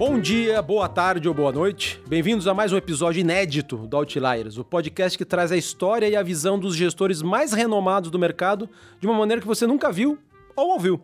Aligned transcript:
Bom 0.00 0.18
dia, 0.18 0.62
boa 0.62 0.88
tarde 0.88 1.28
ou 1.28 1.34
boa 1.34 1.52
noite. 1.52 2.00
Bem-vindos 2.08 2.48
a 2.48 2.54
mais 2.54 2.72
um 2.72 2.76
episódio 2.78 3.20
inédito 3.20 3.76
do 3.76 3.98
Outliers, 3.98 4.56
o 4.56 4.64
podcast 4.64 5.18
que 5.18 5.26
traz 5.26 5.52
a 5.52 5.58
história 5.58 6.08
e 6.08 6.16
a 6.16 6.22
visão 6.22 6.58
dos 6.58 6.74
gestores 6.74 7.20
mais 7.20 7.52
renomados 7.52 8.10
do 8.10 8.18
mercado 8.18 8.66
de 8.98 9.06
uma 9.06 9.14
maneira 9.14 9.42
que 9.42 9.46
você 9.46 9.66
nunca 9.66 9.92
viu 9.92 10.18
ou 10.56 10.68
ouviu. 10.70 11.02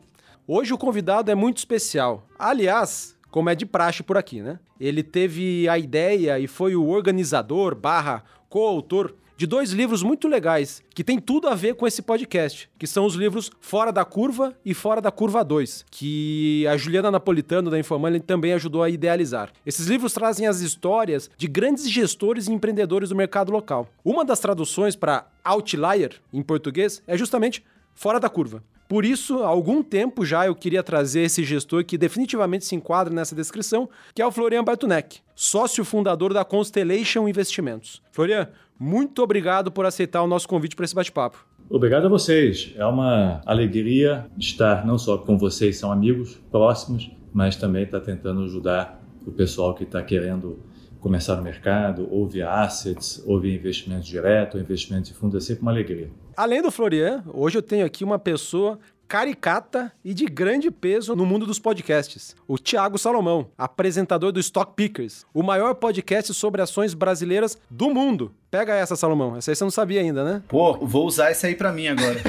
Hoje 0.48 0.72
o 0.72 0.78
convidado 0.78 1.30
é 1.30 1.34
muito 1.34 1.58
especial. 1.58 2.26
Aliás, 2.38 3.14
como 3.30 3.50
é 3.50 3.54
de 3.54 3.66
praxe 3.66 4.02
por 4.02 4.16
aqui, 4.16 4.40
né? 4.40 4.58
Ele 4.80 5.02
teve 5.02 5.68
a 5.68 5.76
ideia 5.76 6.38
e 6.38 6.46
foi 6.46 6.74
o 6.74 6.88
organizador 6.88 7.74
barra 7.74 8.24
coautor 8.48 9.12
de 9.36 9.46
dois 9.46 9.70
livros 9.70 10.02
muito 10.02 10.26
legais 10.26 10.82
que 10.94 11.04
tem 11.04 11.18
tudo 11.18 11.48
a 11.48 11.54
ver 11.54 11.74
com 11.74 11.86
esse 11.86 12.00
podcast, 12.00 12.70
que 12.78 12.86
são 12.86 13.04
os 13.04 13.14
livros 13.14 13.50
Fora 13.60 13.92
da 13.92 14.04
Curva 14.04 14.56
e 14.64 14.72
Fora 14.72 15.00
da 15.00 15.10
Curva 15.10 15.44
2, 15.44 15.84
que 15.90 16.66
a 16.66 16.76
Juliana 16.76 17.10
Napolitano 17.10 17.70
da 17.70 17.78
Informante 17.78 18.20
também 18.20 18.54
ajudou 18.54 18.82
a 18.82 18.88
idealizar. 18.88 19.52
Esses 19.64 19.86
livros 19.86 20.14
trazem 20.14 20.46
as 20.46 20.60
histórias 20.60 21.30
de 21.36 21.46
grandes 21.46 21.90
gestores 21.90 22.48
e 22.48 22.52
empreendedores 22.52 23.10
do 23.10 23.16
mercado 23.16 23.52
local. 23.52 23.88
Uma 24.04 24.24
das 24.24 24.40
traduções 24.40 24.96
para 24.96 25.26
outlier 25.44 26.12
em 26.32 26.42
português 26.42 27.02
é 27.06 27.16
justamente 27.16 27.62
Fora 27.94 28.18
da 28.18 28.28
Curva. 28.28 28.62
Por 28.88 29.04
isso, 29.04 29.42
há 29.42 29.48
algum 29.48 29.82
tempo 29.82 30.24
já 30.24 30.46
eu 30.46 30.54
queria 30.54 30.82
trazer 30.82 31.22
esse 31.22 31.42
gestor 31.42 31.84
que 31.84 31.98
definitivamente 31.98 32.64
se 32.64 32.76
enquadra 32.76 33.12
nessa 33.12 33.34
descrição, 33.34 33.88
que 34.14 34.22
é 34.22 34.26
o 34.26 34.30
Florian 34.30 34.62
Bartunek, 34.62 35.18
sócio 35.34 35.84
fundador 35.84 36.32
da 36.32 36.44
Constellation 36.44 37.26
Investimentos. 37.26 38.00
Florian, 38.12 38.48
muito 38.78 39.22
obrigado 39.22 39.70
por 39.70 39.86
aceitar 39.86 40.22
o 40.22 40.26
nosso 40.26 40.48
convite 40.48 40.76
para 40.76 40.84
esse 40.84 40.94
bate-papo. 40.94 41.46
Obrigado 41.68 42.06
a 42.06 42.08
vocês. 42.08 42.72
É 42.76 42.84
uma 42.86 43.40
alegria 43.44 44.26
estar 44.38 44.86
não 44.86 44.98
só 44.98 45.18
com 45.18 45.36
vocês, 45.36 45.78
são 45.78 45.90
amigos 45.90 46.38
próximos, 46.50 47.10
mas 47.32 47.56
também 47.56 47.82
estar 47.82 48.00
tá 48.00 48.06
tentando 48.06 48.42
ajudar 48.44 49.02
o 49.26 49.32
pessoal 49.32 49.74
que 49.74 49.82
está 49.82 50.02
querendo 50.02 50.58
começar 51.00 51.36
no 51.36 51.42
mercado, 51.42 52.08
ou 52.10 52.26
via 52.26 52.50
assets, 52.50 53.22
ou 53.26 53.40
via 53.40 53.54
investimento 53.54 54.04
direto, 54.04 54.56
ou 54.56 54.60
investimento 54.60 55.08
de 55.08 55.14
fundo, 55.14 55.36
é 55.36 55.40
sempre 55.40 55.62
uma 55.62 55.70
alegria. 55.70 56.10
Além 56.36 56.62
do 56.62 56.70
Florian, 56.70 57.22
hoje 57.32 57.58
eu 57.58 57.62
tenho 57.62 57.86
aqui 57.86 58.04
uma 58.04 58.18
pessoa 58.18 58.78
caricata 59.06 59.92
e 60.04 60.12
de 60.12 60.26
grande 60.26 60.70
peso 60.70 61.14
no 61.14 61.24
mundo 61.24 61.46
dos 61.46 61.58
podcasts. 61.58 62.34
O 62.46 62.58
Thiago 62.58 62.98
Salomão, 62.98 63.48
apresentador 63.56 64.32
do 64.32 64.40
Stock 64.40 64.74
Pickers, 64.74 65.24
o 65.32 65.42
maior 65.42 65.74
podcast 65.76 66.34
sobre 66.34 66.60
ações 66.60 66.92
brasileiras 66.92 67.56
do 67.70 67.88
mundo. 67.90 68.34
Pega 68.50 68.74
essa, 68.74 68.96
Salomão. 68.96 69.36
Essa 69.36 69.50
aí 69.50 69.56
você 69.56 69.64
não 69.64 69.70
sabia 69.70 70.00
ainda, 70.00 70.24
né? 70.24 70.42
Pô, 70.48 70.74
vou 70.86 71.06
usar 71.06 71.30
essa 71.30 71.46
aí 71.46 71.54
pra 71.54 71.72
mim 71.72 71.88
agora. 71.88 72.20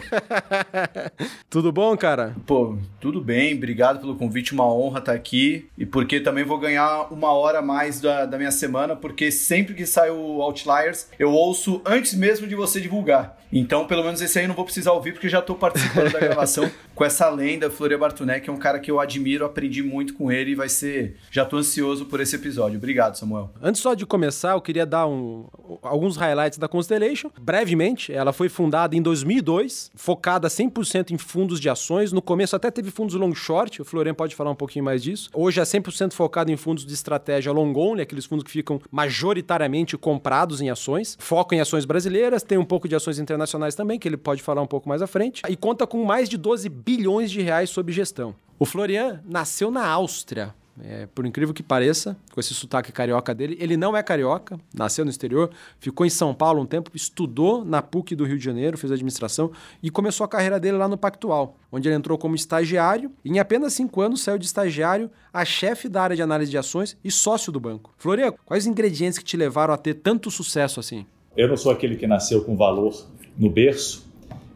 tudo 1.49 1.71
bom, 1.71 1.95
cara? 1.95 2.35
Pô, 2.45 2.77
tudo 2.99 3.21
bem. 3.21 3.55
Obrigado 3.55 3.99
pelo 3.99 4.15
convite. 4.15 4.53
Uma 4.53 4.65
honra 4.65 4.99
estar 4.99 5.13
aqui. 5.13 5.69
E 5.77 5.85
porque 5.85 6.19
também 6.19 6.43
vou 6.43 6.57
ganhar 6.57 7.11
uma 7.13 7.31
hora 7.31 7.59
a 7.59 7.61
mais 7.61 8.01
da, 8.01 8.25
da 8.25 8.37
minha 8.37 8.51
semana, 8.51 8.95
porque 8.95 9.31
sempre 9.31 9.73
que 9.73 9.85
sai 9.85 10.09
o 10.09 10.41
Outliers, 10.41 11.09
eu 11.19 11.31
ouço 11.31 11.81
antes 11.85 12.13
mesmo 12.13 12.47
de 12.47 12.55
você 12.55 12.81
divulgar. 12.81 13.37
Então, 13.51 13.87
pelo 13.87 14.03
menos 14.03 14.21
esse 14.21 14.37
aí 14.37 14.45
eu 14.45 14.49
não 14.49 14.55
vou 14.55 14.65
precisar 14.65 14.91
ouvir, 14.91 15.13
porque 15.13 15.29
já 15.29 15.41
tô 15.41 15.55
participando 15.55 16.11
da 16.11 16.19
gravação 16.19 16.69
com 16.93 17.05
essa 17.05 17.29
lenda, 17.29 17.69
Floria 17.69 17.97
Bartunek, 17.97 18.41
que 18.41 18.49
é 18.49 18.53
um 18.53 18.57
cara 18.57 18.79
que 18.79 18.91
eu 18.91 18.99
admiro, 18.99 19.45
aprendi 19.45 19.81
muito 19.81 20.13
com 20.13 20.31
ele 20.31 20.51
e 20.51 20.55
vai 20.55 20.67
ser. 20.67 21.15
Já 21.31 21.45
tô 21.45 21.57
ansioso 21.57 22.05
por 22.05 22.19
esse 22.19 22.35
episódio. 22.35 22.77
Obrigado, 22.77 23.15
Samuel. 23.17 23.51
Antes 23.61 23.81
só 23.81 23.93
de 23.93 24.05
começar, 24.05 24.51
eu 24.51 24.61
queria 24.61 24.85
dar 24.85 25.07
um, 25.07 25.47
alguns 25.81 26.16
highlights 26.17 26.57
da 26.57 26.67
Constellation. 26.67 27.29
Brevemente, 27.39 28.11
ela 28.11 28.33
foi 28.33 28.49
fundada 28.49 28.95
em 28.95 29.01
2002, 29.01 29.91
focada 29.95 30.47
100% 30.47 31.11
em 31.11 31.17
fundos 31.17 31.59
de 31.59 31.69
ações. 31.69 32.11
No 32.11 32.21
começo 32.21 32.55
até 32.55 32.69
teve 32.69 32.91
fundos 32.91 33.15
long 33.15 33.33
short, 33.33 33.81
o 33.81 33.85
Florian 33.85 34.13
pode 34.13 34.35
falar 34.35 34.51
um 34.51 34.55
pouquinho 34.55 34.85
mais 34.85 35.03
disso. 35.03 35.29
Hoje 35.33 35.59
é 35.59 35.63
100% 35.63 36.13
focado 36.13 36.51
em 36.51 36.57
fundos 36.57 36.85
de 36.85 36.93
estratégia 36.93 37.51
long 37.51 37.73
only, 37.75 38.01
aqueles 38.01 38.25
fundos 38.25 38.43
que 38.43 38.51
ficam 38.51 38.81
majoritariamente 38.91 39.97
comprados 39.97 40.61
em 40.61 40.69
ações. 40.69 41.15
Foco 41.19 41.53
em 41.55 41.61
ações 41.61 41.85
brasileiras, 41.85 42.43
tem 42.43 42.57
um 42.57 42.65
pouco 42.65 42.87
de 42.87 42.95
ações 42.95 43.19
internacionais 43.19 43.75
também, 43.75 43.99
que 43.99 44.07
ele 44.07 44.17
pode 44.17 44.41
falar 44.41 44.61
um 44.61 44.67
pouco 44.67 44.89
mais 44.89 45.01
à 45.01 45.07
frente. 45.07 45.41
E 45.47 45.55
conta 45.55 45.85
com 45.85 46.03
mais 46.03 46.27
de 46.27 46.37
12 46.37 46.67
bilhões 46.69 47.31
de 47.31 47.41
reais 47.41 47.69
sob 47.69 47.91
gestão. 47.91 48.35
O 48.59 48.65
Florian 48.65 49.21
nasceu 49.23 49.69
na 49.69 49.85
Áustria, 49.87 50.55
é, 50.83 51.07
por 51.07 51.25
incrível 51.25 51.53
que 51.53 51.63
pareça, 51.63 52.15
com 52.31 52.39
esse 52.39 52.53
sotaque 52.53 52.91
carioca 52.91 53.33
dele, 53.33 53.57
ele 53.59 53.75
não 53.75 53.95
é 53.95 54.03
carioca, 54.03 54.59
nasceu 54.73 55.03
no 55.03 55.11
exterior, 55.11 55.49
ficou 55.79 56.05
em 56.05 56.09
São 56.09 56.33
Paulo 56.33 56.61
um 56.61 56.65
tempo, 56.65 56.91
estudou 56.93 57.65
na 57.65 57.81
PUC 57.81 58.15
do 58.15 58.25
Rio 58.25 58.37
de 58.37 58.43
Janeiro, 58.43 58.77
fez 58.77 58.91
administração 58.91 59.51
e 59.81 59.89
começou 59.89 60.23
a 60.23 60.27
carreira 60.27 60.59
dele 60.59 60.77
lá 60.77 60.87
no 60.87 60.97
Pactual, 60.97 61.57
onde 61.71 61.87
ele 61.87 61.95
entrou 61.95 62.17
como 62.17 62.35
estagiário 62.35 63.11
e 63.23 63.29
em 63.29 63.39
apenas 63.39 63.73
cinco 63.73 64.01
anos 64.01 64.21
saiu 64.21 64.37
de 64.37 64.45
estagiário 64.45 65.09
a 65.33 65.43
chefe 65.43 65.89
da 65.89 66.01
área 66.01 66.15
de 66.15 66.21
análise 66.21 66.51
de 66.51 66.57
ações 66.57 66.97
e 67.03 67.11
sócio 67.11 67.51
do 67.51 67.59
banco. 67.59 67.93
Florian, 67.97 68.31
quais 68.45 68.65
ingredientes 68.65 69.17
que 69.17 69.25
te 69.25 69.37
levaram 69.37 69.73
a 69.73 69.77
ter 69.77 69.95
tanto 69.95 70.29
sucesso 70.29 70.79
assim? 70.79 71.05
Eu 71.35 71.47
não 71.47 71.57
sou 71.57 71.71
aquele 71.71 71.95
que 71.95 72.07
nasceu 72.07 72.43
com 72.43 72.55
valor 72.55 73.05
no 73.37 73.49
berço, 73.49 74.07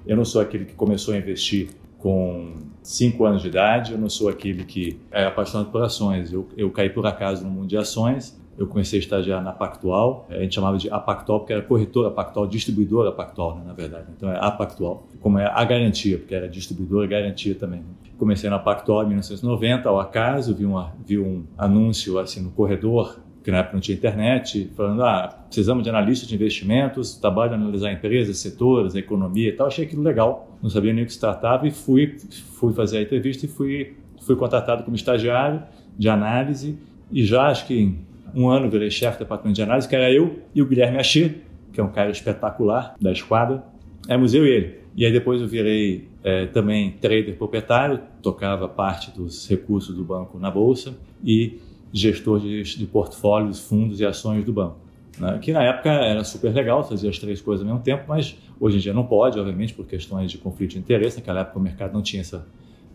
eu 0.06 0.16
não 0.16 0.26
sou 0.26 0.42
aquele 0.42 0.66
que 0.66 0.74
começou 0.74 1.14
a 1.14 1.18
investir 1.18 1.70
com 2.00 2.58
5 2.82 3.26
anos 3.26 3.42
de 3.42 3.48
idade, 3.48 3.92
eu 3.92 3.98
não 3.98 4.10
sou 4.10 4.30
aquele 4.30 4.64
que 4.64 5.00
é 5.12 5.26
apaixonado 5.26 5.70
por 5.70 5.84
ações. 5.84 6.34
Eu, 6.34 6.48
eu 6.58 6.70
caí 6.72 6.90
por 6.90 7.06
acaso 7.06 7.44
no 7.44 7.50
mundo 7.50 7.68
de 7.68 7.78
ações. 7.78 8.40
Eu 8.58 8.68
comecei 8.68 9.00
a 9.00 9.02
estagiar 9.02 9.42
na 9.42 9.52
Pactual, 9.52 10.28
a 10.30 10.38
gente 10.40 10.54
chamava 10.54 10.78
de 10.78 10.90
Apactual 10.90 11.40
porque 11.40 11.54
era 11.54 11.62
corretora 11.62 12.12
Pactual, 12.12 12.46
distribuidora 12.46 13.12
Pactual, 13.12 13.56
né, 13.56 13.64
na 13.66 13.74
verdade. 13.74 14.06
Então 14.16 14.32
é 14.32 14.38
Apactual, 14.40 15.08
como 15.20 15.40
é 15.40 15.46
a 15.46 15.64
garantia, 15.64 16.18
porque 16.18 16.36
era 16.36 16.48
distribuidora 16.48 17.08
garantia 17.08 17.56
também. 17.56 17.82
Comecei 18.20 18.50
na 18.50 18.60
Pactual 18.60 19.04
em 19.04 19.08
1990, 19.08 19.90
ao 19.90 20.00
acaso, 20.00 20.54
vi, 20.54 20.66
uma, 20.66 20.94
vi 21.04 21.18
um 21.18 21.44
anúncio 21.58 22.20
assim 22.20 22.42
no 22.42 22.52
corredor 22.52 23.20
porque 23.42 23.50
na 23.50 23.58
época 23.58 23.74
não 23.74 23.82
tinha 23.82 23.98
internet, 23.98 24.70
falando, 24.76 25.04
ah, 25.04 25.28
precisamos 25.48 25.84
de 25.84 25.90
analistas 25.90 26.30
de 26.30 26.36
investimentos, 26.36 27.16
trabalho 27.16 27.50
de 27.50 27.56
analisar 27.56 27.92
empresas, 27.92 28.38
setores, 28.38 28.94
economia 28.94 29.50
e 29.50 29.52
tal. 29.52 29.66
Achei 29.66 29.84
aquilo 29.84 30.04
legal, 30.04 30.56
não 30.62 30.70
sabia 30.70 30.94
nem 30.94 31.04
o 31.04 31.08
que 31.08 31.14
se 31.14 31.20
tratava 31.20 31.68
e 31.68 31.72
fui, 31.72 32.18
fui 32.54 32.72
fazer 32.72 33.00
a 33.00 33.02
entrevista 33.02 33.48
e 33.48 33.50
fui, 33.50 33.96
fui 34.22 34.36
contratado 34.36 34.84
como 34.84 34.96
estagiário 34.96 35.64
de 35.98 36.08
análise 36.08 36.78
e 37.12 37.26
já 37.26 37.48
acho 37.48 37.66
que 37.66 37.98
um 38.36 38.48
ano 38.48 38.70
virei 38.70 38.92
chefe 38.92 39.18
do 39.18 39.20
departamento 39.22 39.56
de 39.56 39.64
análise, 39.64 39.90
que 39.90 39.96
era 39.96 40.12
eu 40.12 40.40
e 40.54 40.62
o 40.62 40.66
Guilherme 40.68 41.00
Achê, 41.00 41.38
que 41.74 41.82
é 41.82 41.84
um 41.84 41.92
cara 41.92 42.12
espetacular 42.12 42.94
da 43.02 43.12
esquadra, 43.12 43.64
éramos 44.08 44.36
eu 44.36 44.46
e 44.46 44.50
ele. 44.50 44.76
E 44.96 45.04
aí 45.04 45.12
depois 45.12 45.42
eu 45.42 45.48
virei 45.48 46.10
é, 46.24 46.46
também 46.46 46.92
trader 46.92 47.36
proprietário, 47.38 48.00
tocava 48.22 48.70
parte 48.70 49.10
dos 49.10 49.50
recursos 49.50 49.96
do 49.96 50.04
banco 50.04 50.38
na 50.38 50.52
bolsa 50.52 50.94
e 51.24 51.60
gestor 51.94 52.40
de, 52.40 52.64
de 52.64 52.86
portfólios, 52.86 53.60
fundos 53.60 54.00
e 54.00 54.06
ações 54.06 54.46
do 54.46 54.54
banco. 54.54 54.78
Né? 55.20 55.40
Que 55.40 55.52
na 55.52 55.64
época 55.64 55.90
era 55.90 56.24
super 56.24 56.54
legal 56.54 56.88
fazer 56.88 57.10
as 57.10 57.20
três 57.20 57.42
coisas 57.42 57.66
ao 57.66 57.72
mesmo 57.72 57.84
tempo, 57.84 58.06
mas 58.08 58.38
hoje 58.60 58.78
em 58.78 58.80
dia 58.80 58.94
não 58.94 59.06
pode, 59.06 59.40
obviamente, 59.40 59.74
por 59.74 59.86
questões 59.86 60.32
de 60.32 60.38
conflito 60.38 60.72
de 60.72 60.80
interesse. 60.80 61.18
Naquela 61.18 61.42
época 61.42 61.60
o 61.60 61.62
mercado 61.62 61.94
não 61.94 62.02
tinha, 62.02 62.22
essa, 62.22 62.46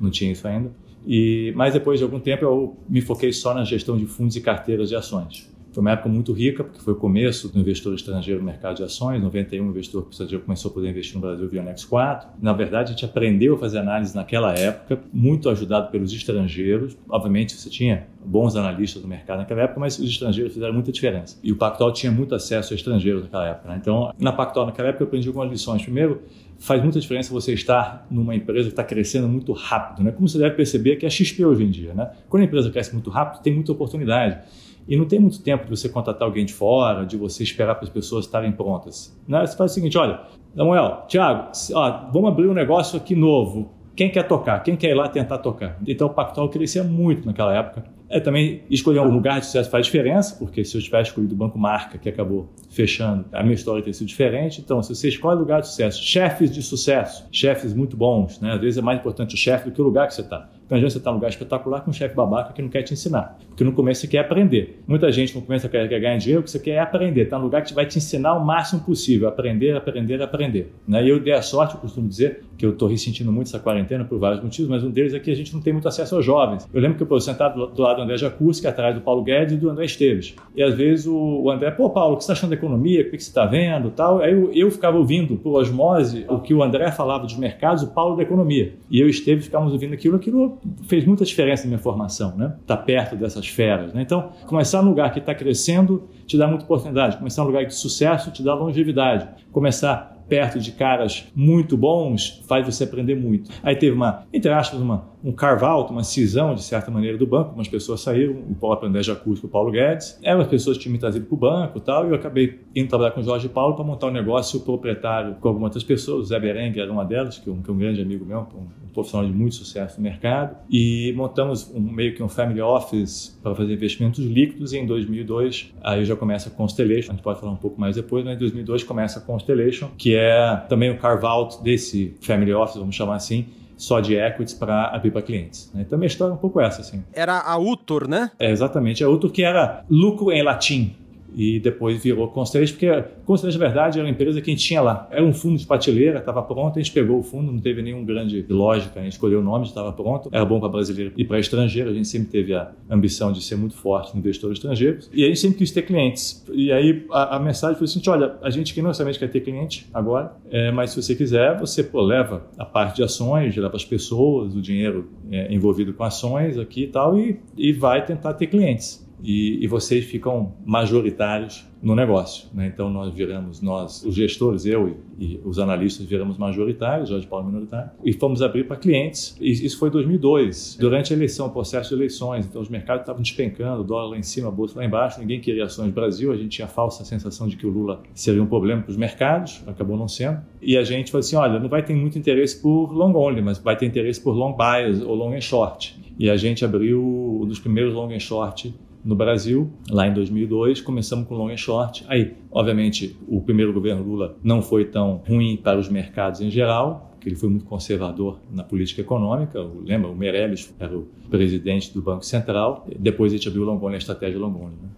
não 0.00 0.10
tinha 0.10 0.32
isso 0.32 0.46
ainda. 0.46 0.70
E, 1.06 1.52
mas 1.54 1.72
depois 1.72 1.98
de 1.98 2.04
algum 2.04 2.18
tempo 2.18 2.44
eu 2.44 2.76
me 2.88 3.00
foquei 3.00 3.32
só 3.32 3.54
na 3.54 3.64
gestão 3.64 3.96
de 3.96 4.06
fundos 4.06 4.34
e 4.36 4.40
carteiras 4.40 4.88
de 4.88 4.96
ações. 4.96 5.54
Foi 5.76 5.82
uma 5.82 5.90
época 5.90 6.08
muito 6.08 6.32
rica, 6.32 6.64
porque 6.64 6.80
foi 6.80 6.94
o 6.94 6.96
começo 6.96 7.50
do 7.52 7.58
investidor 7.58 7.94
estrangeiro 7.94 8.40
no 8.40 8.46
mercado 8.46 8.76
de 8.76 8.82
ações. 8.82 9.20
Em 9.20 9.22
91, 9.22 9.62
o 9.62 9.68
investidor 9.68 10.08
estrangeiro 10.10 10.42
começou 10.42 10.70
a 10.70 10.74
poder 10.74 10.88
investir 10.88 11.16
no 11.16 11.20
Brasil 11.20 11.46
via 11.50 11.62
Nex 11.62 11.84
4. 11.84 12.30
Na 12.40 12.54
verdade, 12.54 12.88
a 12.88 12.92
gente 12.92 13.04
aprendeu 13.04 13.56
a 13.56 13.58
fazer 13.58 13.80
análise 13.80 14.16
naquela 14.16 14.54
época, 14.54 14.98
muito 15.12 15.50
ajudado 15.50 15.90
pelos 15.90 16.14
estrangeiros. 16.14 16.96
Obviamente, 17.06 17.54
você 17.54 17.68
tinha 17.68 18.06
bons 18.24 18.56
analistas 18.56 19.02
do 19.02 19.06
mercado 19.06 19.40
naquela 19.40 19.60
época, 19.60 19.78
mas 19.78 19.98
os 19.98 20.08
estrangeiros 20.08 20.54
fizeram 20.54 20.72
muita 20.72 20.90
diferença. 20.90 21.38
E 21.44 21.52
o 21.52 21.56
Pactual 21.56 21.92
tinha 21.92 22.10
muito 22.10 22.34
acesso 22.34 22.72
a 22.72 22.74
estrangeiros 22.74 23.24
naquela 23.24 23.46
época. 23.46 23.68
Né? 23.68 23.78
Então, 23.78 24.10
na 24.18 24.32
Pactual, 24.32 24.64
naquela 24.64 24.88
época, 24.88 25.04
eu 25.04 25.08
aprendi 25.08 25.28
algumas 25.28 25.50
lições. 25.50 25.82
Primeiro, 25.82 26.22
faz 26.58 26.82
muita 26.82 26.98
diferença 26.98 27.30
você 27.30 27.52
estar 27.52 28.06
numa 28.10 28.34
empresa 28.34 28.68
que 28.68 28.72
está 28.72 28.82
crescendo 28.82 29.28
muito 29.28 29.52
rápido. 29.52 30.02
Né? 30.02 30.10
Como 30.10 30.26
você 30.26 30.38
deve 30.38 30.54
perceber 30.54 30.96
que 30.96 31.04
é 31.04 31.08
a 31.08 31.10
XP 31.10 31.44
hoje 31.44 31.64
em 31.64 31.70
dia. 31.70 31.92
Né? 31.92 32.10
Quando 32.30 32.44
a 32.44 32.46
empresa 32.46 32.70
cresce 32.70 32.94
muito 32.94 33.10
rápido, 33.10 33.42
tem 33.42 33.54
muita 33.54 33.72
oportunidade. 33.72 34.38
E 34.88 34.96
não 34.96 35.04
tem 35.04 35.18
muito 35.18 35.42
tempo 35.42 35.64
de 35.64 35.70
você 35.70 35.88
contratar 35.88 36.26
alguém 36.26 36.44
de 36.44 36.52
fora, 36.52 37.04
de 37.04 37.16
você 37.16 37.42
esperar 37.42 37.74
para 37.74 37.84
as 37.84 37.90
pessoas 37.90 38.24
estarem 38.24 38.52
prontas. 38.52 39.16
Né? 39.26 39.44
Você 39.44 39.56
faz 39.56 39.72
o 39.72 39.74
seguinte: 39.74 39.98
olha, 39.98 40.20
Samuel, 40.54 41.04
Thiago, 41.08 41.50
ó, 41.74 42.10
vamos 42.12 42.30
abrir 42.30 42.46
um 42.46 42.54
negócio 42.54 42.96
aqui 42.96 43.14
novo. 43.14 43.70
Quem 43.96 44.10
quer 44.10 44.24
tocar? 44.24 44.62
Quem 44.62 44.76
quer 44.76 44.90
ir 44.90 44.94
lá 44.94 45.08
tentar 45.08 45.38
tocar? 45.38 45.78
Então 45.86 46.06
o 46.06 46.10
Pactual 46.10 46.50
crescia 46.50 46.84
muito 46.84 47.26
naquela 47.26 47.54
época. 47.56 47.84
É 48.08 48.20
também 48.20 48.62
escolher 48.70 49.00
um 49.00 49.10
lugar 49.10 49.40
de 49.40 49.46
sucesso 49.46 49.68
faz 49.68 49.86
diferença, 49.86 50.36
porque 50.38 50.64
se 50.64 50.76
eu 50.76 50.82
tivesse 50.82 51.10
escolhido 51.10 51.34
o 51.34 51.36
Banco 51.36 51.58
Marca, 51.58 51.98
que 51.98 52.08
acabou 52.08 52.48
fechando, 52.70 53.24
a 53.32 53.42
minha 53.42 53.54
história 53.54 53.82
teria 53.82 53.94
sido 53.94 54.06
diferente. 54.06 54.60
Então, 54.60 54.80
se 54.82 54.94
você 54.94 55.08
escolhe 55.08 55.38
lugar 55.38 55.60
de 55.60 55.68
sucesso, 55.68 56.00
chefes 56.04 56.52
de 56.52 56.62
sucesso, 56.62 57.26
chefes 57.32 57.74
muito 57.74 57.96
bons, 57.96 58.40
né? 58.40 58.52
às 58.52 58.60
vezes 58.60 58.78
é 58.78 58.82
mais 58.82 59.00
importante 59.00 59.34
o 59.34 59.38
chefe 59.38 59.64
do 59.64 59.72
que 59.72 59.80
o 59.80 59.84
lugar 59.84 60.06
que 60.06 60.14
você 60.14 60.20
está. 60.20 60.48
Então, 60.66 60.76
adianta 60.76 60.90
você 60.90 60.98
estar 60.98 61.10
num 61.10 61.16
lugar 61.16 61.30
espetacular 61.30 61.80
com 61.80 61.90
um 61.90 61.94
chefe 61.94 62.14
babaca 62.14 62.52
que 62.52 62.60
não 62.60 62.68
quer 62.68 62.82
te 62.82 62.92
ensinar. 62.92 63.38
Porque 63.48 63.62
no 63.62 63.72
começo 63.72 64.00
você 64.00 64.08
quer 64.08 64.18
aprender. 64.18 64.82
Muita 64.86 65.10
gente 65.12 65.34
no 65.34 65.40
começo 65.40 65.68
quer, 65.68 65.88
quer 65.88 66.00
ganhar 66.00 66.18
dinheiro, 66.18 66.40
o 66.40 66.44
que 66.44 66.50
você 66.50 66.58
quer 66.58 66.72
é 66.72 66.78
aprender. 66.80 67.22
Está 67.22 67.38
num 67.38 67.44
lugar 67.44 67.62
que 67.62 67.72
vai 67.72 67.86
te 67.86 67.98
ensinar 67.98 68.34
o 68.34 68.44
máximo 68.44 68.82
possível. 68.82 69.28
Aprender, 69.28 69.76
aprender, 69.76 70.20
aprender. 70.20 70.72
Né? 70.86 71.04
E 71.04 71.08
eu 71.08 71.20
dei 71.20 71.32
a 71.32 71.40
sorte, 71.40 71.76
eu 71.76 71.80
costumo 71.80 72.08
dizer, 72.08 72.42
que 72.58 72.66
eu 72.66 72.70
estou 72.70 72.88
ressentindo 72.88 73.30
muito 73.30 73.46
essa 73.46 73.60
quarentena 73.60 74.04
por 74.04 74.18
vários 74.18 74.42
motivos, 74.42 74.68
mas 74.68 74.82
um 74.82 74.90
deles 74.90 75.14
é 75.14 75.20
que 75.20 75.30
a 75.30 75.36
gente 75.36 75.54
não 75.54 75.60
tem 75.60 75.72
muito 75.72 75.86
acesso 75.86 76.16
aos 76.16 76.24
jovens. 76.24 76.68
Eu 76.72 76.80
lembro 76.80 76.96
que 76.96 77.02
eu 77.02 77.04
estava 77.04 77.20
sentado 77.20 77.66
do 77.66 77.82
lado 77.82 77.96
do 77.96 78.02
André 78.02 78.16
Jacuzzi, 78.16 78.66
atrás 78.66 78.94
do 78.94 79.00
Paulo 79.00 79.22
Guedes 79.22 79.54
e 79.54 79.56
do 79.56 79.70
André 79.70 79.84
Esteves. 79.84 80.34
E 80.54 80.62
às 80.62 80.74
vezes 80.74 81.06
o 81.06 81.48
André, 81.50 81.70
pô, 81.70 81.90
Paulo, 81.90 82.14
o 82.14 82.16
que 82.16 82.24
você 82.24 82.32
está 82.32 82.40
achando 82.40 82.50
da 82.50 82.56
economia? 82.56 83.02
O 83.02 83.04
que 83.04 83.10
você 83.18 83.28
está 83.28 83.46
vendo? 83.46 83.90
Tal. 83.90 84.20
Aí 84.20 84.32
eu, 84.32 84.52
eu 84.52 84.70
ficava 84.70 84.96
ouvindo 84.96 85.36
por 85.36 85.60
osmose 85.60 86.24
o 86.28 86.40
que 86.40 86.52
o 86.52 86.62
André 86.62 86.90
falava 86.90 87.24
dos 87.24 87.36
mercados, 87.36 87.82
o 87.82 87.88
Paulo 87.88 88.16
da 88.16 88.22
economia. 88.22 88.74
E 88.90 89.00
eu 89.00 89.06
e 89.06 89.10
Esteves 89.10 89.44
ficávamos 89.44 89.72
ouvindo 89.72 89.94
aquilo, 89.94 90.16
aquilo 90.16 90.55
fez 90.86 91.04
muita 91.04 91.24
diferença 91.24 91.64
na 91.64 91.68
minha 91.68 91.78
formação, 91.78 92.36
né? 92.36 92.54
Estar 92.60 92.76
tá 92.76 92.82
perto 92.82 93.16
dessas 93.16 93.46
feras. 93.48 93.92
Né? 93.92 94.02
Então, 94.02 94.30
começar 94.46 94.82
num 94.82 94.90
lugar 94.90 95.12
que 95.12 95.18
está 95.18 95.34
crescendo 95.34 96.08
te 96.26 96.36
dá 96.36 96.46
muita 96.46 96.64
oportunidade. 96.64 97.16
Começar 97.16 97.42
num 97.42 97.48
lugar 97.48 97.64
de 97.64 97.74
sucesso 97.74 98.30
te 98.30 98.42
dá 98.42 98.54
longevidade. 98.54 99.28
Começar 99.52 100.16
perto 100.28 100.58
de 100.58 100.72
caras 100.72 101.26
muito 101.34 101.76
bons 101.76 102.42
faz 102.48 102.66
você 102.66 102.84
aprender 102.84 103.14
muito. 103.14 103.50
Aí 103.62 103.76
teve 103.76 103.94
uma, 103.94 104.24
entre 104.32 104.52
aspas, 104.52 104.80
uma, 104.80 105.08
um 105.24 105.32
carve-out, 105.32 105.90
uma 105.90 106.04
cisão, 106.04 106.54
de 106.54 106.62
certa 106.62 106.90
maneira, 106.90 107.16
do 107.16 107.26
banco. 107.26 107.54
Umas 107.54 107.68
pessoas 107.68 108.00
saíram, 108.00 108.34
o 108.34 108.54
Paulo 108.54 108.78
André 108.84 109.02
Jacuzzi 109.02 109.40
com 109.40 109.46
o 109.46 109.50
Paulo 109.50 109.70
Guedes. 109.70 110.18
Eram 110.22 110.40
as 110.40 110.48
pessoas 110.48 110.76
que 110.76 110.84
tinham 110.84 110.92
me 110.92 110.98
trazido 110.98 111.26
para 111.26 111.34
o 111.34 111.38
banco 111.38 111.78
e 111.78 111.80
tal, 111.80 112.06
e 112.06 112.10
eu 112.10 112.14
acabei 112.14 112.60
indo 112.74 112.88
trabalhar 112.88 113.10
com 113.12 113.20
o 113.20 113.24
Jorge 113.24 113.48
Paulo 113.48 113.74
para 113.74 113.84
montar 113.84 114.08
um 114.08 114.12
negócio 114.12 114.60
proprietário 114.60 115.36
com 115.40 115.48
algumas 115.48 115.68
outras 115.68 115.84
pessoas. 115.84 116.26
O 116.26 116.28
Zé 116.28 116.38
Berengue 116.38 116.80
era 116.80 116.90
uma 116.92 117.04
delas, 117.04 117.38
que 117.38 117.48
é 117.48 117.52
um, 117.52 117.62
que 117.62 117.70
é 117.70 117.72
um 117.72 117.78
grande 117.78 118.00
amigo 118.00 118.24
meu, 118.24 118.46
um, 118.54 118.86
um 118.86 118.88
profissional 118.92 119.26
de 119.26 119.34
muito 119.34 119.54
sucesso 119.54 119.96
no 119.98 120.02
mercado. 120.02 120.56
E 120.70 121.12
montamos 121.16 121.70
um, 121.74 121.80
meio 121.80 122.14
que 122.14 122.22
um 122.22 122.28
family 122.28 122.60
office 122.60 123.38
para 123.42 123.54
fazer 123.54 123.72
investimentos 123.74 124.24
líquidos 124.24 124.72
e 124.72 124.78
em 124.78 124.86
2002, 124.86 125.74
aí 125.82 126.04
já 126.04 126.16
começa 126.16 126.48
a 126.48 126.52
Constellation, 126.52 127.12
a 127.12 127.14
gente 127.14 127.22
pode 127.22 127.40
falar 127.40 127.52
um 127.52 127.56
pouco 127.56 127.80
mais 127.80 127.96
depois, 127.96 128.24
mas 128.24 128.36
em 128.36 128.38
2002 128.38 128.84
começa 128.84 129.18
a 129.18 129.22
Constellation, 129.22 129.90
que 129.96 130.14
é 130.14 130.56
também 130.68 130.90
o 130.90 130.98
carve-out 130.98 131.62
desse 131.62 132.16
family 132.20 132.52
office, 132.52 132.76
vamos 132.76 132.94
chamar 132.94 133.16
assim, 133.16 133.46
só 133.76 134.00
de 134.00 134.14
equities 134.14 134.54
para 134.54 134.94
abrir 134.94 135.10
para 135.10 135.22
clientes. 135.22 135.70
Né? 135.74 135.82
Então, 135.86 135.98
minha 135.98 136.06
história 136.06 136.32
é 136.32 136.34
um 136.34 136.38
pouco 136.38 136.60
essa. 136.60 136.80
Assim. 136.80 137.04
Era 137.12 137.40
a 137.40 137.58
Utor, 137.58 138.08
né? 138.08 138.30
É, 138.38 138.50
exatamente. 138.50 139.04
A 139.04 139.08
Utor 139.08 139.30
que 139.30 139.42
era 139.42 139.84
lucro 139.88 140.32
em 140.32 140.42
latim 140.42 140.96
e 141.36 141.60
depois 141.60 142.02
virou 142.02 142.28
Constellation, 142.28 142.72
porque 142.72 143.04
Constellation, 143.26 143.58
na 143.58 143.66
verdade, 143.66 143.98
era 143.98 144.06
uma 144.06 144.10
empresa 144.10 144.40
que 144.40 144.50
a 144.50 144.54
gente 144.54 144.64
tinha 144.64 144.80
lá. 144.80 145.06
Era 145.10 145.22
um 145.22 145.34
fundo 145.34 145.58
de 145.58 145.66
prateleira, 145.66 146.18
estava 146.18 146.42
pronto, 146.42 146.78
a 146.78 146.82
gente 146.82 146.92
pegou 146.92 147.18
o 147.18 147.22
fundo, 147.22 147.52
não 147.52 147.60
teve 147.60 147.82
nenhum 147.82 148.02
grande 148.06 148.46
lógica, 148.48 148.98
a 148.98 149.02
gente 149.02 149.12
escolheu 149.12 149.40
o 149.40 149.42
nome, 149.42 149.66
estava 149.66 149.92
pronto. 149.92 150.30
Era 150.32 150.46
bom 150.46 150.58
para 150.58 150.70
brasileiro 150.70 151.12
e 151.14 151.24
para 151.26 151.38
estrangeiro, 151.38 151.90
a 151.90 151.92
gente 151.92 152.08
sempre 152.08 152.28
teve 152.28 152.54
a 152.54 152.72
ambição 152.88 153.30
de 153.32 153.42
ser 153.44 153.56
muito 153.56 153.74
forte 153.74 154.14
no 154.14 154.20
investidor 154.20 154.50
estrangeiro. 154.50 155.00
E 155.12 155.24
a 155.24 155.26
gente 155.26 155.38
sempre 155.38 155.58
quis 155.58 155.70
ter 155.70 155.82
clientes. 155.82 156.42
E 156.50 156.72
aí 156.72 157.04
a, 157.10 157.36
a 157.36 157.38
mensagem 157.38 157.76
foi 157.76 157.84
assim, 157.84 158.00
olha, 158.08 158.36
a 158.40 158.48
gente 158.48 158.72
que 158.72 158.80
não 158.80 158.88
necessariamente 158.88 159.18
quer 159.18 159.28
ter 159.28 159.40
cliente 159.40 159.86
agora, 159.92 160.32
é, 160.50 160.70
mas 160.70 160.92
se 160.92 161.02
você 161.02 161.14
quiser, 161.14 161.58
você 161.58 161.84
pô, 161.84 162.00
leva 162.00 162.46
a 162.56 162.64
parte 162.64 162.96
de 162.96 163.02
ações, 163.02 163.54
leva 163.54 163.76
as 163.76 163.84
pessoas, 163.84 164.54
o 164.54 164.62
dinheiro 164.62 165.10
é, 165.30 165.52
envolvido 165.52 165.92
com 165.92 166.02
ações 166.02 166.56
aqui 166.56 166.84
e 166.84 166.86
tal, 166.86 167.18
e, 167.18 167.38
e 167.58 167.74
vai 167.74 168.02
tentar 168.06 168.32
ter 168.32 168.46
clientes 168.46 169.05
e, 169.22 169.62
e 169.64 169.66
vocês 169.66 170.04
ficam 170.04 170.54
majoritários 170.64 171.66
no 171.82 171.94
negócio. 171.94 172.48
Né? 172.52 172.66
Então 172.66 172.90
nós 172.90 173.12
viramos, 173.14 173.60
nós, 173.60 174.04
os 174.04 174.14
gestores, 174.14 174.64
eu 174.66 174.96
e, 175.18 175.24
e, 175.24 175.40
os 175.44 175.58
analistas 175.58 176.06
viramos 176.06 176.36
majoritários, 176.38 177.08
Jorge 177.08 177.26
Paulo 177.26 177.46
minoritário, 177.46 177.90
e 178.04 178.12
fomos 178.12 178.42
abrir 178.42 178.64
para 178.66 178.76
clientes. 178.76 179.36
E 179.40 179.50
isso 179.50 179.78
foi 179.78 179.88
em 179.88 179.92
2002, 179.92 180.78
durante 180.80 181.12
a 181.12 181.16
eleição, 181.16 181.46
o 181.46 181.50
processo 181.50 181.90
de 181.90 181.94
eleições. 181.94 182.46
Então 182.46 182.60
os 182.60 182.68
mercados 182.68 183.02
estavam 183.02 183.22
despencando, 183.22 183.84
dólar 183.84 184.10
lá 184.10 184.18
em 184.18 184.22
cima, 184.22 184.48
a 184.48 184.50
bolsa 184.50 184.78
lá 184.78 184.84
embaixo, 184.84 185.20
ninguém 185.20 185.40
queria 185.40 185.64
ações 185.64 185.92
Brasil, 185.92 186.32
a 186.32 186.36
gente 186.36 186.48
tinha 186.48 186.66
a 186.66 186.68
falsa 186.68 187.04
sensação 187.04 187.46
de 187.46 187.56
que 187.56 187.66
o 187.66 187.70
Lula 187.70 188.02
seria 188.14 188.42
um 188.42 188.46
problema 188.46 188.82
para 188.82 188.90
os 188.90 188.96
mercados, 188.96 189.62
acabou 189.66 189.96
não 189.96 190.08
sendo. 190.08 190.40
E 190.60 190.76
a 190.76 190.84
gente 190.84 191.10
falou 191.10 191.20
assim, 191.20 191.36
olha, 191.36 191.58
não 191.58 191.68
vai 191.68 191.82
ter 191.82 191.94
muito 191.94 192.18
interesse 192.18 192.60
por 192.60 192.92
long 192.92 193.14
only, 193.14 193.42
mas 193.42 193.58
vai 193.58 193.76
ter 193.76 193.86
interesse 193.86 194.20
por 194.20 194.32
long 194.32 194.56
bias 194.56 195.00
ou 195.02 195.14
long 195.14 195.32
and 195.32 195.40
short. 195.40 195.96
E 196.18 196.30
a 196.30 196.36
gente 196.36 196.64
abriu 196.64 197.00
um 197.42 197.46
dos 197.46 197.58
primeiros 197.58 197.94
long 197.94 198.10
and 198.10 198.18
short 198.18 198.74
no 199.06 199.14
Brasil, 199.14 199.70
lá 199.88 200.08
em 200.08 200.12
2002, 200.12 200.80
começamos 200.80 201.28
com 201.28 201.36
long 201.36 201.48
and 201.48 201.56
short. 201.56 202.04
Aí, 202.08 202.34
obviamente, 202.50 203.16
o 203.28 203.40
primeiro 203.40 203.72
governo 203.72 204.02
Lula 204.02 204.36
não 204.42 204.60
foi 204.60 204.84
tão 204.84 205.22
ruim 205.28 205.56
para 205.56 205.78
os 205.78 205.88
mercados 205.88 206.40
em 206.40 206.50
geral, 206.50 207.12
porque 207.12 207.28
ele 207.28 207.36
foi 207.36 207.48
muito 207.48 207.64
conservador 207.64 208.40
na 208.50 208.64
política 208.64 209.00
econômica. 209.00 209.64
Lembra, 209.84 210.10
o 210.10 210.16
Meirelles 210.16 210.74
era 210.80 210.98
o 210.98 211.06
presidente 211.30 211.94
do 211.94 212.02
Banco 212.02 212.26
Central. 212.26 212.84
Depois 212.98 213.32
a 213.32 213.36
gente 213.36 213.46
abriu 213.46 213.62
o 213.62 213.64
long 213.64 213.86
a 213.86 213.96
estratégia 213.96 214.40
long 214.40 214.54
only. 214.56 214.74
Né? 214.82 214.88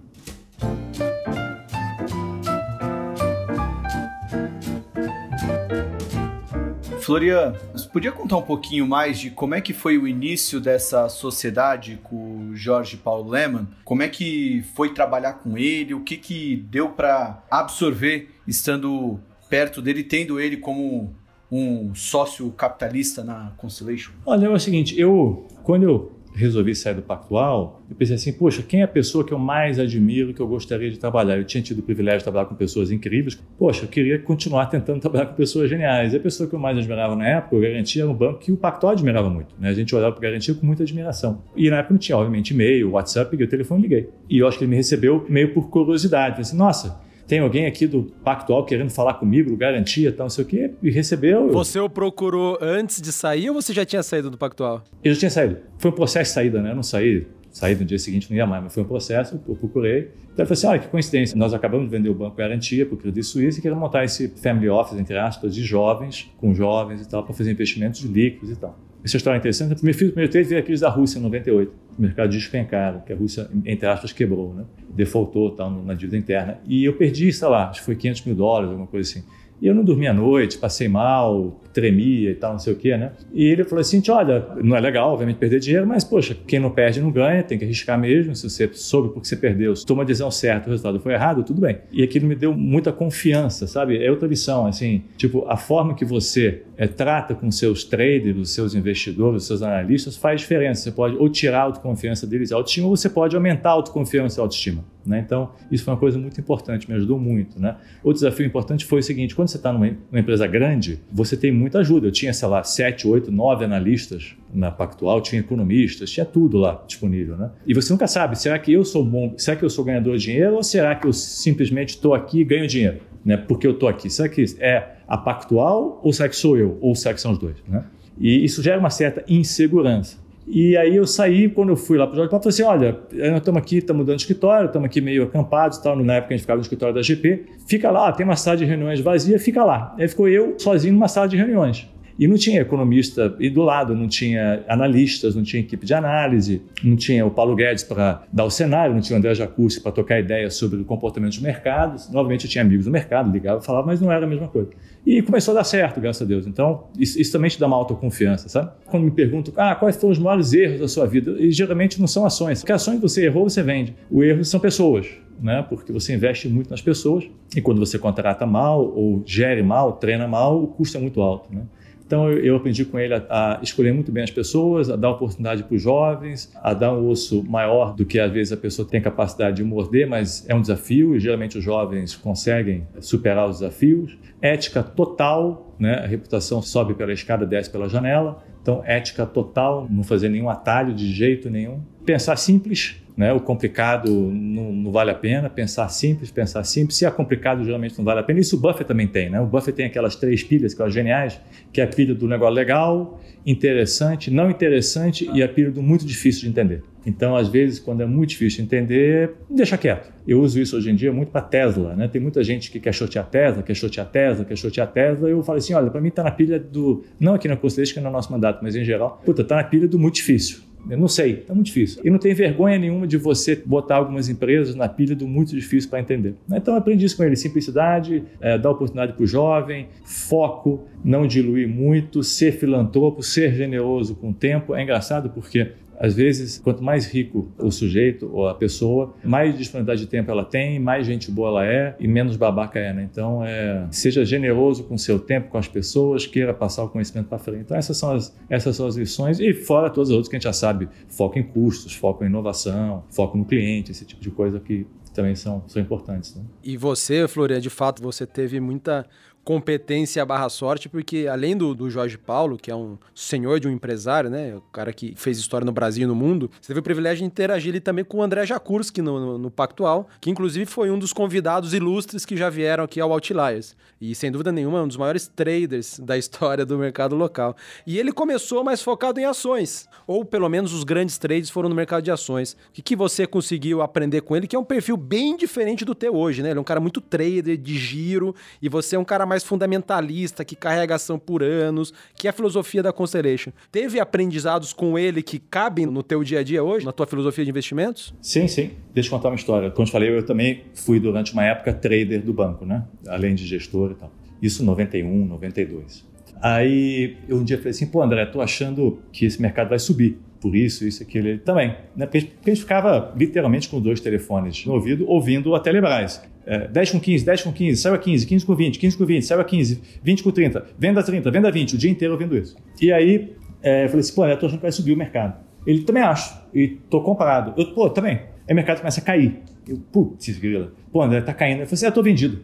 Florian, 7.09 7.55
podia 7.93 8.13
contar 8.13 8.37
um 8.37 8.43
pouquinho 8.43 8.87
mais 8.87 9.19
de 9.19 9.31
como 9.31 9.55
é 9.55 9.61
que 9.61 9.73
foi 9.73 9.99
o 9.99 10.07
início 10.07 10.61
dessa 10.61 11.09
sociedade 11.09 11.99
com 12.03 12.51
o 12.51 12.57
Jorge 12.57 12.97
Paulo 12.97 13.31
Lehmann? 13.31 13.67
Como 13.85 14.03
é 14.03 14.09
que 14.09 14.65
foi 14.75 14.93
trabalhar 14.93 15.35
com 15.35 15.57
ele? 15.57 15.95
O 15.95 16.01
que, 16.01 16.17
que 16.17 16.57
deu 16.71 16.91
para 16.91 17.43
absorver 17.51 18.31
estando 18.47 19.19
perto 19.49 19.81
dele, 19.81 20.05
tendo 20.05 20.39
ele 20.39 20.57
como 20.57 21.15
um 21.51 21.95
sócio 21.95 22.51
capitalista 22.53 23.25
na 23.25 23.53
Constellation? 23.57 24.13
Olha, 24.27 24.47
é 24.47 24.51
o 24.51 24.59
seguinte, 24.59 24.99
eu 24.99 25.47
quando 25.63 25.83
eu 25.83 26.18
resolvi 26.35 26.75
sair 26.75 26.95
do 26.95 27.03
Pactual, 27.03 27.83
eu 27.91 27.97
pensei 27.97 28.17
assim, 28.17 28.33
poxa, 28.33 28.63
quem 28.63 28.81
é 28.81 28.85
a 28.85 28.89
pessoa 28.89 29.25
que 29.25 29.33
eu 29.33 29.39
mais 29.39 29.79
admiro, 29.79 30.33
que 30.33 30.41
eu 30.41 30.47
gostaria 30.47 30.91
de 30.91 30.99
trabalhar? 30.99 31.37
Eu 31.37 31.45
tinha 31.45 31.63
tido 31.63 31.81
o 31.81 31.83
privilégio 31.83 32.19
de 32.19 32.25
trabalhar 32.25 32.47
com 32.47 32.55
pessoas 32.55 32.91
incríveis. 32.91 33.39
Poxa, 33.59 33.85
eu 33.85 33.89
queria 33.89 34.19
continuar 34.19 34.67
tentando 34.67 35.01
trabalhar 35.01 35.27
com 35.27 35.35
pessoas 35.35 35.69
geniais. 35.69 36.13
E 36.13 36.17
a 36.17 36.21
pessoa 36.21 36.49
que 36.49 36.55
eu 36.55 36.59
mais 36.59 36.77
admirava 36.77 37.17
na 37.17 37.27
época, 37.27 37.57
o 37.57 37.61
Garantia, 37.61 38.03
era 38.03 38.11
um 38.11 38.15
banco 38.15 38.39
que 38.39 38.53
o 38.53 38.57
Pactual 38.57 38.93
admirava 38.93 39.29
muito. 39.29 39.55
Né? 39.59 39.69
A 39.69 39.75
gente 39.75 39.95
olhava 39.95 40.13
para 40.13 40.19
o 40.19 40.23
Garantia 40.23 40.55
com 40.55 40.67
muita 40.67 40.83
admiração. 40.83 41.43
E 41.57 41.71
na 41.71 41.79
época 41.79 41.95
não 41.95 41.99
tinha, 41.99 42.17
obviamente, 42.17 42.53
e-mail, 42.53 42.93
WhatsApp, 42.93 43.31
peguei 43.31 43.47
o 43.47 43.49
telefone 43.49 43.81
e 43.81 43.83
liguei. 43.83 44.09
E 44.29 44.39
eu 44.39 44.47
acho 44.47 44.59
que 44.59 44.65
ele 44.65 44.71
me 44.71 44.77
recebeu 44.77 45.25
meio 45.29 45.53
por 45.53 45.71
curiosidade. 45.71 46.37
Falei 46.37 46.43
assim, 46.43 46.57
nossa, 46.57 47.01
tem 47.29 47.41
alguém 47.41 47.67
aqui 47.67 47.87
do 47.87 48.05
Pactual 48.25 48.65
querendo 48.65 48.89
falar 48.89 49.15
comigo, 49.15 49.55
garantia, 49.55 50.11
tal, 50.11 50.25
não 50.25 50.31
sei 50.31 50.45
o 50.45 50.47
quê, 50.47 50.71
e 50.83 50.91
recebeu. 50.91 51.51
Você 51.51 51.79
o 51.79 51.89
procurou 51.89 52.59
antes 52.61 53.03
de 53.03 53.13
sair 53.13 53.51
ou 53.51 53.55
você 53.55 53.75
já 53.75 53.85
tinha 53.85 54.03
saído 54.03 54.31
do 54.31 54.39
Pactual? 54.39 54.83
Eu 55.05 55.13
já 55.13 55.21
tinha 55.21 55.31
saído. 55.31 55.59
Foi 55.77 55.91
um 55.91 55.95
processo 55.95 56.31
de 56.31 56.35
saída, 56.35 56.63
né? 56.63 56.71
Eu 56.71 56.77
não 56.77 56.83
saí, 56.83 57.27
saí 57.53 57.75
no 57.75 57.85
dia 57.85 57.99
seguinte, 57.99 58.31
não 58.31 58.37
ia 58.37 58.47
mais, 58.47 58.65
mas 58.65 58.73
foi 58.73 58.83
um 58.83 58.87
processo, 58.87 59.39
eu 59.47 59.55
procurei. 59.55 60.11
Então 60.33 60.43
eu 60.43 60.47
falei 60.47 60.53
assim, 60.53 60.67
olha, 60.69 60.79
que 60.79 60.89
coincidência, 60.89 61.37
nós 61.37 61.53
acabamos 61.53 61.91
de 61.91 61.95
vender 61.95 62.09
o 62.09 62.15
Banco 62.15 62.35
Garantia 62.35 62.87
para 62.87 62.95
o 62.95 62.97
Credit 62.97 63.27
Suisse 63.27 63.59
e 63.59 63.63
queremos 63.63 63.83
montar 63.83 64.05
esse 64.05 64.29
family 64.29 64.71
office, 64.71 64.99
entre 64.99 65.19
aspas, 65.19 65.55
de 65.55 65.63
jovens, 65.63 66.33
com 66.39 66.55
jovens 66.55 67.03
e 67.03 67.09
tal, 67.09 67.25
para 67.25 67.35
fazer 67.35 67.51
investimentos 67.51 68.01
líquidos 68.01 68.53
e 68.53 68.57
tal. 68.57 68.88
Essa 69.05 69.17
história 69.17 69.37
é 69.37 69.39
interessante. 69.39 69.75
O 69.75 69.81
primeiro, 69.81 70.31
trade 70.31 70.49
veio 70.49 70.61
a 70.61 70.65
crise 70.65 70.83
da 70.83 70.89
Rússia 70.89 71.19
em 71.19 71.23
98. 71.23 71.73
O 71.99 72.03
mercado 72.03 72.31
despencaram, 72.31 73.01
que 73.01 73.13
a 73.13 73.17
Rússia, 73.17 73.49
entre 73.65 73.87
aspas, 73.87 74.13
quebrou, 74.13 74.55
né? 74.55 74.65
Defaultou 74.91 75.51
tal, 75.53 75.71
na 75.71 75.95
dívida 75.95 76.17
interna. 76.17 76.59
E 76.67 76.85
eu 76.85 76.95
perdi, 76.95 77.33
sei 77.33 77.49
lá, 77.49 77.69
acho 77.69 77.81
que 77.81 77.87
foi 77.87 77.97
500 77.97 78.25
mil 78.25 78.35
dólares, 78.35 78.71
alguma 78.71 78.87
coisa 78.87 79.09
assim. 79.09 79.25
E 79.61 79.67
eu 79.67 79.75
não 79.75 79.85
dormia 79.85 80.11
à 80.11 80.15
noite, 80.15 80.59
passei 80.59 80.89
mal, 80.89 81.61
tremia 81.73 82.31
e 82.31 82.35
tal, 82.35 82.53
não 82.53 82.59
sei 82.59 82.73
o 82.73 82.77
quê, 82.77 82.97
né? 82.97 83.13
E 83.33 83.45
ele 83.45 83.65
falou 83.65 83.81
assim: 83.81 84.03
olha, 84.09 84.49
não 84.63 84.77
é 84.77 84.81
legal, 84.81 85.13
obviamente, 85.13 85.37
perder 85.37 85.61
dinheiro, 85.61 85.87
mas, 85.87 86.05
poxa, 86.05 86.37
quem 86.47 86.59
não 86.59 86.71
perde 86.71 87.01
não 87.01 87.11
ganha, 87.11 87.43
tem 87.43 87.59
que 87.59 87.65
arriscar 87.65 87.99
mesmo. 87.99 88.35
Se 88.35 88.49
você 88.49 88.69
soube 88.73 89.13
porque 89.13 89.29
você 89.29 89.37
perdeu, 89.37 89.75
se 89.75 89.87
toma 89.87 90.03
a 90.03 90.07
decisão 90.07 90.31
certa, 90.31 90.69
o 90.69 90.71
resultado 90.71 91.01
foi 91.01 91.13
errado, 91.13 91.43
tudo 91.43 91.61
bem. 91.61 91.79
E 91.93 92.03
aquilo 92.03 92.27
me 92.27 92.35
deu 92.35 92.53
muita 92.55 92.93
confiança, 92.93 93.67
sabe? 93.67 94.03
É 94.03 94.11
outra 94.11 94.27
lição, 94.29 94.67
assim, 94.67 95.03
tipo, 95.17 95.45
a 95.49 95.57
forma 95.57 95.95
que 95.95 96.05
você 96.05 96.63
é, 96.77 96.87
trata 96.87 97.35
com 97.35 97.51
seus 97.51 97.85
traders, 97.85 98.37
os 98.37 98.51
seus 98.51 98.75
investidores, 98.75 99.43
os 99.43 99.47
seus 99.47 99.63
analistas, 99.63 100.17
faz 100.17 100.41
diferença. 100.41 100.83
Você 100.83 100.93
pode 100.93 101.17
ou 101.17 101.29
tirar 101.29 101.61
a 101.61 101.63
autoconfiança 101.63 102.27
deles 102.27 102.53
a 102.53 102.57
autoestima, 102.57 102.89
ou 102.89 102.97
você 102.97 103.09
pode 103.09 103.35
aumentar 103.37 103.71
a 103.71 103.73
autoconfiança 103.73 104.39
e 104.39 104.41
a 104.41 104.45
autoestima. 104.45 104.85
Né? 105.09 105.23
Então, 105.25 105.51
isso 105.71 105.85
foi 105.85 105.95
uma 105.95 106.01
coisa 106.01 106.19
muito 106.19 106.39
importante, 106.39 106.89
me 106.89 106.95
ajudou 106.97 107.19
muito. 107.19 107.59
Né? 107.61 107.77
Outro 108.03 108.21
desafio 108.21 108.47
importante 108.47 108.85
foi 108.85 109.01
o 109.01 109.03
seguinte: 109.03 109.35
quando 109.35 109.49
você 109.49 109.57
está 109.57 109.73
numa, 109.73 109.87
numa, 109.87 110.21
empresa 110.21 110.47
grande, 110.47 111.01
você 111.11 111.37
tem 111.37 111.51
muita 111.51 111.79
ajuda. 111.79 112.09
Eu 112.09 112.13
tinha, 112.13 112.33
sei 112.33 112.49
lá, 112.49 112.63
sete, 112.63 113.09
oito, 113.09 113.33
nove 113.33 113.65
analistas 113.65 114.37
na 114.53 114.71
Pactual, 114.71 115.21
tinha 115.21 115.41
economistas, 115.41 116.11
tinha 116.11 116.27
tudo 116.27 116.59
lá 116.59 116.83
disponível. 116.87 117.37
Né? 117.37 117.51
E 117.67 117.75
você 117.75 117.93
nunca 117.93 118.07
sabe: 118.07 118.39
será 118.39 118.59
que 118.59 118.73
eu 118.73 118.85
sou 118.85 119.05
bom, 119.05 119.35
será 119.37 119.57
que 119.57 119.65
eu 119.65 119.71
sou 119.71 119.85
ganhador 119.85 120.17
de 120.17 120.25
dinheiro 120.25 120.57
ou 120.57 120.63
será 120.63 120.95
que 120.95 121.07
eu 121.07 121.13
simplesmente 121.13 121.91
estou 121.91 122.15
aqui 122.15 122.41
e 122.41 122.45
ganho 122.45 122.67
dinheiro? 122.67 123.01
Né? 123.25 123.37
Porque 123.37 123.67
eu 123.67 123.73
estou 123.73 123.89
aqui. 123.89 124.11
Será 124.11 124.29
que 124.29 124.45
é 124.61 124.97
a 125.07 125.17
Pactual 125.17 126.01
ou 126.03 126.13
será 126.13 126.29
que 126.29 126.37
sou 126.37 126.57
eu? 126.57 126.79
Ou 126.81 126.95
será 126.95 127.15
que 127.15 127.21
são 127.21 127.33
os 127.33 127.39
dois? 127.39 127.57
Né? 127.67 127.85
E 128.21 128.45
isso 128.45 128.63
gera 128.63 128.79
uma 128.79 128.91
certa 128.91 129.25
insegurança. 129.29 130.28
E 130.51 130.77
aí 130.77 130.97
eu 130.97 131.07
saí, 131.07 131.49
quando 131.49 131.71
eu 131.71 131.77
fui 131.77 131.99
lá 131.99 132.07
para 132.07 132.15
o 132.15 132.17
Jorge 132.17 132.31
Paulo, 132.31 132.43
falei 132.43 132.55
assim, 132.55 132.63
olha, 132.63 132.99
nós 133.31 133.39
estamos 133.39 133.61
aqui, 133.61 133.79
estamos 133.79 134.07
de 134.07 134.15
escritório, 134.15 134.67
estamos 134.67 134.87
aqui 134.87 135.01
meio 135.01 135.25
acampados 135.25 135.79
tal, 135.79 135.95
na 135.97 136.15
época 136.15 136.33
a 136.33 136.37
gente 136.37 136.43
ficava 136.43 136.57
no 136.57 136.63
escritório 136.63 136.95
da 136.95 137.03
GP, 137.03 137.45
fica 137.67 137.91
lá, 137.91 138.11
tem 138.13 138.25
uma 138.25 138.37
sala 138.37 138.57
de 138.57 138.65
reuniões 138.65 139.01
vazia, 139.01 139.39
fica 139.39 139.63
lá. 139.63 139.95
Aí 139.99 140.09
ficou 140.09 140.27
eu 140.27 140.55
sozinho 140.59 140.95
numa 140.95 141.09
sala 141.09 141.29
de 141.29 141.37
reuniões. 141.37 141.87
E 142.19 142.27
não 142.27 142.37
tinha 142.37 142.61
economista 142.61 143.37
e 143.39 143.49
do 143.49 143.63
lado, 143.63 143.95
não 143.95 144.09
tinha 144.09 144.65
analistas, 144.69 145.37
não 145.37 145.43
tinha 145.43 145.61
equipe 145.61 145.87
de 145.87 145.95
análise, 145.95 146.63
não 146.83 146.97
tinha 146.97 147.25
o 147.25 147.31
Paulo 147.31 147.55
Guedes 147.55 147.85
para 147.85 148.25
dar 148.33 148.45
o 148.45 148.51
cenário, 148.51 148.93
não 148.93 149.01
tinha 149.01 149.17
o 149.17 149.19
André 149.19 149.35
Jacuzzi 149.35 149.81
para 149.81 149.93
tocar 149.93 150.19
ideias 150.19 150.55
sobre 150.55 150.81
o 150.81 150.85
comportamento 150.85 151.31
dos 151.31 151.41
mercados. 151.41 152.11
Novamente, 152.11 152.47
eu 152.47 152.51
tinha 152.51 152.63
amigos 152.63 152.87
no 152.87 152.93
mercado, 152.93 153.31
ligava, 153.31 153.61
falava, 153.61 153.87
mas 153.87 154.01
não 154.01 154.11
era 154.11 154.27
a 154.27 154.29
mesma 154.29 154.49
coisa. 154.49 154.71
E 155.07 155.23
começou 155.23 155.53
a 155.53 155.59
dar 155.59 155.65
certo, 155.65 156.01
graças 156.01 156.21
a 156.23 156.25
Deus. 156.25 156.47
Então, 156.47 156.85
isso, 156.99 157.21
isso 157.21 157.31
também 157.31 157.49
te 157.49 157.59
dá 157.59 157.67
uma 157.67 157.77
autoconfiança, 157.77 158.49
sabe? 158.49 158.73
Quando 158.87 159.05
me 159.05 159.11
perguntam, 159.13 159.55
ah, 159.57 159.75
quais 159.77 159.97
foram 159.97 160.13
os 160.13 160.19
maiores 160.19 160.53
erros 160.53 160.81
da 160.81 160.89
sua 160.89 161.07
vida? 161.07 161.37
E 161.39 161.53
geralmente 161.53 162.01
não 162.01 162.09
são 162.09 162.27
ações. 162.27 162.61
Porque 162.61 162.73
ações 162.73 163.01
você 163.01 163.27
errou, 163.27 163.49
você 163.49 163.63
vende. 163.63 163.95
O 164.11 164.25
erro 164.25 164.45
são 164.45 164.59
pessoas. 164.59 165.07
Né? 165.41 165.65
Porque 165.69 165.93
você 165.93 166.13
investe 166.13 166.49
muito 166.49 166.69
nas 166.69 166.83
pessoas 166.83 167.25
e 167.55 167.61
quando 167.61 167.79
você 167.79 167.97
contrata 167.97 168.45
mal 168.45 168.85
ou 168.85 169.23
gere 169.25 169.63
mal, 169.63 169.93
treina 169.93 170.27
mal, 170.27 170.61
o 170.61 170.67
custo 170.67 170.99
é 170.99 171.01
muito 171.01 171.23
alto. 171.23 171.55
Né? 171.55 171.63
Então 172.09 172.31
eu 172.31 172.57
aprendi 172.57 172.87
com 172.87 172.99
ele 172.99 173.13
a, 173.13 173.27
a, 173.29 173.61
escolher 173.63 173.93
muito 173.93 174.11
bem 174.11 174.25
as 174.25 174.31
pessoas, 174.31 174.89
a 174.89 174.97
dar 174.97 175.11
oportunidade 175.11 175.63
para 175.63 175.75
os 175.77 175.83
jovens, 175.83 176.51
a 176.57 176.73
dar 176.73 176.95
um 176.95 177.07
osso 177.07 177.45
maior 177.45 177.95
do 177.95 178.07
que 178.07 178.19
às 178.19 178.33
vezes 178.33 178.51
a 178.51 178.57
pessoa 178.57 178.89
tem 178.89 178.99
capacidade 178.99 179.59
de 179.59 179.63
morder, 179.65 180.09
mas 180.09 180.49
é 180.49 180.55
um 180.55 180.63
desafio 180.63 181.15
e 181.15 181.21
geralmente 181.21 181.59
os 181.59 181.63
jovens 181.63 182.17
conseguem 182.17 182.87
superar 182.99 183.47
os 183.47 183.59
desafios. 183.59 184.17
Ética 184.41 184.83
total, 184.83 185.77
né? 185.79 185.97
a 185.97 186.07
reputação 186.07 186.63
sobe 186.63 186.95
pela 186.95 187.13
escada, 187.13 187.45
desce 187.45 187.71
pela 187.71 187.91
janela. 187.91 188.43
Então 188.63 188.83
ética 188.87 189.27
total, 189.27 189.87
não 189.91 190.03
fazer 190.03 190.31
nenhum 190.31 190.49
atalho 190.49 190.95
de 190.95 191.13
jeito 191.13 191.51
nenhum. 191.51 191.83
Pensar 192.09 192.37
simples, 192.37 192.97
né? 193.15 193.35
O 193.35 193.41
complicado 193.41 194.11
não, 194.11 194.73
não, 194.73 194.91
vale 194.91 195.11
a 195.11 195.15
pena, 195.15 195.51
pensar 195.51 195.87
simples, 195.91 196.31
pensar 196.31 196.65
simples. 196.65 196.97
Se 196.97 197.05
é 197.05 197.11
complicado, 197.11 197.63
geralmente 197.63 197.99
não 197.99 198.03
vale 198.03 198.21
a 198.21 198.23
pena. 198.23 198.41
Isso 198.41 198.57
o 198.57 198.59
Buffett 198.59 198.89
também 198.89 199.07
tem, 199.07 199.29
né? 199.29 199.39
O 199.39 199.47
Buffett 199.47 199.77
tem 199.77 199.85
aquelas 199.85 200.17
três 200.17 200.43
pilhas, 200.43 200.73
que 200.73 200.79
são 200.79 200.89
geniais, 200.89 201.39
que 201.71 201.83
é 201.83 201.85
a 201.85 201.87
pilha 201.87 202.15
do 202.15 202.27
negócio 202.27 202.55
legal, 202.55 203.21
interessante, 203.45 204.31
não 204.31 204.51
interessante 204.51 205.31
e 205.35 205.43
a 205.43 205.49
pilha 205.51 205.71
do 205.71 205.83
muito 205.83 206.07
difícil 206.07 206.45
de 206.45 206.49
entender. 206.49 206.83
Então, 207.05 207.37
às 207.37 207.49
vezes, 207.49 207.79
quando 207.79 208.03
é 208.03 208.07
muito 208.07 208.31
difícil 208.31 208.61
de 208.61 208.65
entender, 208.65 209.33
deixa 209.51 209.77
quieto. 209.77 210.11
Eu 210.27 210.41
uso 210.41 210.59
isso 210.59 210.79
hoje 210.79 210.91
em 210.91 210.95
dia 210.95 211.13
muito 211.13 211.31
para 211.31 211.43
Tesla, 211.43 211.95
né? 211.95 212.09
Tem 212.09 212.23
muita 212.23 212.43
gente 212.43 212.71
que 212.71 212.81
quer 212.81 212.95
chotear 212.95 213.27
Tesla, 213.27 213.63
quer 213.63 213.75
chotear 213.75 214.07
Tesla, 214.07 214.47
quer 214.47 214.57
chotear 214.57 214.91
Tesla. 214.91 215.29
Eu 215.29 215.43
falo 215.43 215.59
assim, 215.59 215.75
olha, 215.75 215.91
para 215.91 216.01
mim 216.01 216.09
tá 216.09 216.23
na 216.23 216.31
pilha 216.31 216.59
do, 216.59 217.05
não 217.21 217.35
aqui 217.35 217.47
na 217.47 217.57
Constellation, 217.57 217.93
que 217.93 217.99
é 217.99 218.03
no 218.03 218.11
nosso 218.11 218.33
mandato, 218.33 218.61
mas 218.63 218.75
em 218.75 218.83
geral, 218.83 219.21
puta, 219.27 219.45
tá 219.45 219.57
na 219.57 219.65
pilha 219.65 219.87
do 219.87 219.99
muito 219.99 220.15
difícil. 220.15 220.68
Eu 220.89 220.97
não 220.97 221.09
sei, 221.09 221.45
é 221.49 221.53
muito 221.53 221.67
difícil. 221.67 222.01
E 222.05 222.11
não 222.11 222.19
tem 222.19 222.33
vergonha 222.35 222.79
nenhuma 222.79 223.07
de 223.07 223.17
você 223.17 223.57
botar 223.57 223.97
algumas 223.97 224.29
empresas 224.29 224.75
na 224.75 224.89
pilha 224.89 225.15
do 225.15 225.27
muito 225.27 225.55
difícil 225.55 225.91
para 225.91 226.01
entender. 226.01 226.35
Então 226.51 226.75
aprendi 226.75 227.05
isso 227.05 227.17
com 227.17 227.25
ele: 227.25 227.37
simplicidade, 227.37 228.25
é, 228.41 228.57
dar 228.57 228.71
oportunidade 228.71 229.13
para 229.13 229.23
o 229.23 229.27
jovem, 229.27 229.89
foco, 230.05 230.85
não 231.05 231.27
diluir 231.27 231.69
muito, 231.69 232.23
ser 232.23 232.53
filantropo, 232.53 233.23
ser 233.23 233.55
generoso 233.55 234.15
com 234.15 234.31
o 234.31 234.35
tempo. 234.35 234.75
É 234.75 234.83
engraçado 234.83 235.31
porque 235.31 235.73
às 235.99 236.15
vezes, 236.15 236.59
quanto 236.59 236.83
mais 236.83 237.07
rico 237.07 237.51
o 237.59 237.71
sujeito 237.71 238.31
ou 238.33 238.49
a 238.49 238.55
pessoa, 238.55 239.15
mais 239.25 239.59
disponibilidade 239.59 240.01
de 240.01 240.07
tempo 240.07 240.31
ela 240.31 240.45
tem, 240.45 240.79
mais 240.79 241.07
gente 241.07 241.31
boa 241.31 241.49
ela 241.49 241.67
é 241.67 241.97
e 241.99 242.07
menos 242.07 242.37
babaca 242.37 242.79
é, 242.79 242.93
né? 242.93 243.09
Então, 243.11 243.45
é, 243.45 243.87
seja 243.91 244.25
generoso 244.25 244.85
com 244.85 244.95
o 244.95 244.99
seu 244.99 245.19
tempo, 245.19 245.49
com 245.49 245.59
as 245.59 245.67
pessoas, 245.67 246.27
queira 246.27 246.55
passar 246.55 246.85
o 246.85 246.89
conhecimento 246.89 247.29
para 247.29 247.39
frente. 247.39 247.63
Então, 247.63 247.77
essas 247.77 247.97
são, 247.97 248.13
as, 248.13 248.37
essas 248.49 248.77
são 248.77 248.87
as 248.87 248.97
lições 248.97 249.41
e 249.41 249.53
fora 249.53 249.91
todas 249.91 250.11
as 250.11 250.15
outras 250.15 250.29
que 250.29 250.37
a 250.37 250.39
gente 250.39 250.45
já 250.45 250.53
sabe, 250.53 250.89
foco 251.09 251.39
em 251.39 251.43
custos, 251.43 251.95
foco 251.95 252.23
em 252.25 252.29
inovação, 252.29 253.05
foco 253.11 253.37
no 253.37 253.45
cliente, 253.45 253.91
esse 253.91 254.05
tipo 254.05 254.23
de 254.23 254.31
coisa 254.31 254.61
que 254.61 254.87
também 255.19 255.35
são, 255.35 255.65
são 255.67 255.83
importantes. 255.83 256.37
Né? 256.37 256.45
E 256.63 256.77
você, 256.77 257.27
Florian, 257.27 257.61
de 257.61 257.71
fato, 257.71 258.01
você 258.01 258.25
teve 258.25 258.61
muita 258.61 259.05
competência 259.49 260.27
barra 260.27 260.51
sorte, 260.51 260.91
porque 260.91 261.27
além 261.27 261.57
do, 261.57 261.75
do 261.75 261.89
Jorge 261.89 262.19
Paulo, 262.19 262.59
que 262.59 262.71
é 262.71 262.77
um 262.77 262.99
senhor 263.15 263.59
de 263.59 263.67
um 263.67 263.71
empresário, 263.71 264.29
né? 264.29 264.55
O 264.55 264.61
cara 264.61 264.93
que 264.93 265.15
fez 265.17 265.39
história 265.39 265.65
no 265.65 265.73
Brasil 265.73 266.05
e 266.05 266.07
no 266.07 266.15
mundo, 266.15 266.51
você 266.61 266.67
teve 266.69 266.81
o 266.81 266.83
privilégio 266.83 267.21
de 267.21 267.25
interagir 267.25 267.71
ali 267.71 267.81
também 267.81 268.05
com 268.05 268.19
o 268.19 268.23
André 268.23 268.45
Jakurski 268.45 269.01
no, 269.01 269.19
no, 269.19 269.39
no 269.39 269.51
Pactual, 269.51 270.07
que 270.21 270.29
inclusive 270.29 270.67
foi 270.67 270.91
um 270.91 270.99
dos 270.99 271.15
convidados 271.15 271.73
ilustres 271.73 272.27
que 272.27 272.37
já 272.37 272.51
vieram 272.51 272.85
aqui 272.85 273.01
ao 273.01 273.11
Outliers. 273.11 273.75
E 273.99 274.15
sem 274.15 274.31
dúvida 274.31 274.53
nenhuma, 274.53 274.83
um 274.83 274.87
dos 274.87 274.99
maiores 274.99 275.27
traders 275.27 275.99
da 275.99 276.19
história 276.19 276.67
do 276.67 276.79
mercado 276.79 277.17
local. 277.17 277.57
E 277.87 277.99
ele 277.99 278.13
começou 278.13 278.63
mais 278.63 278.83
focado 278.83 279.19
em 279.19 279.25
ações, 279.25 279.89
ou 280.07 280.27
pelo 280.27 280.49
menos 280.51 280.75
os 280.75 280.85
grandes 280.85 281.17
trades 281.17 281.49
foram 281.49 281.71
no 281.71 281.75
mercado 281.75 282.05
de 282.05 282.11
ações. 282.11 282.53
O 282.53 282.73
que, 282.75 282.83
que 282.83 282.95
você 282.95 283.27
conseguiu 283.27 283.81
aprender 283.81 284.21
com 284.21 284.37
ele, 284.37 284.47
que 284.47 284.55
é 284.55 284.59
um 284.59 284.65
perfil 284.65 284.97
bem 284.99 285.39
diferente 285.39 285.87
do 285.87 285.95
teu 285.95 286.15
hoje, 286.15 286.43
né? 286.43 286.51
Ele 286.51 286.59
é 286.59 286.61
um 286.61 286.65
cara 286.65 286.81
muito 286.81 287.01
trader, 287.01 287.57
de 287.57 287.79
giro, 287.79 288.35
e 288.61 288.69
você 288.69 288.95
é 288.95 288.99
um 288.99 289.05
cara 289.05 289.25
mais 289.25 289.38
mais 289.39 289.45
fundamentalista, 289.45 290.45
que 290.45 290.57
carrega 290.57 290.97
ação 290.97 291.19
por 291.19 291.43
anos, 291.43 291.93
que 292.17 292.27
é 292.27 292.31
a 292.31 292.33
filosofia 292.33 292.83
da 292.83 292.93
Constellation. 292.93 293.53
Teve 293.71 294.01
aprendizados 294.01 294.73
com 294.73 294.99
ele 294.99 295.23
que 295.23 295.39
cabem 295.39 295.87
no 295.87 296.03
teu 296.03 296.25
dia 296.25 296.41
a 296.41 296.43
dia 296.43 296.63
hoje, 296.63 296.85
na 296.85 296.93
tua 296.93 297.07
filosofia 297.07 297.45
de 297.45 297.51
investimentos? 297.51 298.13
Sim, 298.21 298.49
sim. 298.49 298.73
Deixa 298.93 299.09
eu 299.09 299.13
contar 299.13 299.29
uma 299.29 299.37
história. 299.37 299.71
Como 299.71 299.83
eu 299.83 299.87
te 299.87 299.93
falei, 299.93 300.11
eu 300.11 300.27
também 300.27 300.65
fui 300.75 300.99
durante 300.99 301.33
uma 301.33 301.45
época 301.45 301.73
trader 301.73 302.23
do 302.23 302.33
banco, 302.33 302.67
né? 302.67 302.85
Além 303.07 303.35
de 303.35 303.47
gestor 303.47 303.93
e 303.93 303.95
tal. 303.95 304.13
Isso 304.43 304.65
91, 304.65 305.27
92. 305.27 306.07
Aí 306.41 307.17
eu 307.29 307.37
um 307.39 307.45
dia 307.45 307.57
falei 307.59 307.71
assim, 307.71 307.87
pô 307.87 308.03
André, 308.03 308.25
tô 308.27 308.41
achando 308.41 309.01
que 309.13 309.25
esse 309.25 309.41
mercado 309.41 309.69
vai 309.69 309.79
subir 309.79 310.19
por 310.41 310.55
isso, 310.55 310.87
isso, 310.87 311.03
aquilo, 311.03 311.29
ele 311.29 311.39
também. 311.39 311.75
Né? 311.97 312.07
Porque 312.07 312.29
a 312.47 312.49
gente 312.51 312.61
ficava 312.61 313.13
literalmente 313.17 313.69
com 313.69 313.81
dois 313.81 314.01
telefones 314.01 314.65
no 314.65 314.75
ouvido, 314.75 315.09
ouvindo 315.09 315.55
a 315.55 315.61
Telebrás. 315.61 316.23
É, 316.47 316.67
10 316.67 316.93
com 316.93 317.01
15, 317.01 317.25
10 317.25 317.43
com 317.43 317.53
15, 317.53 317.83
saiu 317.83 317.95
a 317.95 317.99
15, 317.99 318.27
15 318.27 318.47
com 318.47 318.55
20, 318.55 318.79
15 318.79 318.97
com 318.97 319.05
20, 319.05 319.23
saiu 319.23 319.41
a 319.41 319.45
15, 319.45 319.83
20 320.03 320.23
com 320.23 320.31
30, 320.31 320.67
venda 320.79 321.03
30, 321.03 321.31
venda 321.31 321.51
20, 321.51 321.75
o 321.75 321.79
dia 321.79 321.91
inteiro 321.91 322.15
ouvindo 322.15 322.37
isso. 322.37 322.57
E 322.81 322.91
aí 322.91 323.35
é, 323.63 323.85
eu 323.85 323.89
falei 323.89 324.01
assim, 324.01 324.15
pô, 324.15 324.27
eu 324.27 324.39
tô 324.39 324.47
achando 324.47 324.59
que 324.59 324.63
vai 324.63 324.73
subir 324.73 324.93
o 324.93 324.97
mercado. 324.97 325.35
Ele 325.67 325.83
também 325.83 326.03
acho, 326.03 326.41
e 326.55 326.69
tô 326.89 327.03
comprado. 327.03 327.53
Eu, 327.61 327.75
pô, 327.75 327.91
também. 327.91 328.15
Aí 328.49 328.53
o 328.53 328.55
mercado 328.55 328.79
começa 328.79 329.01
a 329.01 329.05
cair. 329.05 329.43
Eu, 329.67 329.79
putz, 329.93 330.39
grila. 330.39 330.73
Pô, 330.91 331.03
André, 331.03 331.21
tá 331.21 331.35
caindo. 331.35 331.61
Eu 331.61 331.67
falei 331.67 331.75
assim, 331.75 331.87
ah, 331.87 331.93
tô 331.93 332.03
vendido. 332.03 332.41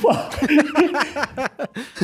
Pô. 0.00 0.08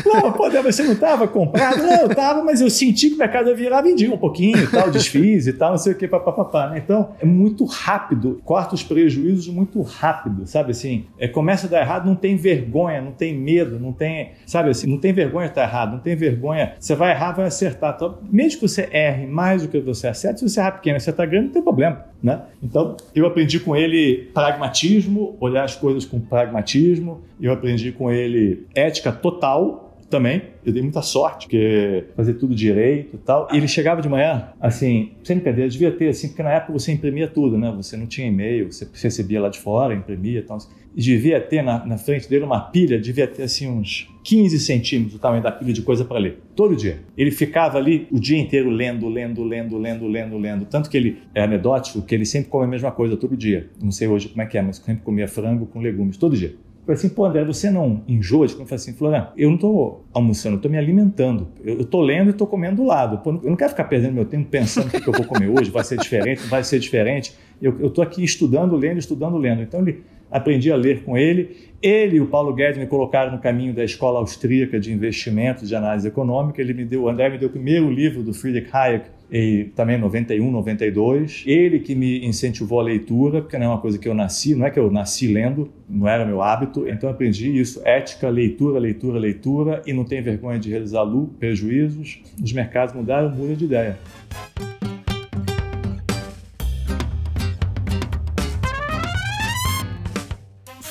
não, 0.04 0.32
pô, 0.32 0.50
você 0.50 0.82
não 0.82 0.92
estava 0.92 1.26
comprado? 1.26 1.82
Não, 1.82 2.00
eu 2.02 2.06
estava, 2.06 2.42
mas 2.42 2.60
eu 2.60 2.70
senti 2.70 3.10
que 3.10 3.16
mercado 3.16 3.48
ia 3.48 3.54
virar, 3.54 3.82
vendi 3.82 4.08
um 4.08 4.16
pouquinho 4.16 4.70
tal, 4.70 4.90
desfiz 4.90 5.46
e 5.46 5.52
tal, 5.52 5.70
não 5.72 5.78
sei 5.78 5.92
o 5.92 5.96
que, 5.96 6.06
papapá. 6.08 6.70
Né? 6.70 6.82
Então, 6.84 7.14
é 7.20 7.24
muito 7.24 7.64
rápido, 7.64 8.40
corta 8.44 8.74
os 8.74 8.82
prejuízos 8.82 9.48
muito 9.48 9.80
rápido, 9.82 10.46
sabe 10.46 10.72
assim? 10.72 11.06
É, 11.18 11.28
começa 11.28 11.66
a 11.66 11.70
dar 11.70 11.80
errado, 11.80 12.06
não 12.06 12.14
tem 12.14 12.36
vergonha, 12.36 13.00
não 13.00 13.12
tem 13.12 13.36
medo, 13.36 13.78
não 13.78 13.92
tem, 13.92 14.32
sabe 14.46 14.70
assim, 14.70 14.88
não 14.88 14.98
tem 14.98 15.12
vergonha 15.12 15.46
de 15.46 15.52
estar 15.52 15.62
errado, 15.62 15.92
não 15.92 16.00
tem 16.00 16.16
vergonha. 16.16 16.74
Você 16.78 16.94
vai 16.94 17.12
errar, 17.12 17.32
vai 17.32 17.46
acertar. 17.46 17.94
Então, 17.96 18.18
mesmo 18.30 18.60
que 18.60 18.68
você 18.68 18.88
erre 18.92 19.26
mais 19.26 19.62
do 19.62 19.68
que 19.68 19.80
você 19.80 20.08
acerta, 20.08 20.38
se 20.38 20.48
você 20.48 20.60
errar 20.60 20.72
pequeno 20.72 20.96
e 20.96 20.98
acertar 20.98 21.28
grande, 21.28 21.46
não 21.46 21.52
tem 21.52 21.62
problema. 21.62 22.04
Né? 22.22 22.40
Então, 22.62 22.96
eu 23.14 23.26
aprendi 23.26 23.60
com 23.60 23.76
ele 23.76 24.30
pragmatismo, 24.32 25.36
olhar 25.38 25.64
as 25.64 25.76
coisas 25.76 26.06
com 26.06 26.18
pragmatismo, 26.18 27.22
eu 27.38 27.52
aprendi 27.52 27.92
com 27.92 28.10
ele 28.10 28.66
ética 28.74 28.93
total 29.00 29.84
também. 30.14 30.42
Eu 30.64 30.72
dei 30.72 30.82
muita 30.82 31.02
sorte, 31.02 31.46
porque 31.46 32.04
fazer 32.16 32.34
tudo 32.34 32.54
direito 32.54 33.16
e 33.16 33.18
tal. 33.18 33.48
E 33.52 33.56
ele 33.56 33.68
chegava 33.68 34.00
de 34.00 34.08
manhã, 34.08 34.48
assim, 34.60 35.12
sem 35.22 35.36
brincadeira, 35.36 35.68
devia 35.68 35.90
ter, 35.90 36.08
assim, 36.08 36.28
porque 36.28 36.42
na 36.42 36.52
época 36.52 36.72
você 36.72 36.92
imprimia 36.92 37.28
tudo, 37.28 37.58
né? 37.58 37.72
Você 37.76 37.96
não 37.96 38.06
tinha 38.06 38.26
e-mail, 38.26 38.72
você 38.72 38.86
recebia 38.94 39.40
lá 39.40 39.48
de 39.48 39.58
fora, 39.58 39.94
imprimia 39.94 40.38
e 40.38 40.42
tal. 40.42 40.58
E 40.94 41.00
devia 41.00 41.40
ter 41.40 41.62
na, 41.62 41.84
na 41.84 41.98
frente 41.98 42.28
dele 42.28 42.44
uma 42.44 42.60
pilha, 42.60 42.98
devia 43.00 43.26
ter, 43.26 43.42
assim, 43.42 43.68
uns 43.68 44.08
15 44.22 44.58
centímetros 44.60 45.16
o 45.16 45.18
tamanho 45.18 45.42
da 45.42 45.50
pilha 45.50 45.72
de 45.72 45.82
coisa 45.82 46.04
para 46.04 46.18
ler, 46.18 46.38
todo 46.54 46.76
dia. 46.76 47.00
Ele 47.16 47.30
ficava 47.32 47.76
ali 47.76 48.06
o 48.10 48.18
dia 48.18 48.38
inteiro 48.38 48.70
lendo, 48.70 49.08
lendo, 49.08 49.42
lendo, 49.42 49.76
lendo, 49.76 50.06
lendo, 50.06 50.38
lendo. 50.38 50.64
Tanto 50.64 50.88
que 50.88 50.96
ele 50.96 51.18
é 51.34 51.42
anedótico, 51.42 52.00
que 52.00 52.14
ele 52.14 52.24
sempre 52.24 52.48
come 52.48 52.64
a 52.64 52.68
mesma 52.68 52.92
coisa 52.92 53.16
todo 53.16 53.36
dia. 53.36 53.68
Não 53.82 53.90
sei 53.90 54.06
hoje 54.06 54.28
como 54.28 54.40
é 54.42 54.46
que 54.46 54.56
é, 54.56 54.62
mas 54.62 54.76
sempre 54.76 55.02
comia 55.02 55.26
frango 55.26 55.66
com 55.66 55.80
legumes, 55.80 56.16
todo 56.16 56.36
dia. 56.36 56.54
Falei 56.84 56.98
assim, 56.98 57.08
pô, 57.08 57.24
André, 57.24 57.44
você 57.44 57.70
não 57.70 58.02
enjoa? 58.06 58.44
Eu 58.44 58.50
falei 58.50 58.74
assim, 58.74 58.92
Florian, 58.92 59.28
eu 59.36 59.48
não 59.48 59.54
estou 59.56 60.04
almoçando, 60.12 60.54
eu 60.54 60.58
estou 60.58 60.70
me 60.70 60.76
alimentando. 60.76 61.48
Eu 61.64 61.80
estou 61.80 62.02
lendo 62.02 62.28
e 62.28 62.30
estou 62.30 62.46
comendo 62.46 62.76
do 62.76 62.84
lado. 62.84 63.18
Pô, 63.18 63.30
eu 63.30 63.50
não 63.50 63.56
quero 63.56 63.70
ficar 63.70 63.84
perdendo 63.84 64.12
meu 64.12 64.26
tempo 64.26 64.48
pensando 64.50 64.88
o 64.88 64.90
que, 64.90 65.08
eu 65.08 65.12
vou 65.12 65.24
comer 65.24 65.48
hoje, 65.48 65.70
vai 65.70 65.82
ser 65.82 65.98
diferente, 65.98 66.46
vai 66.46 66.62
ser 66.62 66.78
diferente. 66.78 67.34
Eu 67.60 67.86
estou 67.86 68.04
aqui 68.04 68.22
estudando, 68.22 68.76
lendo, 68.76 68.98
estudando, 68.98 69.38
lendo. 69.38 69.62
Então, 69.62 69.80
ele, 69.80 70.04
aprendi 70.34 70.72
a 70.72 70.76
ler 70.76 71.04
com 71.04 71.16
ele. 71.16 71.56
Ele 71.80 72.16
e 72.16 72.20
o 72.20 72.26
Paulo 72.26 72.52
Guedes 72.52 72.76
me 72.76 72.86
colocaram 72.86 73.30
no 73.30 73.38
caminho 73.38 73.72
da 73.72 73.84
escola 73.84 74.18
austríaca 74.18 74.80
de 74.80 74.92
investimentos, 74.92 75.68
de 75.68 75.76
análise 75.76 76.08
econômica. 76.08 76.60
Ele 76.60 76.74
me 76.74 76.84
deu, 76.84 77.02
o 77.02 77.08
André 77.08 77.30
me 77.30 77.38
deu 77.38 77.48
o 77.48 77.52
primeiro 77.52 77.88
livro 77.88 78.22
do 78.22 78.34
Friedrich 78.34 78.68
Hayek, 78.72 79.10
e 79.30 79.70
também 79.74 79.98
91, 79.98 80.50
92. 80.50 81.44
Ele 81.46 81.80
que 81.80 81.94
me 81.94 82.24
incentivou 82.24 82.80
a 82.80 82.82
leitura, 82.82 83.40
porque 83.40 83.58
não 83.58 83.66
é 83.66 83.68
uma 83.68 83.80
coisa 83.80 83.98
que 83.98 84.08
eu 84.08 84.14
nasci, 84.14 84.54
não 84.54 84.66
é 84.66 84.70
que 84.70 84.78
eu 84.78 84.90
nasci 84.90 85.26
lendo, 85.26 85.72
não 85.88 86.08
era 86.08 86.24
meu 86.24 86.42
hábito. 86.42 86.88
Então 86.88 87.08
aprendi 87.08 87.58
isso, 87.58 87.80
ética, 87.84 88.28
leitura, 88.28 88.78
leitura, 88.78 89.18
leitura, 89.18 89.82
e 89.86 89.92
não 89.92 90.04
tem 90.04 90.22
vergonha 90.22 90.58
de 90.58 90.70
realizar 90.70 91.02
lucro, 91.02 91.34
prejuízos. 91.38 92.22
Os 92.42 92.52
mercados 92.52 92.94
mudaram, 92.94 93.30
muda 93.30 93.54
de 93.54 93.64
ideia. 93.64 93.98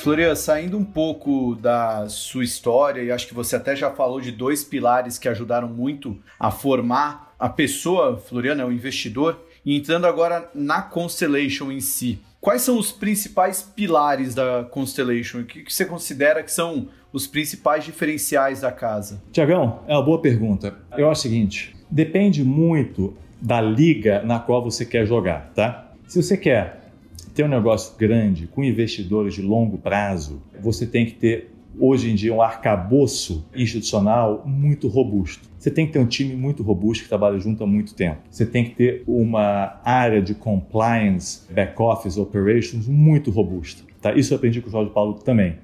Florian, 0.04 0.34
saindo 0.34 0.76
um 0.76 0.84
pouco 0.84 1.54
da 1.54 2.06
sua 2.10 2.44
história, 2.44 3.02
e 3.02 3.10
acho 3.10 3.26
que 3.26 3.32
você 3.32 3.56
até 3.56 3.74
já 3.74 3.90
falou 3.90 4.20
de 4.20 4.30
dois 4.30 4.62
pilares 4.62 5.16
que 5.16 5.26
ajudaram 5.26 5.66
muito 5.66 6.18
a 6.38 6.50
formar 6.50 7.33
a 7.44 7.48
pessoa, 7.50 8.16
Floriano, 8.16 8.62
é 8.62 8.64
o 8.64 8.72
investidor, 8.72 9.38
e 9.66 9.76
entrando 9.76 10.06
agora 10.06 10.50
na 10.54 10.80
Constellation 10.80 11.70
em 11.70 11.78
si. 11.78 12.18
Quais 12.40 12.62
são 12.62 12.78
os 12.78 12.90
principais 12.90 13.60
pilares 13.60 14.34
da 14.34 14.64
Constellation? 14.70 15.40
O 15.40 15.44
que 15.44 15.62
você 15.68 15.84
considera 15.84 16.42
que 16.42 16.50
são 16.50 16.88
os 17.12 17.26
principais 17.26 17.84
diferenciais 17.84 18.62
da 18.62 18.72
casa? 18.72 19.22
Tiagão, 19.30 19.80
é 19.86 19.92
uma 19.92 20.02
boa 20.02 20.22
pergunta. 20.22 20.74
Eu 20.96 21.10
acho 21.10 21.18
o 21.18 21.22
seguinte: 21.22 21.76
depende 21.90 22.42
muito 22.42 23.14
da 23.38 23.60
liga 23.60 24.22
na 24.22 24.38
qual 24.38 24.64
você 24.64 24.86
quer 24.86 25.04
jogar, 25.04 25.52
tá? 25.54 25.92
Se 26.08 26.22
você 26.22 26.38
quer 26.38 26.92
ter 27.34 27.44
um 27.44 27.48
negócio 27.48 27.94
grande 27.98 28.46
com 28.46 28.64
investidores 28.64 29.34
de 29.34 29.42
longo 29.42 29.76
prazo, 29.76 30.42
você 30.62 30.86
tem 30.86 31.04
que 31.04 31.12
ter 31.12 31.53
hoje 31.78 32.10
em 32.10 32.14
dia 32.14 32.32
um 32.32 32.42
arcabouço 32.42 33.46
institucional 33.54 34.42
muito 34.46 34.88
robusto. 34.88 35.48
Você 35.58 35.70
tem 35.70 35.86
que 35.86 35.92
ter 35.92 35.98
um 35.98 36.06
time 36.06 36.36
muito 36.36 36.62
robusto 36.62 37.04
que 37.04 37.08
trabalha 37.08 37.38
junto 37.38 37.64
há 37.64 37.66
muito 37.66 37.94
tempo. 37.94 38.18
Você 38.30 38.44
tem 38.44 38.64
que 38.64 38.74
ter 38.74 39.02
uma 39.06 39.80
área 39.84 40.20
de 40.20 40.34
compliance, 40.34 41.50
back-office, 41.52 42.18
operations 42.18 42.86
muito 42.86 43.30
robusta. 43.30 43.82
Tá? 44.00 44.12
Isso 44.12 44.34
eu 44.34 44.36
aprendi 44.36 44.60
com 44.60 44.68
o 44.68 44.70
Jorge 44.70 44.90
Paulo 44.90 45.14
também. 45.14 45.56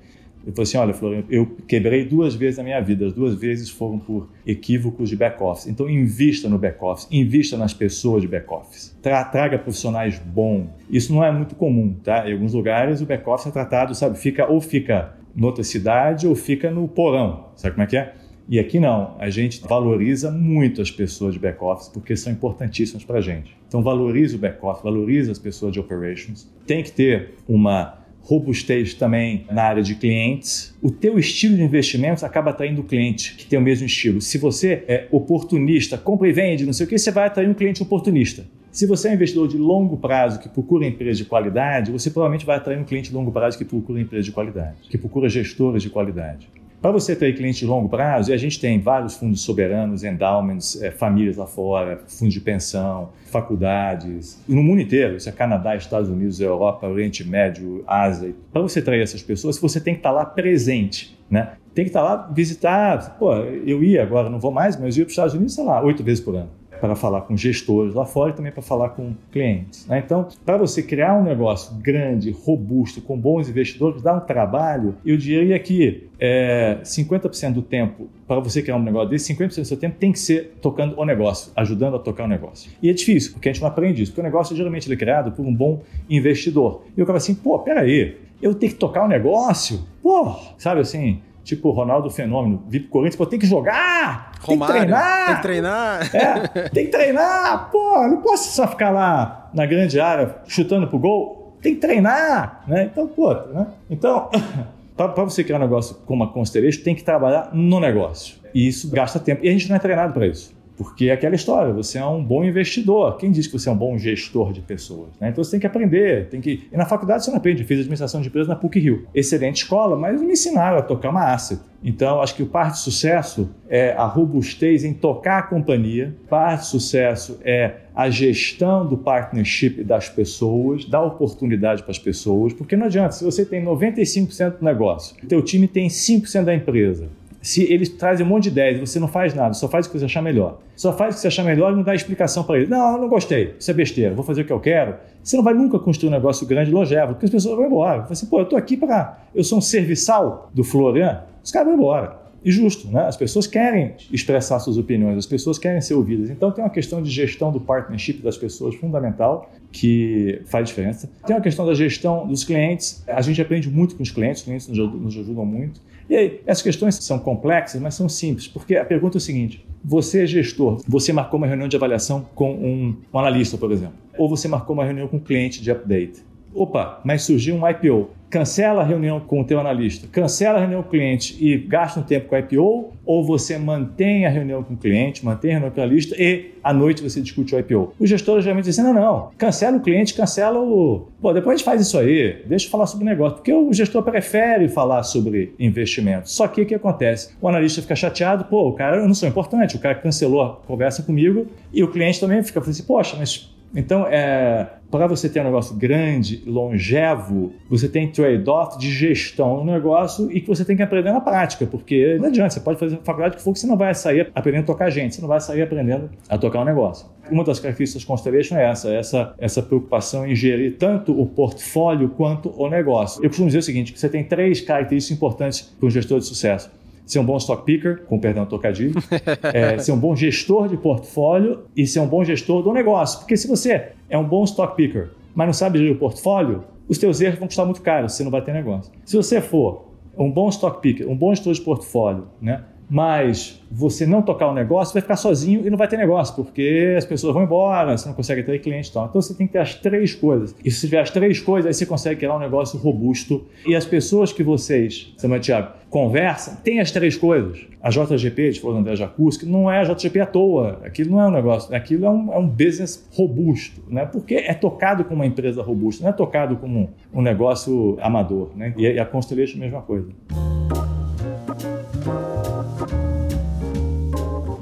Ele 0.42 0.52
falou 0.52 0.62
assim: 0.62 0.78
olha, 0.78 0.94
Florian, 0.94 1.24
eu 1.28 1.46
quebrei 1.68 2.04
duas 2.04 2.34
vezes 2.34 2.56
na 2.56 2.64
minha 2.64 2.80
vida, 2.80 3.06
as 3.06 3.12
duas 3.12 3.34
vezes 3.34 3.68
foram 3.68 3.98
por 3.98 4.28
equívocos 4.46 5.08
de 5.08 5.16
back-office. 5.16 5.66
Então, 5.66 5.88
invista 5.88 6.48
no 6.48 6.58
back-office, 6.58 7.06
invista 7.10 7.56
nas 7.56 7.74
pessoas 7.74 8.22
de 8.22 8.28
back-office. 8.28 8.96
Tra 9.02 9.22
traga 9.24 9.58
profissionais 9.58 10.18
bons. 10.18 10.68
Isso 10.88 11.12
não 11.12 11.22
é 11.22 11.30
muito 11.30 11.54
comum, 11.54 11.94
tá? 12.02 12.28
Em 12.28 12.32
alguns 12.32 12.54
lugares, 12.54 13.00
o 13.00 13.06
back-office 13.06 13.48
é 13.48 13.50
tratado, 13.50 13.94
sabe, 13.94 14.18
fica 14.18 14.50
ou 14.50 14.60
fica 14.60 15.14
noutra 15.34 15.62
cidade 15.64 16.26
ou 16.26 16.34
fica 16.34 16.70
no 16.70 16.86
porão. 16.88 17.46
Sabe 17.56 17.74
como 17.74 17.84
é 17.84 17.86
que 17.86 17.96
é? 17.96 18.14
E 18.48 18.58
aqui 18.58 18.80
não, 18.80 19.14
a 19.18 19.30
gente 19.30 19.60
valoriza 19.60 20.30
muito 20.30 20.82
as 20.82 20.90
pessoas 20.90 21.34
de 21.34 21.38
back-office 21.38 21.88
porque 21.88 22.16
são 22.16 22.32
importantíssimas 22.32 23.04
para 23.04 23.18
a 23.18 23.20
gente. 23.20 23.56
Então 23.68 23.80
valorize 23.80 24.34
o 24.34 24.38
back-office, 24.38 24.82
valorize 24.82 25.30
as 25.30 25.38
pessoas 25.38 25.72
de 25.72 25.78
operations. 25.78 26.50
Tem 26.66 26.82
que 26.82 26.90
ter 26.90 27.34
uma 27.48 28.00
robustez 28.22 28.94
também 28.94 29.46
na 29.50 29.62
área 29.62 29.82
de 29.82 29.94
clientes. 29.94 30.76
O 30.82 30.90
teu 30.90 31.18
estilo 31.18 31.56
de 31.56 31.62
investimentos 31.62 32.24
acaba 32.24 32.50
atraindo 32.50 32.80
o 32.80 32.84
cliente 32.84 33.34
que 33.36 33.46
tem 33.46 33.58
o 33.58 33.62
mesmo 33.62 33.86
estilo. 33.86 34.20
Se 34.20 34.36
você 34.36 34.84
é 34.88 35.06
oportunista, 35.10 35.96
compra 35.96 36.28
e 36.28 36.32
vende, 36.32 36.66
não 36.66 36.72
sei 36.72 36.86
o 36.86 36.88
que, 36.88 36.98
você 36.98 37.10
vai 37.10 37.26
atrair 37.26 37.48
um 37.48 37.54
cliente 37.54 37.82
oportunista. 37.82 38.44
Se 38.72 38.86
você 38.86 39.08
é 39.08 39.10
um 39.10 39.14
investidor 39.14 39.48
de 39.48 39.58
longo 39.58 39.96
prazo 39.96 40.38
que 40.38 40.48
procura 40.48 40.86
empresas 40.86 41.18
de 41.18 41.24
qualidade, 41.24 41.90
você 41.90 42.08
provavelmente 42.08 42.46
vai 42.46 42.56
atrair 42.56 42.78
um 42.78 42.84
cliente 42.84 43.08
de 43.08 43.16
longo 43.16 43.32
prazo 43.32 43.58
que 43.58 43.64
procura 43.64 44.00
empresas 44.00 44.24
de 44.24 44.30
qualidade, 44.30 44.76
que 44.88 44.96
procura 44.96 45.28
gestores 45.28 45.82
de 45.82 45.90
qualidade. 45.90 46.48
Para 46.80 46.92
você 46.92 47.16
ter 47.16 47.36
cliente 47.36 47.58
de 47.58 47.66
longo 47.66 47.88
prazo, 47.88 48.30
e 48.30 48.32
a 48.32 48.36
gente 48.36 48.60
tem 48.60 48.80
vários 48.80 49.16
fundos 49.16 49.42
soberanos, 49.42 50.04
endowments, 50.04 50.80
é, 50.80 50.92
famílias 50.92 51.36
lá 51.36 51.48
fora, 51.48 52.00
fundos 52.06 52.32
de 52.32 52.40
pensão, 52.40 53.10
faculdades, 53.26 54.40
no 54.48 54.62
mundo 54.62 54.80
inteiro, 54.80 55.16
isso 55.16 55.28
é 55.28 55.32
Canadá, 55.32 55.74
Estados 55.74 56.08
Unidos, 56.08 56.40
Europa, 56.40 56.86
Oriente 56.86 57.24
Médio, 57.28 57.82
Ásia. 57.88 58.34
Para 58.52 58.62
você 58.62 58.78
atrair 58.78 59.02
essas 59.02 59.20
pessoas, 59.20 59.58
você 59.58 59.80
tem 59.80 59.94
que 59.94 59.98
estar 60.00 60.12
lá 60.12 60.24
presente, 60.24 61.18
né? 61.28 61.54
Tem 61.74 61.84
que 61.84 61.90
estar 61.90 62.02
lá 62.02 62.30
visitar. 62.32 63.16
Pô, 63.18 63.34
eu 63.34 63.82
ia 63.82 64.02
agora, 64.02 64.30
não 64.30 64.38
vou 64.38 64.52
mais, 64.52 64.78
mas 64.78 64.96
eu 64.96 65.02
ia 65.02 65.04
para 65.04 65.10
os 65.10 65.12
Estados 65.12 65.34
Unidos, 65.34 65.54
sei 65.54 65.64
lá, 65.64 65.82
oito 65.82 66.04
vezes 66.04 66.22
por 66.22 66.36
ano 66.36 66.59
para 66.80 66.96
falar 66.96 67.22
com 67.22 67.36
gestores 67.36 67.94
lá 67.94 68.04
fora 68.04 68.30
e 68.30 68.34
também 68.34 68.50
para 68.50 68.62
falar 68.62 68.90
com 68.90 69.14
clientes. 69.30 69.86
Né? 69.86 70.02
Então, 70.04 70.26
para 70.44 70.56
você 70.56 70.82
criar 70.82 71.14
um 71.18 71.22
negócio 71.22 71.74
grande, 71.76 72.30
robusto, 72.30 73.00
com 73.00 73.16
bons 73.16 73.48
investidores, 73.48 74.02
dá 74.02 74.14
um 74.14 74.20
trabalho. 74.20 74.94
Eu 75.04 75.16
diria 75.16 75.58
que 75.58 76.08
é, 76.18 76.78
50% 76.82 77.52
do 77.52 77.62
tempo 77.62 78.08
para 78.26 78.40
você 78.40 78.62
criar 78.62 78.76
um 78.76 78.82
negócio 78.82 79.10
desse, 79.10 79.34
50% 79.34 79.56
do 79.56 79.64
seu 79.64 79.76
tempo 79.76 79.96
tem 79.98 80.12
que 80.12 80.18
ser 80.18 80.56
tocando 80.62 80.98
o 80.98 81.04
negócio, 81.04 81.52
ajudando 81.56 81.96
a 81.96 81.98
tocar 81.98 82.24
o 82.24 82.28
negócio. 82.28 82.70
E 82.82 82.88
é 82.88 82.92
difícil, 82.92 83.32
porque 83.32 83.48
a 83.48 83.52
gente 83.52 83.60
não 83.60 83.68
aprende 83.68 84.02
isso, 84.02 84.12
porque 84.12 84.20
o 84.20 84.24
negócio 84.24 84.56
geralmente 84.56 84.90
é 84.90 84.96
criado 84.96 85.32
por 85.32 85.44
um 85.44 85.54
bom 85.54 85.82
investidor. 86.08 86.84
E 86.96 87.00
eu 87.00 87.06
falo 87.06 87.18
assim, 87.18 87.34
pô, 87.34 87.58
peraí, 87.58 88.16
eu 88.40 88.54
tenho 88.54 88.72
que 88.72 88.78
tocar 88.78 89.04
o 89.04 89.08
negócio? 89.08 89.80
Pô, 90.02 90.34
sabe 90.56 90.80
assim, 90.80 91.20
tipo 91.50 91.70
Ronaldo 91.70 92.10
Fenômeno, 92.10 92.62
vir 92.68 92.80
pro 92.80 92.90
Corinthians, 92.90 93.16
pô, 93.16 93.26
tem 93.26 93.38
que 93.38 93.46
jogar, 93.46 94.32
Romário, 94.40 94.74
tem 94.74 94.84
que 94.84 94.88
treinar. 94.88 95.26
Tem 95.26 95.36
que 95.36 95.42
treinar. 95.42 96.16
É, 96.16 96.68
tem 96.68 96.84
que 96.86 96.90
treinar, 96.90 97.70
pô, 97.70 98.06
não 98.08 98.18
posso 98.18 98.54
só 98.54 98.66
ficar 98.68 98.90
lá 98.90 99.50
na 99.52 99.66
grande 99.66 99.98
área 100.00 100.36
chutando 100.46 100.86
pro 100.86 100.98
gol, 100.98 101.56
tem 101.60 101.74
que 101.74 101.80
treinar, 101.80 102.62
né? 102.66 102.84
Então, 102.84 103.06
pô, 103.06 103.34
né? 103.34 103.66
Então, 103.90 104.30
para 104.96 105.24
você 105.24 105.42
criar 105.42 105.58
um 105.58 105.60
negócio 105.60 105.96
como 106.06 106.24
a 106.24 106.32
Constellation, 106.32 106.82
tem 106.82 106.94
que 106.94 107.02
trabalhar 107.02 107.50
no 107.52 107.80
negócio. 107.80 108.36
E 108.54 108.66
isso 108.66 108.90
gasta 108.90 109.18
tempo. 109.18 109.44
E 109.44 109.48
a 109.48 109.52
gente 109.52 109.68
não 109.68 109.76
é 109.76 109.78
treinado 109.78 110.12
para 110.12 110.26
isso. 110.26 110.54
Porque 110.80 111.10
é 111.10 111.12
aquela 111.12 111.34
história, 111.34 111.74
você 111.74 111.98
é 111.98 112.06
um 112.06 112.24
bom 112.24 112.42
investidor. 112.42 113.18
Quem 113.18 113.30
diz 113.30 113.46
que 113.46 113.52
você 113.52 113.68
é 113.68 113.72
um 113.72 113.76
bom 113.76 113.98
gestor 113.98 114.50
de 114.50 114.62
pessoas? 114.62 115.10
Né? 115.20 115.28
Então 115.28 115.44
você 115.44 115.50
tem 115.50 115.60
que 115.60 115.66
aprender. 115.66 116.30
Tem 116.30 116.40
que... 116.40 116.68
E 116.72 116.74
na 116.74 116.86
faculdade 116.86 117.22
você 117.22 117.30
não 117.30 117.36
aprende. 117.36 117.60
Eu 117.60 117.68
fiz 117.68 117.80
administração 117.80 118.22
de 118.22 118.28
empresas 118.28 118.48
na 118.48 118.56
PUC 118.56 118.80
Rio. 118.80 119.06
Excelente 119.14 119.56
escola, 119.56 119.94
mas 119.94 120.22
me 120.22 120.32
ensinaram 120.32 120.78
a 120.78 120.82
tocar 120.82 121.10
uma 121.10 121.34
asset. 121.34 121.60
Então, 121.84 122.22
acho 122.22 122.34
que 122.34 122.42
o 122.42 122.46
parte 122.46 122.76
de 122.76 122.78
sucesso 122.78 123.50
é 123.68 123.92
a 123.92 124.06
robustez 124.06 124.82
em 124.82 124.94
tocar 124.94 125.40
a 125.40 125.42
companhia. 125.42 126.16
Parte 126.30 126.60
de 126.60 126.66
sucesso 126.68 127.38
é 127.44 127.74
a 127.94 128.08
gestão 128.08 128.86
do 128.86 128.96
partnership 128.96 129.84
das 129.84 130.08
pessoas, 130.08 130.86
dar 130.86 131.02
oportunidade 131.02 131.82
para 131.82 131.90
as 131.90 131.98
pessoas, 131.98 132.54
porque 132.54 132.74
não 132.74 132.86
adianta, 132.86 133.12
se 133.12 133.22
você 133.22 133.44
tem 133.44 133.62
95% 133.62 134.58
do 134.58 134.64
negócio, 134.64 135.14
teu 135.28 135.42
time 135.42 135.68
tem 135.68 135.88
5% 135.88 136.44
da 136.44 136.54
empresa, 136.54 137.08
se 137.42 137.62
eles 137.72 137.88
trazem 137.88 138.24
um 138.24 138.28
monte 138.28 138.44
de 138.44 138.48
ideias 138.50 138.76
e 138.76 138.80
você 138.80 139.00
não 139.00 139.08
faz 139.08 139.34
nada, 139.34 139.54
só 139.54 139.68
faz 139.68 139.86
o 139.86 139.90
que 139.90 139.98
você 139.98 140.04
achar 140.04 140.22
melhor. 140.22 140.58
Só 140.76 140.92
faz 140.92 141.14
o 141.14 141.16
que 141.16 141.22
você 141.22 141.28
achar 141.28 141.44
melhor 141.44 141.72
e 141.72 141.76
não 141.76 141.82
dá 141.82 141.94
explicação 141.94 142.44
para 142.44 142.56
eles. 142.56 142.68
Não, 142.68 143.00
não 143.00 143.08
gostei, 143.08 143.54
isso 143.58 143.70
é 143.70 143.74
besteira, 143.74 144.14
vou 144.14 144.24
fazer 144.24 144.42
o 144.42 144.44
que 144.44 144.52
eu 144.52 144.60
quero. 144.60 144.94
Você 145.22 145.36
não 145.36 145.44
vai 145.44 145.54
nunca 145.54 145.78
construir 145.78 146.08
um 146.08 146.12
negócio 146.12 146.46
grande 146.46 146.70
e 146.70 146.74
longevo, 146.74 147.12
porque 147.12 147.26
as 147.26 147.30
pessoas 147.30 147.56
vão 147.56 147.66
embora. 147.66 148.02
Você 148.02 148.12
assim, 148.12 148.26
pô, 148.26 148.38
eu 148.38 148.44
estou 148.44 148.58
aqui 148.58 148.76
para. 148.76 149.18
Eu 149.34 149.44
sou 149.44 149.58
um 149.58 149.62
serviçal 149.62 150.50
do 150.52 150.64
Florian, 150.64 151.22
os 151.42 151.50
caras 151.50 151.68
vão 151.68 151.76
embora. 151.76 152.20
E 152.42 152.50
justo, 152.50 152.88
né? 152.88 153.06
As 153.06 153.16
pessoas 153.16 153.46
querem 153.46 153.94
expressar 154.10 154.58
suas 154.60 154.78
opiniões, 154.78 155.18
as 155.18 155.26
pessoas 155.26 155.58
querem 155.58 155.80
ser 155.80 155.94
ouvidas. 155.94 156.30
Então 156.30 156.50
tem 156.50 156.64
uma 156.64 156.70
questão 156.70 157.02
de 157.02 157.10
gestão 157.10 157.52
do 157.52 157.60
partnership 157.60 158.22
das 158.22 158.38
pessoas 158.38 158.74
fundamental 158.76 159.50
que 159.70 160.40
faz 160.46 160.68
diferença. 160.68 161.10
Tem 161.26 161.36
uma 161.36 161.42
questão 161.42 161.66
da 161.66 161.74
gestão 161.74 162.26
dos 162.26 162.42
clientes. 162.42 163.04
A 163.06 163.20
gente 163.20 163.42
aprende 163.42 163.68
muito 163.68 163.94
com 163.94 164.02
os 164.02 164.10
clientes, 164.10 164.40
os 164.40 164.44
clientes 164.44 164.68
nos 164.68 165.16
ajudam 165.18 165.44
muito. 165.44 165.82
E 166.10 166.16
aí, 166.16 166.40
essas 166.44 166.60
questões 166.60 166.96
são 166.96 167.20
complexas, 167.20 167.80
mas 167.80 167.94
são 167.94 168.08
simples, 168.08 168.48
porque 168.48 168.74
a 168.74 168.84
pergunta 168.84 169.16
é 169.16 169.18
o 169.18 169.20
seguinte: 169.20 169.64
você 169.82 170.24
é 170.24 170.26
gestor, 170.26 170.82
você 170.86 171.12
marcou 171.12 171.38
uma 171.38 171.46
reunião 171.46 171.68
de 171.68 171.76
avaliação 171.76 172.26
com 172.34 172.52
um, 172.52 172.96
um 173.14 173.18
analista, 173.18 173.56
por 173.56 173.70
exemplo, 173.70 173.94
ou 174.18 174.28
você 174.28 174.48
marcou 174.48 174.74
uma 174.74 174.84
reunião 174.84 175.06
com 175.06 175.18
um 175.18 175.20
cliente 175.20 175.62
de 175.62 175.70
update. 175.70 176.24
Opa, 176.52 177.00
mas 177.04 177.22
surgiu 177.22 177.54
um 177.54 177.68
IPO 177.68 178.10
cancela 178.30 178.82
a 178.82 178.84
reunião 178.84 179.18
com 179.18 179.40
o 179.40 179.44
teu 179.44 179.58
analista, 179.58 180.06
cancela 180.10 180.58
a 180.58 180.60
reunião 180.60 180.82
com 180.82 180.88
o 180.88 180.90
cliente 180.92 181.36
e 181.44 181.58
gasta 181.58 181.98
um 181.98 182.02
tempo 182.02 182.28
com 182.28 182.36
a 182.36 182.38
IPO, 182.38 182.92
ou 183.04 183.24
você 183.24 183.58
mantém 183.58 184.24
a 184.24 184.30
reunião 184.30 184.62
com 184.62 184.74
o 184.74 184.76
cliente, 184.76 185.24
mantém 185.24 185.50
a 185.50 185.54
reunião 185.54 185.72
com 185.72 185.80
o 185.80 185.82
analista 185.82 186.14
e 186.16 186.52
à 186.62 186.72
noite 186.72 187.02
você 187.02 187.20
discute 187.20 187.54
o 187.54 187.58
IPO. 187.58 187.94
Os 187.98 188.08
gestores 188.08 188.44
geralmente 188.44 188.66
dizem, 188.66 188.84
não, 188.84 188.94
não, 188.94 189.30
cancela 189.36 189.76
o 189.76 189.80
cliente, 189.80 190.14
cancela 190.14 190.60
o... 190.60 191.08
Pô, 191.20 191.32
depois 191.32 191.54
a 191.54 191.56
gente 191.56 191.64
faz 191.64 191.82
isso 191.82 191.98
aí, 191.98 192.42
deixa 192.46 192.66
eu 192.66 192.70
falar 192.70 192.86
sobre 192.86 193.04
o 193.04 193.08
negócio, 193.08 193.38
porque 193.38 193.52
o 193.52 193.72
gestor 193.72 194.02
prefere 194.04 194.68
falar 194.68 195.02
sobre 195.02 195.52
investimento. 195.58 196.30
Só 196.30 196.46
que 196.46 196.62
o 196.62 196.66
que 196.66 196.74
acontece? 196.74 197.34
O 197.40 197.48
analista 197.48 197.82
fica 197.82 197.96
chateado, 197.96 198.44
pô, 198.44 198.68
o 198.68 198.72
cara, 198.74 198.98
eu 198.98 199.08
não 199.08 199.14
sou 199.14 199.28
importante, 199.28 199.74
o 199.74 199.80
cara 199.80 199.96
cancelou 199.96 200.42
a 200.42 200.56
conversa 200.66 201.02
comigo 201.02 201.48
e 201.72 201.82
o 201.82 201.88
cliente 201.88 202.20
também 202.20 202.42
fica 202.44 202.60
assim, 202.60 202.84
poxa, 202.84 203.16
mas 203.18 203.50
então, 203.74 204.06
é, 204.06 204.66
para 204.90 205.06
você 205.06 205.28
ter 205.28 205.40
um 205.40 205.44
negócio 205.44 205.76
grande, 205.76 206.42
longevo, 206.44 207.52
você 207.68 207.88
tem 207.88 208.10
trade-off 208.10 208.78
de 208.78 208.90
gestão 208.90 209.64
no 209.64 209.72
negócio 209.72 210.30
e 210.32 210.40
que 210.40 210.48
você 210.48 210.64
tem 210.64 210.76
que 210.76 210.82
aprender 210.82 211.12
na 211.12 211.20
prática, 211.20 211.66
porque 211.66 212.16
não 212.18 212.26
adianta, 212.26 212.50
você 212.50 212.60
pode 212.60 212.78
fazer 212.78 212.98
faculdade 213.04 213.36
que 213.36 213.42
for 213.42 213.52
que 213.52 213.60
você 213.60 213.66
não 213.66 213.76
vai 213.76 213.94
sair 213.94 214.30
aprendendo 214.34 214.64
a 214.64 214.66
tocar 214.66 214.90
gente, 214.90 215.14
você 215.14 215.20
não 215.20 215.28
vai 215.28 215.40
sair 215.40 215.62
aprendendo 215.62 216.10
a 216.28 216.36
tocar 216.36 216.60
um 216.60 216.64
negócio. 216.64 217.06
Uma 217.30 217.44
das 217.44 217.60
características 217.60 218.04
Constellation 218.04 218.56
é 218.56 218.68
essa, 218.68 218.92
essa, 218.92 219.34
essa 219.38 219.62
preocupação 219.62 220.26
em 220.26 220.34
gerir 220.34 220.76
tanto 220.76 221.18
o 221.18 221.26
portfólio 221.26 222.08
quanto 222.08 222.52
o 222.60 222.68
negócio. 222.68 223.22
Eu 223.22 223.28
costumo 223.28 223.46
dizer 223.46 223.60
o 223.60 223.62
seguinte, 223.62 223.92
que 223.92 224.00
você 224.00 224.08
tem 224.08 224.24
três 224.24 224.60
características 224.60 225.16
importantes 225.16 225.60
para 225.78 225.86
um 225.86 225.90
gestor 225.90 226.18
de 226.18 226.26
sucesso 226.26 226.68
ser 227.12 227.18
um 227.18 227.24
bom 227.24 227.36
stock 227.38 227.64
picker, 227.64 228.02
com 228.02 228.18
perdão 228.18 228.46
trocadilho, 228.46 228.94
é, 229.52 229.78
ser 229.78 229.92
um 229.92 229.98
bom 229.98 230.14
gestor 230.14 230.68
de 230.68 230.76
portfólio 230.76 231.64
e 231.76 231.86
ser 231.86 232.00
um 232.00 232.06
bom 232.06 232.24
gestor 232.24 232.62
do 232.62 232.72
negócio. 232.72 233.18
Porque 233.18 233.36
se 233.36 233.48
você 233.48 233.92
é 234.08 234.16
um 234.16 234.24
bom 234.24 234.44
stock 234.44 234.76
picker, 234.76 235.10
mas 235.34 235.46
não 235.46 235.52
sabe 235.52 235.78
gerir 235.78 235.92
o 235.92 235.98
portfólio, 235.98 236.64
os 236.88 236.98
teus 236.98 237.20
erros 237.20 237.38
vão 237.38 237.48
custar 237.48 237.64
muito 237.64 237.82
caro, 237.82 238.08
você 238.08 238.22
não 238.22 238.30
vai 238.30 238.42
ter 238.42 238.52
negócio. 238.52 238.92
Se 239.04 239.16
você 239.16 239.40
for 239.40 239.90
um 240.16 240.30
bom 240.30 240.48
stock 240.48 240.80
picker, 240.80 241.08
um 241.08 241.16
bom 241.16 241.34
gestor 241.34 241.52
de 241.52 241.60
portfólio, 241.60 242.28
né? 242.40 242.62
Mas 242.90 243.62
você 243.70 244.04
não 244.04 244.20
tocar 244.20 244.48
o 244.48 244.54
negócio, 244.54 244.92
vai 244.92 245.00
ficar 245.00 245.14
sozinho 245.14 245.64
e 245.64 245.70
não 245.70 245.78
vai 245.78 245.86
ter 245.86 245.96
negócio, 245.96 246.34
porque 246.34 246.96
as 246.98 247.04
pessoas 247.04 247.32
vão 247.32 247.44
embora, 247.44 247.96
você 247.96 248.08
não 248.08 248.16
consegue 248.16 248.42
ter 248.42 248.58
cliente 248.58 248.90
e 248.90 248.92
tal. 248.92 249.06
Então 249.06 249.22
você 249.22 249.32
tem 249.32 249.46
que 249.46 249.52
ter 249.52 249.60
as 249.60 249.76
três 249.76 250.12
coisas. 250.12 250.54
E 250.64 250.70
se 250.72 250.80
tiver 250.80 251.00
as 251.00 251.10
três 251.10 251.40
coisas, 251.40 251.68
aí 251.68 251.74
você 251.74 251.86
consegue 251.86 252.18
criar 252.18 252.34
um 252.34 252.40
negócio 252.40 252.76
robusto. 252.78 253.46
E 253.64 253.76
as 253.76 253.86
pessoas 253.86 254.32
que 254.32 254.42
vocês, 254.42 255.14
Samuel 255.16 255.40
Thiago, 255.40 255.68
conversam, 255.88 256.56
tem 256.56 256.80
as 256.80 256.90
três 256.90 257.16
coisas. 257.16 257.64
A 257.80 257.90
JGP, 257.90 258.50
de 258.50 258.60
falou 258.60 258.76
André 258.76 258.96
Jacuzzi, 258.96 259.46
não 259.46 259.70
é 259.70 259.78
a 259.78 259.84
JGP 259.84 260.20
à 260.20 260.26
toa. 260.26 260.80
Aquilo 260.84 261.12
não 261.12 261.20
é 261.20 261.28
um 261.28 261.30
negócio, 261.30 261.74
aquilo 261.74 262.04
é 262.06 262.10
um, 262.10 262.32
é 262.32 262.38
um 262.38 262.46
business 262.46 263.08
robusto, 263.12 263.82
né? 263.88 264.04
porque 264.04 264.34
é 264.34 264.52
tocado 264.52 265.04
como 265.04 265.16
uma 265.20 265.26
empresa 265.26 265.62
robusta, 265.62 266.02
não 266.02 266.10
é 266.10 266.12
tocado 266.12 266.56
como 266.56 266.90
um 267.14 267.22
negócio 267.22 267.96
amador. 268.00 268.50
Né? 268.56 268.74
E 268.76 268.98
a 268.98 269.06
Constellation 269.06 269.58
é 269.58 269.60
a 269.60 269.64
mesma 269.64 269.82
coisa. 269.82 270.08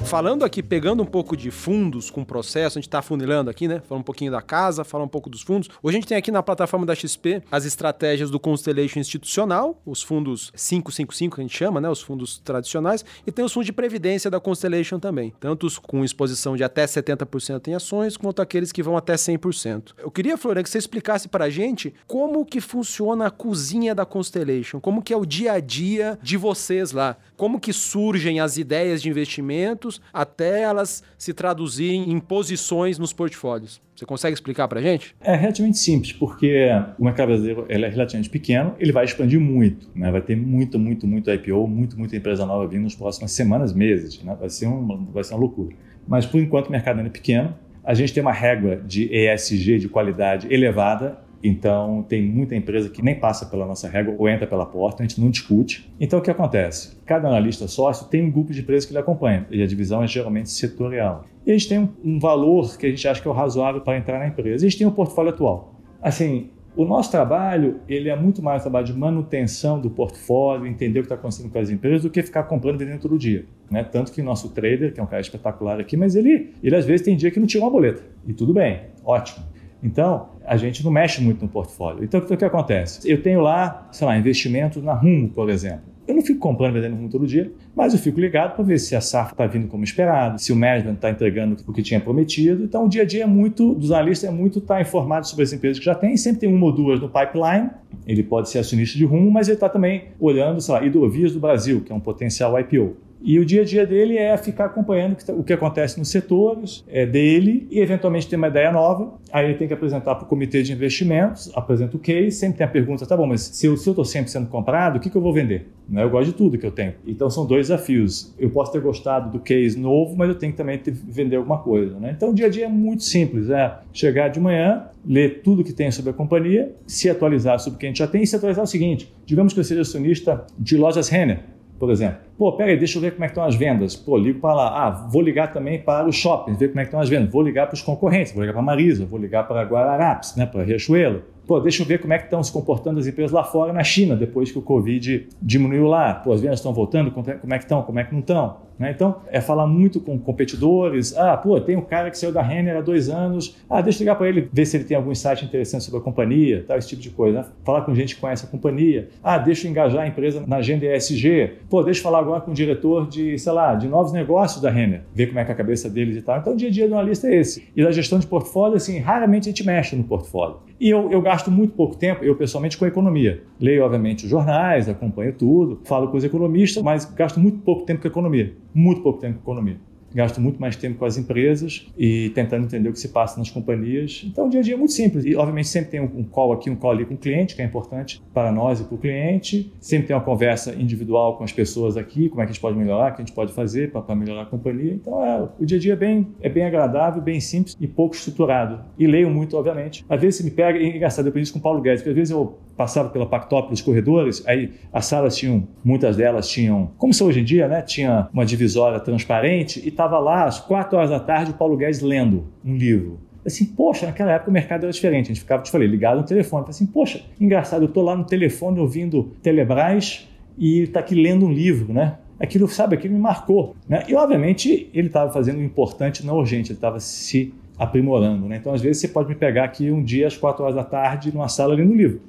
Falando 0.08 0.42
aqui, 0.42 0.62
pegando 0.62 1.02
um 1.02 1.06
pouco 1.06 1.36
de 1.36 1.50
fundos 1.50 2.10
com 2.10 2.24
processo, 2.24 2.78
a 2.78 2.80
gente 2.80 2.88
está 2.88 3.02
funilando 3.02 3.50
aqui, 3.50 3.68
né? 3.68 3.82
Falando 3.86 4.00
um 4.00 4.04
pouquinho 4.04 4.32
da 4.32 4.40
casa, 4.40 4.82
falando 4.82 5.04
um 5.04 5.10
pouco 5.10 5.28
dos 5.28 5.42
fundos. 5.42 5.68
Hoje 5.82 5.98
a 5.98 6.00
gente 6.00 6.08
tem 6.08 6.16
aqui 6.16 6.30
na 6.30 6.42
plataforma 6.42 6.86
da 6.86 6.94
XP 6.94 7.42
as 7.50 7.66
estratégias 7.66 8.30
do 8.30 8.40
Constellation 8.40 9.00
institucional, 9.00 9.78
os 9.84 10.02
fundos 10.02 10.50
555 10.56 11.34
que 11.34 11.42
a 11.42 11.44
gente 11.44 11.54
chama, 11.54 11.78
né? 11.78 11.90
Os 11.90 12.00
fundos 12.00 12.38
tradicionais, 12.38 13.04
e 13.26 13.30
tem 13.30 13.44
os 13.44 13.52
fundos 13.52 13.66
de 13.66 13.72
previdência 13.72 14.30
da 14.30 14.40
Constellation 14.40 14.98
também. 14.98 15.34
Tanto 15.38 15.66
os 15.66 15.78
com 15.78 16.02
exposição 16.02 16.56
de 16.56 16.64
até 16.64 16.86
70% 16.86 17.68
em 17.68 17.74
ações, 17.74 18.16
quanto 18.16 18.40
aqueles 18.40 18.72
que 18.72 18.82
vão 18.82 18.96
até 18.96 19.12
100%. 19.12 19.92
Eu 19.98 20.10
queria, 20.10 20.38
Florian, 20.38 20.62
que 20.62 20.70
você 20.70 20.78
explicasse 20.78 21.28
para 21.28 21.44
a 21.44 21.50
gente 21.50 21.92
como 22.06 22.46
que 22.46 22.62
funciona 22.62 23.26
a 23.26 23.30
cozinha 23.30 23.94
da 23.94 24.06
Constellation, 24.06 24.80
como 24.80 25.02
que 25.02 25.12
é 25.12 25.16
o 25.18 25.26
dia 25.26 25.52
a 25.52 25.60
dia 25.60 26.18
de 26.22 26.38
vocês 26.38 26.92
lá, 26.92 27.18
como 27.36 27.60
que 27.60 27.74
surgem 27.74 28.40
as 28.40 28.56
ideias 28.56 29.02
de 29.02 29.10
investimentos 29.10 29.97
até 30.12 30.62
elas 30.62 31.02
se 31.16 31.32
traduzirem 31.32 32.10
em 32.10 32.18
posições 32.18 32.98
nos 32.98 33.12
portfólios. 33.12 33.80
Você 33.94 34.06
consegue 34.06 34.34
explicar 34.34 34.68
para 34.68 34.80
gente? 34.80 35.14
É 35.20 35.34
relativamente 35.34 35.78
simples, 35.78 36.12
porque 36.12 36.68
o 36.98 37.04
mercado 37.04 37.28
brasileiro 37.28 37.66
é 37.68 37.76
relativamente 37.76 38.30
pequeno, 38.30 38.74
ele 38.78 38.92
vai 38.92 39.04
expandir 39.04 39.40
muito, 39.40 39.88
né? 39.94 40.10
vai 40.12 40.20
ter 40.20 40.36
muito, 40.36 40.78
muito, 40.78 41.06
muito 41.06 41.30
IPO, 41.30 41.66
muito, 41.66 41.98
muita 41.98 42.16
empresa 42.16 42.46
nova 42.46 42.66
vindo 42.68 42.84
nas 42.84 42.94
próximas 42.94 43.32
semanas, 43.32 43.72
meses, 43.72 44.22
né? 44.22 44.36
vai, 44.38 44.48
ser 44.48 44.66
uma, 44.66 44.96
vai 45.12 45.24
ser 45.24 45.34
uma 45.34 45.40
loucura. 45.40 45.74
Mas 46.06 46.24
por 46.24 46.40
enquanto 46.40 46.68
o 46.68 46.70
mercado 46.70 46.98
ainda 46.98 47.08
é 47.08 47.12
pequeno, 47.12 47.54
a 47.82 47.92
gente 47.92 48.12
tem 48.12 48.20
uma 48.20 48.32
régua 48.32 48.76
de 48.76 49.08
ESG 49.12 49.78
de 49.78 49.88
qualidade 49.88 50.46
elevada 50.52 51.18
então, 51.42 52.04
tem 52.08 52.22
muita 52.22 52.56
empresa 52.56 52.88
que 52.88 53.00
nem 53.00 53.14
passa 53.14 53.46
pela 53.46 53.64
nossa 53.64 53.88
régua 53.88 54.14
ou 54.18 54.28
entra 54.28 54.46
pela 54.46 54.66
porta, 54.66 55.02
a 55.02 55.06
gente 55.06 55.20
não 55.20 55.30
discute. 55.30 55.92
Então, 56.00 56.18
o 56.18 56.22
que 56.22 56.30
acontece? 56.30 56.98
Cada 57.06 57.28
analista 57.28 57.68
sócio 57.68 58.08
tem 58.08 58.24
um 58.24 58.30
grupo 58.30 58.52
de 58.52 58.60
empresas 58.60 58.84
que 58.84 58.92
ele 58.92 58.98
acompanha, 58.98 59.46
e 59.50 59.62
a 59.62 59.66
divisão 59.66 60.02
é 60.02 60.06
geralmente 60.06 60.50
setorial. 60.50 61.24
E 61.46 61.50
a 61.50 61.54
gente 61.54 61.68
tem 61.68 61.78
um, 61.78 61.88
um 62.04 62.18
valor 62.18 62.76
que 62.76 62.86
a 62.86 62.90
gente 62.90 63.06
acha 63.06 63.22
que 63.22 63.28
é 63.28 63.30
o 63.30 63.34
razoável 63.34 63.80
para 63.80 63.96
entrar 63.96 64.18
na 64.18 64.26
empresa. 64.26 64.66
A 64.66 64.68
gente 64.68 64.78
tem 64.78 64.86
um 64.86 64.90
portfólio 64.90 65.32
atual. 65.32 65.74
Assim, 66.02 66.50
o 66.76 66.84
nosso 66.84 67.10
trabalho 67.10 67.80
ele 67.88 68.08
é 68.08 68.16
muito 68.16 68.42
mais 68.42 68.62
trabalho 68.62 68.86
de 68.86 68.92
manutenção 68.92 69.80
do 69.80 69.90
portfólio, 69.90 70.66
entender 70.66 71.00
o 71.00 71.02
que 71.02 71.06
está 71.06 71.14
acontecendo 71.14 71.50
com 71.50 71.58
as 71.58 71.70
empresas, 71.70 72.02
do 72.02 72.10
que 72.10 72.22
ficar 72.22 72.44
comprando 72.44 72.80
e 72.80 72.84
vendendo 72.84 73.00
todo 73.00 73.18
dia. 73.18 73.46
Né? 73.70 73.82
Tanto 73.82 74.12
que 74.12 74.20
o 74.20 74.24
nosso 74.24 74.50
trader, 74.50 74.92
que 74.92 75.00
é 75.00 75.02
um 75.02 75.06
cara 75.06 75.20
espetacular 75.20 75.80
aqui, 75.80 75.96
mas 75.96 76.14
ele, 76.14 76.52
ele 76.62 76.76
às 76.76 76.84
vezes 76.84 77.04
tem 77.04 77.16
dia 77.16 77.30
que 77.30 77.40
não 77.40 77.46
tira 77.46 77.64
uma 77.64 77.70
boleta. 77.70 78.02
E 78.26 78.32
tudo 78.32 78.52
bem, 78.52 78.82
ótimo. 79.04 79.44
Então, 79.82 80.28
a 80.48 80.56
gente 80.56 80.84
não 80.84 80.90
mexe 80.90 81.20
muito 81.20 81.42
no 81.42 81.48
portfólio. 81.48 82.02
Então, 82.02 82.20
o 82.20 82.36
que 82.36 82.44
acontece? 82.44 83.08
Eu 83.08 83.22
tenho 83.22 83.40
lá, 83.40 83.88
sei 83.92 84.06
lá, 84.06 84.16
investimentos 84.16 84.82
na 84.82 84.94
Rumo, 84.94 85.28
por 85.28 85.50
exemplo. 85.50 85.98
Eu 86.08 86.14
não 86.14 86.22
fico 86.22 86.40
comprando 86.40 86.74
e 86.74 86.80
vendendo 86.80 86.96
rumo 86.96 87.10
todo 87.10 87.26
dia, 87.26 87.52
mas 87.76 87.92
eu 87.92 87.98
fico 87.98 88.18
ligado 88.18 88.54
para 88.54 88.64
ver 88.64 88.78
se 88.78 88.96
a 88.96 89.00
safra 89.00 89.34
está 89.34 89.46
vindo 89.46 89.68
como 89.68 89.84
esperado, 89.84 90.40
se 90.40 90.50
o 90.50 90.56
management 90.56 90.94
está 90.94 91.10
entregando 91.10 91.54
o 91.66 91.70
que 91.70 91.82
tinha 91.82 92.00
prometido. 92.00 92.64
Então, 92.64 92.86
o 92.86 92.88
dia 92.88 93.02
a 93.02 93.04
dia 93.04 93.24
é 93.24 93.26
muito, 93.26 93.74
dos 93.74 93.92
analistas, 93.92 94.26
é 94.26 94.32
muito 94.32 94.58
estar 94.58 94.76
tá 94.76 94.80
informado 94.80 95.28
sobre 95.28 95.42
as 95.42 95.52
empresas 95.52 95.78
que 95.78 95.84
já 95.84 95.94
tem. 95.94 96.16
Sempre 96.16 96.40
tem 96.40 96.48
uma 96.48 96.64
ou 96.64 96.72
duas 96.72 96.98
no 96.98 97.10
pipeline. 97.10 97.68
Ele 98.06 98.22
pode 98.22 98.48
ser 98.48 98.58
acionista 98.58 98.96
de 98.96 99.04
rumo, 99.04 99.30
mas 99.30 99.48
ele 99.48 99.56
está 99.56 99.68
também 99.68 100.04
olhando, 100.18 100.62
sei 100.62 100.74
lá, 100.74 100.82
hidrovias 100.82 101.34
do 101.34 101.40
Brasil, 101.40 101.82
que 101.82 101.92
é 101.92 101.94
um 101.94 102.00
potencial 102.00 102.58
IPO. 102.58 102.96
E 103.20 103.38
o 103.38 103.44
dia 103.44 103.62
a 103.62 103.64
dia 103.64 103.86
dele 103.86 104.16
é 104.16 104.36
ficar 104.36 104.66
acompanhando 104.66 105.16
o 105.30 105.42
que 105.42 105.52
acontece 105.52 105.98
nos 105.98 106.08
setores 106.08 106.84
é, 106.88 107.04
dele 107.04 107.66
e, 107.70 107.80
eventualmente, 107.80 108.28
ter 108.28 108.36
uma 108.36 108.48
ideia 108.48 108.70
nova. 108.70 109.14
Aí 109.32 109.46
ele 109.46 109.54
tem 109.54 109.66
que 109.66 109.74
apresentar 109.74 110.14
para 110.14 110.24
o 110.24 110.28
comitê 110.28 110.62
de 110.62 110.72
investimentos, 110.72 111.50
apresenta 111.54 111.96
o 111.96 111.98
case, 111.98 112.32
sempre 112.32 112.58
tem 112.58 112.66
a 112.66 112.70
pergunta: 112.70 113.04
tá 113.06 113.16
bom, 113.16 113.26
mas 113.26 113.42
se 113.42 113.66
eu 113.66 113.74
estou 113.74 114.04
sempre 114.04 114.30
sendo 114.30 114.48
comprado, 114.48 114.96
o 114.96 115.00
que, 115.00 115.10
que 115.10 115.16
eu 115.16 115.22
vou 115.22 115.32
vender? 115.32 115.68
Né? 115.88 116.02
Eu 116.02 116.10
gosto 116.10 116.26
de 116.26 116.34
tudo 116.34 116.56
que 116.56 116.66
eu 116.66 116.70
tenho. 116.70 116.94
Então 117.06 117.28
são 117.28 117.44
dois 117.44 117.68
desafios. 117.68 118.34
Eu 118.38 118.50
posso 118.50 118.70
ter 118.70 118.80
gostado 118.80 119.30
do 119.30 119.40
case 119.40 119.78
novo, 119.78 120.16
mas 120.16 120.28
eu 120.28 120.34
tenho 120.34 120.52
que 120.52 120.58
também 120.58 120.78
ter, 120.78 120.92
vender 120.92 121.36
alguma 121.36 121.58
coisa. 121.58 121.98
Né? 121.98 122.12
Então 122.16 122.30
o 122.30 122.34
dia 122.34 122.46
a 122.46 122.50
dia 122.50 122.66
é 122.66 122.68
muito 122.68 123.02
simples: 123.02 123.50
é 123.50 123.78
chegar 123.92 124.28
de 124.28 124.38
manhã, 124.38 124.84
ler 125.04 125.42
tudo 125.42 125.64
que 125.64 125.72
tem 125.72 125.90
sobre 125.90 126.10
a 126.10 126.14
companhia, 126.14 126.72
se 126.86 127.10
atualizar 127.10 127.58
sobre 127.58 127.76
o 127.76 127.80
que 127.80 127.86
a 127.86 127.88
gente 127.88 127.98
já 127.98 128.06
tem 128.06 128.22
e 128.22 128.26
se 128.26 128.36
atualizar 128.36 128.64
o 128.64 128.68
seguinte: 128.68 129.12
digamos 129.26 129.52
que 129.52 129.60
eu 129.60 129.64
seja 129.64 129.80
acionista 129.80 130.46
de 130.58 130.76
lojas 130.76 131.08
Renner 131.08 131.57
por 131.78 131.90
exemplo. 131.90 132.18
Pô, 132.36 132.52
peraí, 132.52 132.76
deixa 132.76 132.98
eu 132.98 133.02
ver 133.02 133.12
como 133.12 133.24
é 133.24 133.28
que 133.28 133.32
estão 133.32 133.44
as 133.44 133.54
vendas. 133.54 133.96
Pô, 133.96 134.16
ligo 134.16 134.40
para 134.40 134.54
lá. 134.54 134.86
Ah, 134.86 134.90
vou 134.90 135.22
ligar 135.22 135.52
também 135.52 135.80
para 135.80 136.06
os 136.06 136.16
shoppings, 136.16 136.58
ver 136.58 136.68
como 136.68 136.80
é 136.80 136.84
que 136.84 136.88
estão 136.88 137.00
as 137.00 137.08
vendas. 137.08 137.30
Vou 137.30 137.42
ligar 137.42 137.66
para 137.66 137.74
os 137.74 137.82
concorrentes, 137.82 138.32
vou 138.32 138.42
ligar 138.42 138.52
para 138.52 138.62
a 138.62 138.64
Marisa, 138.64 139.06
vou 139.06 139.18
ligar 139.18 139.46
para 139.46 139.62
Guararapes, 139.62 140.36
né, 140.36 140.46
para 140.46 140.62
Riachuelo 140.62 141.22
pô, 141.48 141.58
deixa 141.58 141.82
eu 141.82 141.86
ver 141.86 141.98
como 141.98 142.12
é 142.12 142.18
que 142.18 142.24
estão 142.24 142.42
se 142.42 142.52
comportando 142.52 143.00
as 143.00 143.06
empresas 143.06 143.32
lá 143.32 143.42
fora 143.42 143.72
na 143.72 143.82
China, 143.82 144.14
depois 144.14 144.52
que 144.52 144.58
o 144.58 144.62
Covid 144.62 145.26
diminuiu 145.40 145.86
lá. 145.86 146.12
Pô, 146.12 146.32
as 146.34 146.42
vendas 146.42 146.58
estão 146.58 146.74
voltando, 146.74 147.10
como 147.10 147.54
é 147.54 147.58
que 147.58 147.64
estão, 147.64 147.82
como 147.82 147.98
é 147.98 148.04
que 148.04 148.12
não 148.12 148.20
estão? 148.20 148.68
Né? 148.78 148.92
Então, 148.92 149.16
é 149.30 149.40
falar 149.40 149.66
muito 149.66 150.00
com 150.00 150.18
competidores. 150.18 151.16
Ah, 151.16 151.36
pô, 151.36 151.60
tem 151.60 151.76
um 151.76 151.82
cara 151.82 152.10
que 152.10 152.18
saiu 152.18 152.32
da 152.32 152.40
Renner 152.40 152.76
há 152.76 152.80
dois 152.80 153.08
anos. 153.08 153.56
Ah, 153.68 153.80
deixa 153.80 153.98
eu 153.98 154.04
ligar 154.04 154.14
para 154.14 154.28
ele, 154.28 154.48
ver 154.52 154.66
se 154.66 154.76
ele 154.76 154.84
tem 154.84 154.96
algum 154.96 155.10
insight 155.10 155.44
interessante 155.44 155.84
sobre 155.84 156.00
a 156.00 156.02
companhia, 156.02 156.64
tal, 156.66 156.78
esse 156.78 156.88
tipo 156.88 157.02
de 157.02 157.10
coisa. 157.10 157.38
Né? 157.38 157.46
Falar 157.64 157.82
com 157.82 157.94
gente 157.94 158.14
que 158.14 158.20
conhece 158.20 158.44
a 158.44 158.48
companhia. 158.48 159.08
Ah, 159.22 159.38
deixa 159.38 159.66
eu 159.66 159.70
engajar 159.70 160.04
a 160.04 160.06
empresa 160.06 160.44
na 160.46 160.56
agenda 160.56 160.86
ESG. 160.86 161.54
Pô, 161.68 161.82
deixa 161.82 162.00
eu 162.00 162.04
falar 162.04 162.20
agora 162.20 162.40
com 162.40 162.52
o 162.52 162.54
diretor 162.54 163.08
de, 163.08 163.36
sei 163.38 163.52
lá, 163.52 163.74
de 163.74 163.88
novos 163.88 164.12
negócios 164.12 164.62
da 164.62 164.70
Renner, 164.70 165.02
ver 165.12 165.26
como 165.26 165.40
é 165.40 165.44
que 165.44 165.50
é 165.50 165.54
a 165.54 165.56
cabeça 165.56 165.90
deles 165.90 166.16
e 166.16 166.22
tal. 166.22 166.38
Então, 166.38 166.52
o 166.52 166.56
dia 166.56 166.68
a 166.68 166.70
dia 166.70 166.86
de 166.86 166.92
uma 166.92 167.02
lista 167.02 167.26
é 167.26 167.36
esse. 167.36 167.68
E 167.74 167.82
da 167.82 167.90
gestão 167.90 168.18
de 168.18 168.26
portfólio, 168.26 168.76
assim, 168.76 168.98
raramente 168.98 169.48
a 169.48 169.50
gente 169.50 169.66
mexe 169.66 169.96
no 169.96 170.04
portfólio. 170.04 170.58
E 170.80 170.88
eu, 170.88 171.10
eu 171.10 171.20
gasto 171.20 171.37
muito 171.46 171.74
pouco 171.74 171.96
tempo, 171.96 172.24
eu 172.24 172.34
pessoalmente, 172.34 172.76
com 172.76 172.86
economia. 172.86 173.42
Leio, 173.60 173.84
obviamente, 173.84 174.24
os 174.24 174.30
jornais, 174.30 174.88
acompanho 174.88 175.32
tudo, 175.32 175.80
falo 175.84 176.08
com 176.08 176.16
os 176.16 176.24
economistas, 176.24 176.82
mas 176.82 177.04
gasto 177.04 177.38
muito 177.38 177.58
pouco 177.58 177.84
tempo 177.84 178.02
com 178.02 178.08
economia. 178.08 178.54
Muito 178.74 179.02
pouco 179.02 179.20
tempo 179.20 179.38
com 179.38 179.52
economia 179.52 179.78
gasto 180.14 180.40
muito 180.40 180.60
mais 180.60 180.76
tempo 180.76 180.98
com 180.98 181.04
as 181.04 181.16
empresas 181.16 181.86
e 181.96 182.30
tentando 182.30 182.64
entender 182.64 182.88
o 182.88 182.92
que 182.92 183.00
se 183.00 183.08
passa 183.08 183.38
nas 183.38 183.50
companhias. 183.50 184.22
Então, 184.24 184.46
o 184.46 184.50
dia 184.50 184.60
a 184.60 184.62
dia 184.62 184.74
é 184.74 184.76
muito 184.76 184.92
simples. 184.92 185.24
E, 185.24 185.34
obviamente, 185.36 185.68
sempre 185.68 185.90
tem 185.90 186.00
um 186.00 186.24
call 186.24 186.52
aqui, 186.52 186.70
um 186.70 186.76
call 186.76 186.92
ali 186.92 187.04
com 187.04 187.14
o 187.14 187.16
cliente, 187.18 187.54
que 187.54 187.62
é 187.62 187.64
importante 187.64 188.22
para 188.32 188.50
nós 188.50 188.80
e 188.80 188.84
para 188.84 188.94
o 188.94 188.98
cliente. 188.98 189.72
Sempre 189.80 190.08
tem 190.08 190.16
uma 190.16 190.22
conversa 190.22 190.74
individual 190.74 191.36
com 191.36 191.44
as 191.44 191.52
pessoas 191.52 191.96
aqui, 191.96 192.28
como 192.28 192.40
é 192.40 192.44
que 192.44 192.50
a 192.50 192.52
gente 192.52 192.62
pode 192.62 192.76
melhorar, 192.76 193.12
o 193.12 193.16
que 193.16 193.22
a 193.22 193.24
gente 193.24 193.34
pode 193.34 193.52
fazer 193.52 193.90
para 193.90 194.14
melhorar 194.14 194.42
a 194.42 194.46
companhia. 194.46 194.94
Então, 194.94 195.24
é, 195.24 195.48
o 195.58 195.64
dia 195.64 195.78
a 195.78 195.80
dia 195.80 195.92
é 195.92 195.96
bem, 195.96 196.26
é 196.40 196.48
bem 196.48 196.64
agradável, 196.64 197.20
bem 197.20 197.40
simples 197.40 197.76
e 197.80 197.86
pouco 197.86 198.14
estruturado. 198.14 198.80
E 198.98 199.06
leio 199.06 199.30
muito, 199.30 199.56
obviamente. 199.56 200.04
Às 200.08 200.20
vezes, 200.20 200.36
se 200.36 200.44
me 200.44 200.50
pega, 200.50 200.78
é 200.78 200.96
engraçado, 200.96 201.26
eu 201.26 201.30
aprendi 201.30 201.44
isso 201.44 201.52
com 201.52 201.58
o 201.58 201.62
Paulo 201.62 201.80
Guedes, 201.80 202.00
porque 202.00 202.10
às 202.10 202.16
vezes 202.16 202.30
eu 202.30 202.58
passava 202.78 203.08
pela 203.08 203.26
Pactop, 203.26 203.66
pelos 203.66 203.82
corredores, 203.82 204.46
aí 204.46 204.70
as 204.92 205.04
salas 205.04 205.36
tinham, 205.36 205.66
muitas 205.84 206.16
delas 206.16 206.48
tinham, 206.48 206.92
como 206.96 207.12
são 207.12 207.26
hoje 207.26 207.40
em 207.40 207.44
dia, 207.44 207.66
né? 207.66 207.82
Tinha 207.82 208.28
uma 208.32 208.46
divisória 208.46 209.00
transparente 209.00 209.82
e 209.84 209.90
estava 209.98 210.20
lá 210.20 210.44
às 210.44 210.60
quatro 210.60 210.96
horas 210.96 211.10
da 211.10 211.18
tarde 211.18 211.50
o 211.50 211.54
Paulo 211.54 211.76
Guedes 211.76 212.00
lendo 212.00 212.46
um 212.64 212.76
livro. 212.76 213.18
Assim, 213.44 213.64
poxa, 213.64 214.06
naquela 214.06 214.30
época 214.30 214.48
o 214.48 214.52
mercado 214.52 214.84
era 214.84 214.92
diferente. 214.92 215.26
A 215.26 215.28
gente 215.28 215.40
ficava, 215.40 215.60
te 215.60 215.72
falei, 215.72 215.88
ligado 215.88 216.18
no 216.18 216.24
telefone. 216.24 216.66
Assim, 216.68 216.86
poxa, 216.86 217.22
engraçado, 217.40 217.82
eu 217.82 217.88
estou 217.88 218.04
lá 218.04 218.14
no 218.14 218.24
telefone 218.24 218.78
ouvindo 218.78 219.32
Telebrás 219.42 220.28
e 220.56 220.82
está 220.82 221.00
aqui 221.00 221.16
lendo 221.16 221.46
um 221.46 221.52
livro, 221.52 221.92
né? 221.92 222.18
Aquilo, 222.38 222.68
sabe, 222.68 222.94
aquilo 222.94 223.14
me 223.14 223.20
marcou. 223.20 223.74
Né? 223.88 224.04
E, 224.06 224.14
obviamente, 224.14 224.88
ele 224.94 225.08
estava 225.08 225.32
fazendo 225.32 225.58
o 225.58 225.62
importante, 225.62 226.24
não 226.24 226.36
urgente, 226.36 226.70
ele 226.70 226.76
estava 226.78 227.00
se 227.00 227.52
aprimorando. 227.76 228.46
Né? 228.46 228.58
Então, 228.58 228.72
às 228.72 228.80
vezes, 228.80 229.00
você 229.00 229.08
pode 229.08 229.28
me 229.28 229.34
pegar 229.34 229.64
aqui 229.64 229.90
um 229.90 230.02
dia 230.02 230.28
às 230.28 230.36
quatro 230.36 230.62
horas 230.62 230.76
da 230.76 230.84
tarde 230.84 231.34
numa 231.34 231.48
sala 231.48 231.74
lendo 231.74 231.92
um 231.92 231.96
livro. 231.96 232.20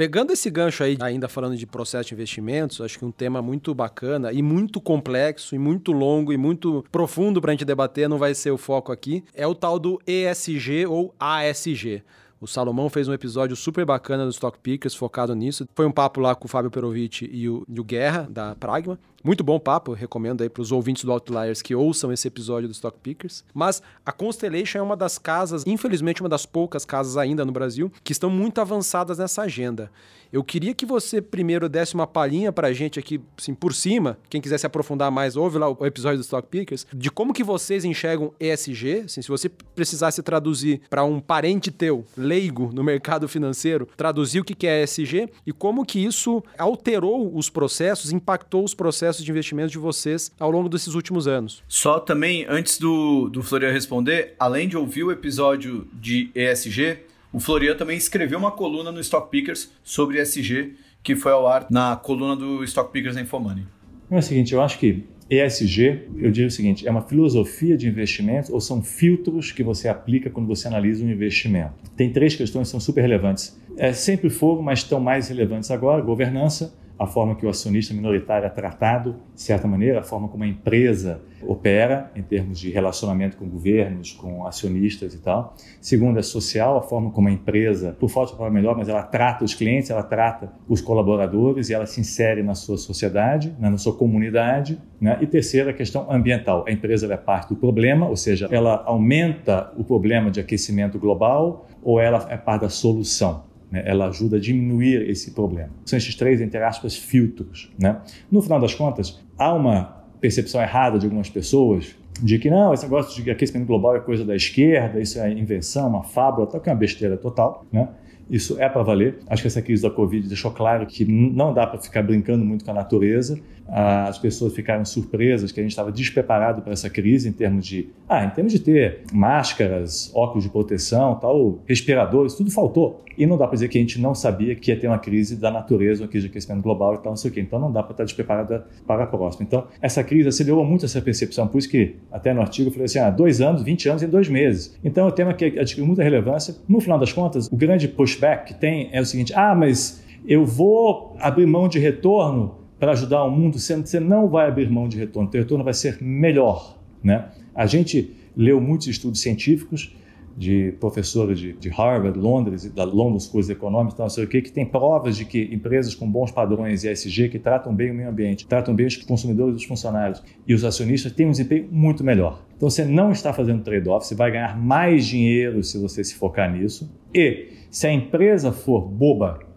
Pegando 0.00 0.32
esse 0.32 0.48
gancho 0.48 0.82
aí, 0.82 0.96
ainda 0.98 1.28
falando 1.28 1.54
de 1.54 1.66
processo 1.66 2.08
de 2.08 2.14
investimentos, 2.14 2.80
acho 2.80 2.98
que 2.98 3.04
um 3.04 3.10
tema 3.10 3.42
muito 3.42 3.74
bacana 3.74 4.32
e 4.32 4.40
muito 4.40 4.80
complexo, 4.80 5.54
e 5.54 5.58
muito 5.58 5.92
longo 5.92 6.32
e 6.32 6.38
muito 6.38 6.82
profundo 6.90 7.38
para 7.38 7.50
a 7.50 7.52
gente 7.52 7.66
debater, 7.66 8.08
não 8.08 8.16
vai 8.16 8.34
ser 8.34 8.50
o 8.50 8.56
foco 8.56 8.92
aqui, 8.92 9.22
é 9.34 9.46
o 9.46 9.54
tal 9.54 9.78
do 9.78 10.00
ESG 10.06 10.86
ou 10.86 11.14
ASG. 11.20 12.02
O 12.40 12.46
Salomão 12.46 12.88
fez 12.88 13.08
um 13.08 13.12
episódio 13.12 13.54
super 13.54 13.84
bacana 13.84 14.24
do 14.24 14.30
Stock 14.30 14.58
Pickers 14.58 14.94
focado 14.94 15.34
nisso. 15.34 15.68
Foi 15.74 15.84
um 15.84 15.92
papo 15.92 16.18
lá 16.18 16.34
com 16.34 16.46
o 16.46 16.48
Fábio 16.48 16.70
Perovic 16.70 17.28
e 17.30 17.46
o, 17.50 17.66
e 17.68 17.78
o 17.78 17.84
Guerra, 17.84 18.26
da 18.30 18.54
Pragma. 18.54 18.98
Muito 19.22 19.44
bom 19.44 19.60
papo, 19.60 19.92
recomendo 19.92 20.42
aí 20.42 20.48
para 20.48 20.62
os 20.62 20.72
ouvintes 20.72 21.04
do 21.04 21.12
Outliers 21.12 21.60
que 21.60 21.74
ouçam 21.74 22.10
esse 22.10 22.26
episódio 22.26 22.66
do 22.66 22.72
Stock 22.72 22.98
Pickers. 23.02 23.44
Mas 23.52 23.82
a 24.04 24.12
Constellation 24.12 24.78
é 24.78 24.82
uma 24.82 24.96
das 24.96 25.18
casas, 25.18 25.62
infelizmente 25.66 26.22
uma 26.22 26.28
das 26.28 26.46
poucas 26.46 26.86
casas 26.86 27.18
ainda 27.18 27.44
no 27.44 27.52
Brasil, 27.52 27.92
que 28.02 28.12
estão 28.12 28.30
muito 28.30 28.62
avançadas 28.62 29.18
nessa 29.18 29.42
agenda. 29.42 29.90
Eu 30.32 30.44
queria 30.44 30.72
que 30.72 30.86
você 30.86 31.20
primeiro 31.20 31.68
desse 31.68 31.94
uma 31.94 32.06
palhinha 32.06 32.52
para 32.52 32.68
a 32.68 32.72
gente 32.72 32.98
aqui, 32.98 33.20
assim, 33.36 33.52
por 33.52 33.74
cima, 33.74 34.16
quem 34.28 34.40
quiser 34.40 34.58
se 34.58 34.66
aprofundar 34.66 35.10
mais, 35.10 35.36
ouve 35.36 35.58
lá 35.58 35.68
o 35.68 35.84
episódio 35.84 36.18
do 36.18 36.22
Stock 36.22 36.46
Pickers, 36.48 36.86
de 36.94 37.10
como 37.10 37.32
que 37.34 37.42
vocês 37.42 37.84
enxergam 37.84 38.32
ESG, 38.38 39.02
assim, 39.06 39.22
se 39.22 39.28
você 39.28 39.48
precisasse 39.48 40.22
traduzir 40.22 40.82
para 40.88 41.02
um 41.04 41.20
parente 41.20 41.72
teu, 41.72 42.04
leigo 42.16 42.70
no 42.72 42.84
mercado 42.84 43.28
financeiro, 43.28 43.88
traduzir 43.96 44.40
o 44.40 44.44
que 44.44 44.66
é 44.66 44.84
ESG 44.84 45.28
e 45.44 45.52
como 45.52 45.84
que 45.84 45.98
isso 45.98 46.42
alterou 46.56 47.36
os 47.36 47.50
processos, 47.50 48.12
impactou 48.12 48.64
os 48.64 48.72
processos 48.72 49.09
de 49.18 49.30
investimento 49.30 49.70
de 49.70 49.78
vocês 49.78 50.32
ao 50.38 50.50
longo 50.50 50.68
desses 50.68 50.94
últimos 50.94 51.26
anos. 51.26 51.62
Só 51.68 51.98
também, 51.98 52.46
antes 52.48 52.78
do, 52.78 53.28
do 53.28 53.42
Florian 53.42 53.72
responder, 53.72 54.34
além 54.38 54.68
de 54.68 54.76
ouvir 54.76 55.04
o 55.04 55.10
episódio 55.10 55.86
de 55.92 56.30
ESG, 56.34 56.98
o 57.32 57.38
Florian 57.38 57.76
também 57.76 57.96
escreveu 57.96 58.38
uma 58.38 58.50
coluna 58.50 58.90
no 58.90 59.00
Stock 59.00 59.30
Pickers 59.30 59.72
sobre 59.82 60.20
ESG, 60.20 60.74
que 61.02 61.14
foi 61.14 61.32
ao 61.32 61.46
ar 61.46 61.66
na 61.70 61.96
coluna 61.96 62.36
do 62.36 62.62
Stock 62.64 62.92
Pickers 62.92 63.14
na 63.14 63.22
Infomoney. 63.22 63.64
É 64.10 64.18
o 64.18 64.22
seguinte, 64.22 64.52
eu 64.52 64.60
acho 64.60 64.78
que 64.78 65.04
ESG, 65.30 66.08
eu 66.18 66.32
diria 66.32 66.48
o 66.48 66.50
seguinte, 66.50 66.88
é 66.88 66.90
uma 66.90 67.02
filosofia 67.02 67.76
de 67.76 67.86
investimento 67.86 68.52
ou 68.52 68.60
são 68.60 68.82
filtros 68.82 69.52
que 69.52 69.62
você 69.62 69.86
aplica 69.86 70.28
quando 70.28 70.48
você 70.48 70.66
analisa 70.66 71.04
um 71.04 71.08
investimento? 71.08 71.74
Tem 71.96 72.12
três 72.12 72.34
questões 72.34 72.66
que 72.66 72.72
são 72.72 72.80
super 72.80 73.02
relevantes. 73.02 73.56
É, 73.76 73.92
sempre 73.92 74.28
foram, 74.28 74.60
mas 74.60 74.80
estão 74.80 74.98
mais 74.98 75.28
relevantes 75.28 75.70
agora: 75.70 76.02
governança, 76.02 76.74
a 77.00 77.06
forma 77.06 77.34
que 77.34 77.46
o 77.46 77.48
acionista 77.48 77.94
minoritário 77.94 78.44
é 78.44 78.50
tratado, 78.50 79.16
de 79.34 79.40
certa 79.40 79.66
maneira, 79.66 80.00
a 80.00 80.02
forma 80.02 80.28
como 80.28 80.44
a 80.44 80.46
empresa 80.46 81.22
opera 81.40 82.12
em 82.14 82.22
termos 82.22 82.60
de 82.60 82.70
relacionamento 82.70 83.38
com 83.38 83.48
governos, 83.48 84.12
com 84.12 84.46
acionistas 84.46 85.14
e 85.14 85.18
tal. 85.18 85.54
Segundo, 85.80 86.18
é 86.18 86.22
social, 86.22 86.76
a 86.76 86.82
forma 86.82 87.10
como 87.10 87.28
a 87.28 87.32
empresa, 87.32 87.96
por 87.98 88.10
falta 88.10 88.32
de 88.32 88.36
palavra 88.36 88.60
melhor, 88.60 88.76
mas 88.76 88.86
ela 88.86 89.02
trata 89.02 89.42
os 89.46 89.54
clientes, 89.54 89.88
ela 89.88 90.02
trata 90.02 90.52
os 90.68 90.82
colaboradores 90.82 91.70
e 91.70 91.72
ela 91.72 91.86
se 91.86 92.02
insere 92.02 92.42
na 92.42 92.54
sua 92.54 92.76
sociedade, 92.76 93.56
né, 93.58 93.70
na 93.70 93.78
sua 93.78 93.94
comunidade. 93.94 94.78
Né? 95.00 95.16
E 95.22 95.26
terceiro, 95.26 95.70
a 95.70 95.72
questão 95.72 96.06
ambiental. 96.12 96.66
A 96.68 96.70
empresa 96.70 97.10
é 97.10 97.16
parte 97.16 97.48
do 97.48 97.56
problema, 97.56 98.08
ou 98.08 98.16
seja, 98.16 98.46
ela 98.50 98.82
aumenta 98.84 99.72
o 99.74 99.82
problema 99.82 100.30
de 100.30 100.38
aquecimento 100.38 100.98
global 100.98 101.66
ou 101.82 101.98
ela 101.98 102.26
é 102.28 102.36
parte 102.36 102.60
da 102.60 102.68
solução. 102.68 103.48
Né? 103.70 103.82
Ela 103.84 104.08
ajuda 104.08 104.36
a 104.36 104.40
diminuir 104.40 105.08
esse 105.08 105.32
problema. 105.32 105.70
São 105.84 105.96
esses 105.96 106.14
três, 106.14 106.40
entre 106.40 106.62
aspas, 106.62 106.96
filtros. 106.96 107.70
Né? 107.78 108.00
No 108.30 108.42
final 108.42 108.60
das 108.60 108.74
contas, 108.74 109.20
há 109.38 109.52
uma 109.52 110.00
percepção 110.20 110.60
errada 110.60 110.98
de 110.98 111.06
algumas 111.06 111.30
pessoas 111.30 111.96
de 112.22 112.38
que 112.38 112.50
não, 112.50 112.74
esse 112.74 112.82
negócio 112.82 113.22
de 113.22 113.30
aquecimento 113.30 113.66
global 113.66 113.96
é 113.96 114.00
coisa 114.00 114.24
da 114.24 114.36
esquerda, 114.36 115.00
isso 115.00 115.18
é 115.18 115.32
invenção, 115.32 115.88
uma 115.88 116.02
fábula, 116.02 116.46
tal, 116.46 116.60
que 116.60 116.68
é 116.68 116.72
uma 116.72 116.78
besteira 116.78 117.16
total. 117.16 117.64
Né? 117.72 117.88
Isso 118.30 118.60
é 118.60 118.68
para 118.68 118.82
valer. 118.82 119.18
Acho 119.26 119.42
que 119.42 119.48
essa 119.48 119.60
crise 119.60 119.82
da 119.82 119.90
Covid 119.90 120.28
deixou 120.28 120.50
claro 120.50 120.86
que 120.86 121.04
não 121.04 121.52
dá 121.52 121.66
para 121.66 121.80
ficar 121.80 122.02
brincando 122.02 122.44
muito 122.44 122.64
com 122.64 122.70
a 122.70 122.74
natureza. 122.74 123.40
As 123.70 124.18
pessoas 124.18 124.52
ficaram 124.52 124.84
surpresas 124.84 125.52
que 125.52 125.60
a 125.60 125.62
gente 125.62 125.72
estava 125.72 125.92
despreparado 125.92 126.60
para 126.60 126.72
essa 126.72 126.90
crise 126.90 127.28
em 127.28 127.32
termos 127.32 127.64
de, 127.64 127.88
ah, 128.08 128.24
em 128.24 128.30
termos 128.30 128.52
de 128.52 128.58
ter 128.58 129.02
máscaras, 129.12 130.10
óculos 130.12 130.44
de 130.44 130.50
proteção, 130.50 131.14
tal, 131.14 131.60
respiradores, 131.66 132.34
tudo 132.34 132.50
faltou. 132.50 133.04
E 133.16 133.26
não 133.26 133.36
dá 133.36 133.46
para 133.46 133.54
dizer 133.54 133.68
que 133.68 133.78
a 133.78 133.80
gente 133.80 134.00
não 134.00 134.14
sabia 134.14 134.54
que 134.56 134.70
ia 134.70 134.78
ter 134.78 134.86
uma 134.86 134.98
crise 134.98 135.36
da 135.36 135.50
natureza, 135.50 136.02
uma 136.02 136.08
crise 136.08 136.26
de 136.26 136.30
aquecimento 136.30 136.62
global 136.62 136.94
e 136.94 136.98
tal, 136.98 137.12
não 137.12 137.16
sei 137.16 137.30
o 137.30 137.34
quê. 137.34 137.40
Então 137.40 137.58
não 137.58 137.70
dá 137.70 137.82
para 137.82 137.92
estar 137.92 138.04
despreparada 138.04 138.66
para 138.86 139.04
a 139.04 139.06
próxima. 139.06 139.44
Então 139.46 139.64
essa 139.80 140.02
crise 140.02 140.28
acelerou 140.28 140.64
muito 140.64 140.84
essa 140.84 141.00
percepção. 141.00 141.46
Por 141.46 141.58
isso 141.58 141.68
que 141.68 141.96
até 142.10 142.32
no 142.32 142.40
artigo 142.40 142.68
eu 142.68 142.72
falei 142.72 142.86
assim, 142.86 142.98
ah, 142.98 143.10
dois 143.10 143.40
anos, 143.40 143.62
20 143.62 143.88
anos 143.88 144.02
em 144.02 144.08
dois 144.08 144.28
meses. 144.28 144.76
Então 144.82 145.04
é 145.04 145.08
um 145.08 145.12
tema 145.12 145.32
que 145.34 145.44
adquiriu 145.44 145.86
muita 145.86 146.02
relevância. 146.02 146.56
No 146.68 146.80
final 146.80 146.98
das 146.98 147.12
contas, 147.12 147.46
o 147.46 147.56
grande 147.56 147.86
pushback 147.86 148.52
que 148.52 148.54
tem 148.58 148.88
é 148.92 149.00
o 149.00 149.06
seguinte, 149.06 149.32
ah, 149.36 149.54
mas 149.54 150.02
eu 150.26 150.44
vou 150.44 151.16
abrir 151.18 151.46
mão 151.46 151.68
de 151.68 151.78
retorno 151.78 152.59
para 152.80 152.92
ajudar 152.92 153.22
o 153.22 153.30
mundo, 153.30 153.58
sendo 153.58 153.82
que 153.82 153.90
você 153.90 154.00
não 154.00 154.26
vai 154.26 154.48
abrir 154.48 154.70
mão 154.70 154.88
de 154.88 154.96
retorno, 154.96 155.28
o 155.28 155.36
retorno 155.36 155.62
vai 155.62 155.74
ser 155.74 155.98
melhor. 156.00 156.78
Né? 157.04 157.28
A 157.54 157.66
gente 157.66 158.16
leu 158.34 158.58
muitos 158.58 158.86
estudos 158.86 159.20
científicos 159.20 159.94
de 160.36 160.72
professores 160.80 161.38
de, 161.38 161.52
de, 161.52 161.68
Harvard, 161.68 162.18
Londres, 162.18 162.64
da 162.72 162.84
London 162.84 163.20
School 163.20 163.42
of 163.42 163.52
Economics, 163.52 163.98
não 163.98 164.08
sei 164.08 164.24
o 164.24 164.26
que, 164.26 164.40
que 164.40 164.50
tem 164.50 164.64
provas 164.64 165.16
de 165.16 165.26
que 165.26 165.50
empresas 165.52 165.94
com 165.94 166.10
bons 166.10 166.30
padrões 166.30 166.82
ESG, 166.82 167.28
que 167.28 167.38
tratam 167.38 167.74
bem 167.74 167.90
o 167.90 167.94
meio 167.94 168.08
ambiente, 168.08 168.46
tratam 168.46 168.74
bem 168.74 168.86
os 168.86 168.96
consumidores 168.96 169.56
os 169.56 169.64
funcionários 169.64 170.22
e 170.46 170.54
os 170.54 170.64
acionistas, 170.64 171.12
têm 171.12 171.26
um 171.26 171.32
desempenho 171.32 171.68
muito 171.70 172.02
melhor. 172.02 172.42
Então 172.56 172.70
você 172.70 172.84
não 172.84 173.10
está 173.12 173.34
fazendo 173.34 173.62
trade-off, 173.62 174.06
você 174.06 174.14
vai 174.14 174.30
ganhar 174.30 174.58
mais 174.58 175.04
dinheiro 175.04 175.62
se 175.62 175.76
você 175.76 176.02
se 176.02 176.14
focar 176.14 176.50
nisso. 176.50 176.90
E 177.12 177.48
se 177.70 177.86
a 177.86 177.92
empresa 177.92 178.50
for 178.50 178.80
boba 178.88 179.49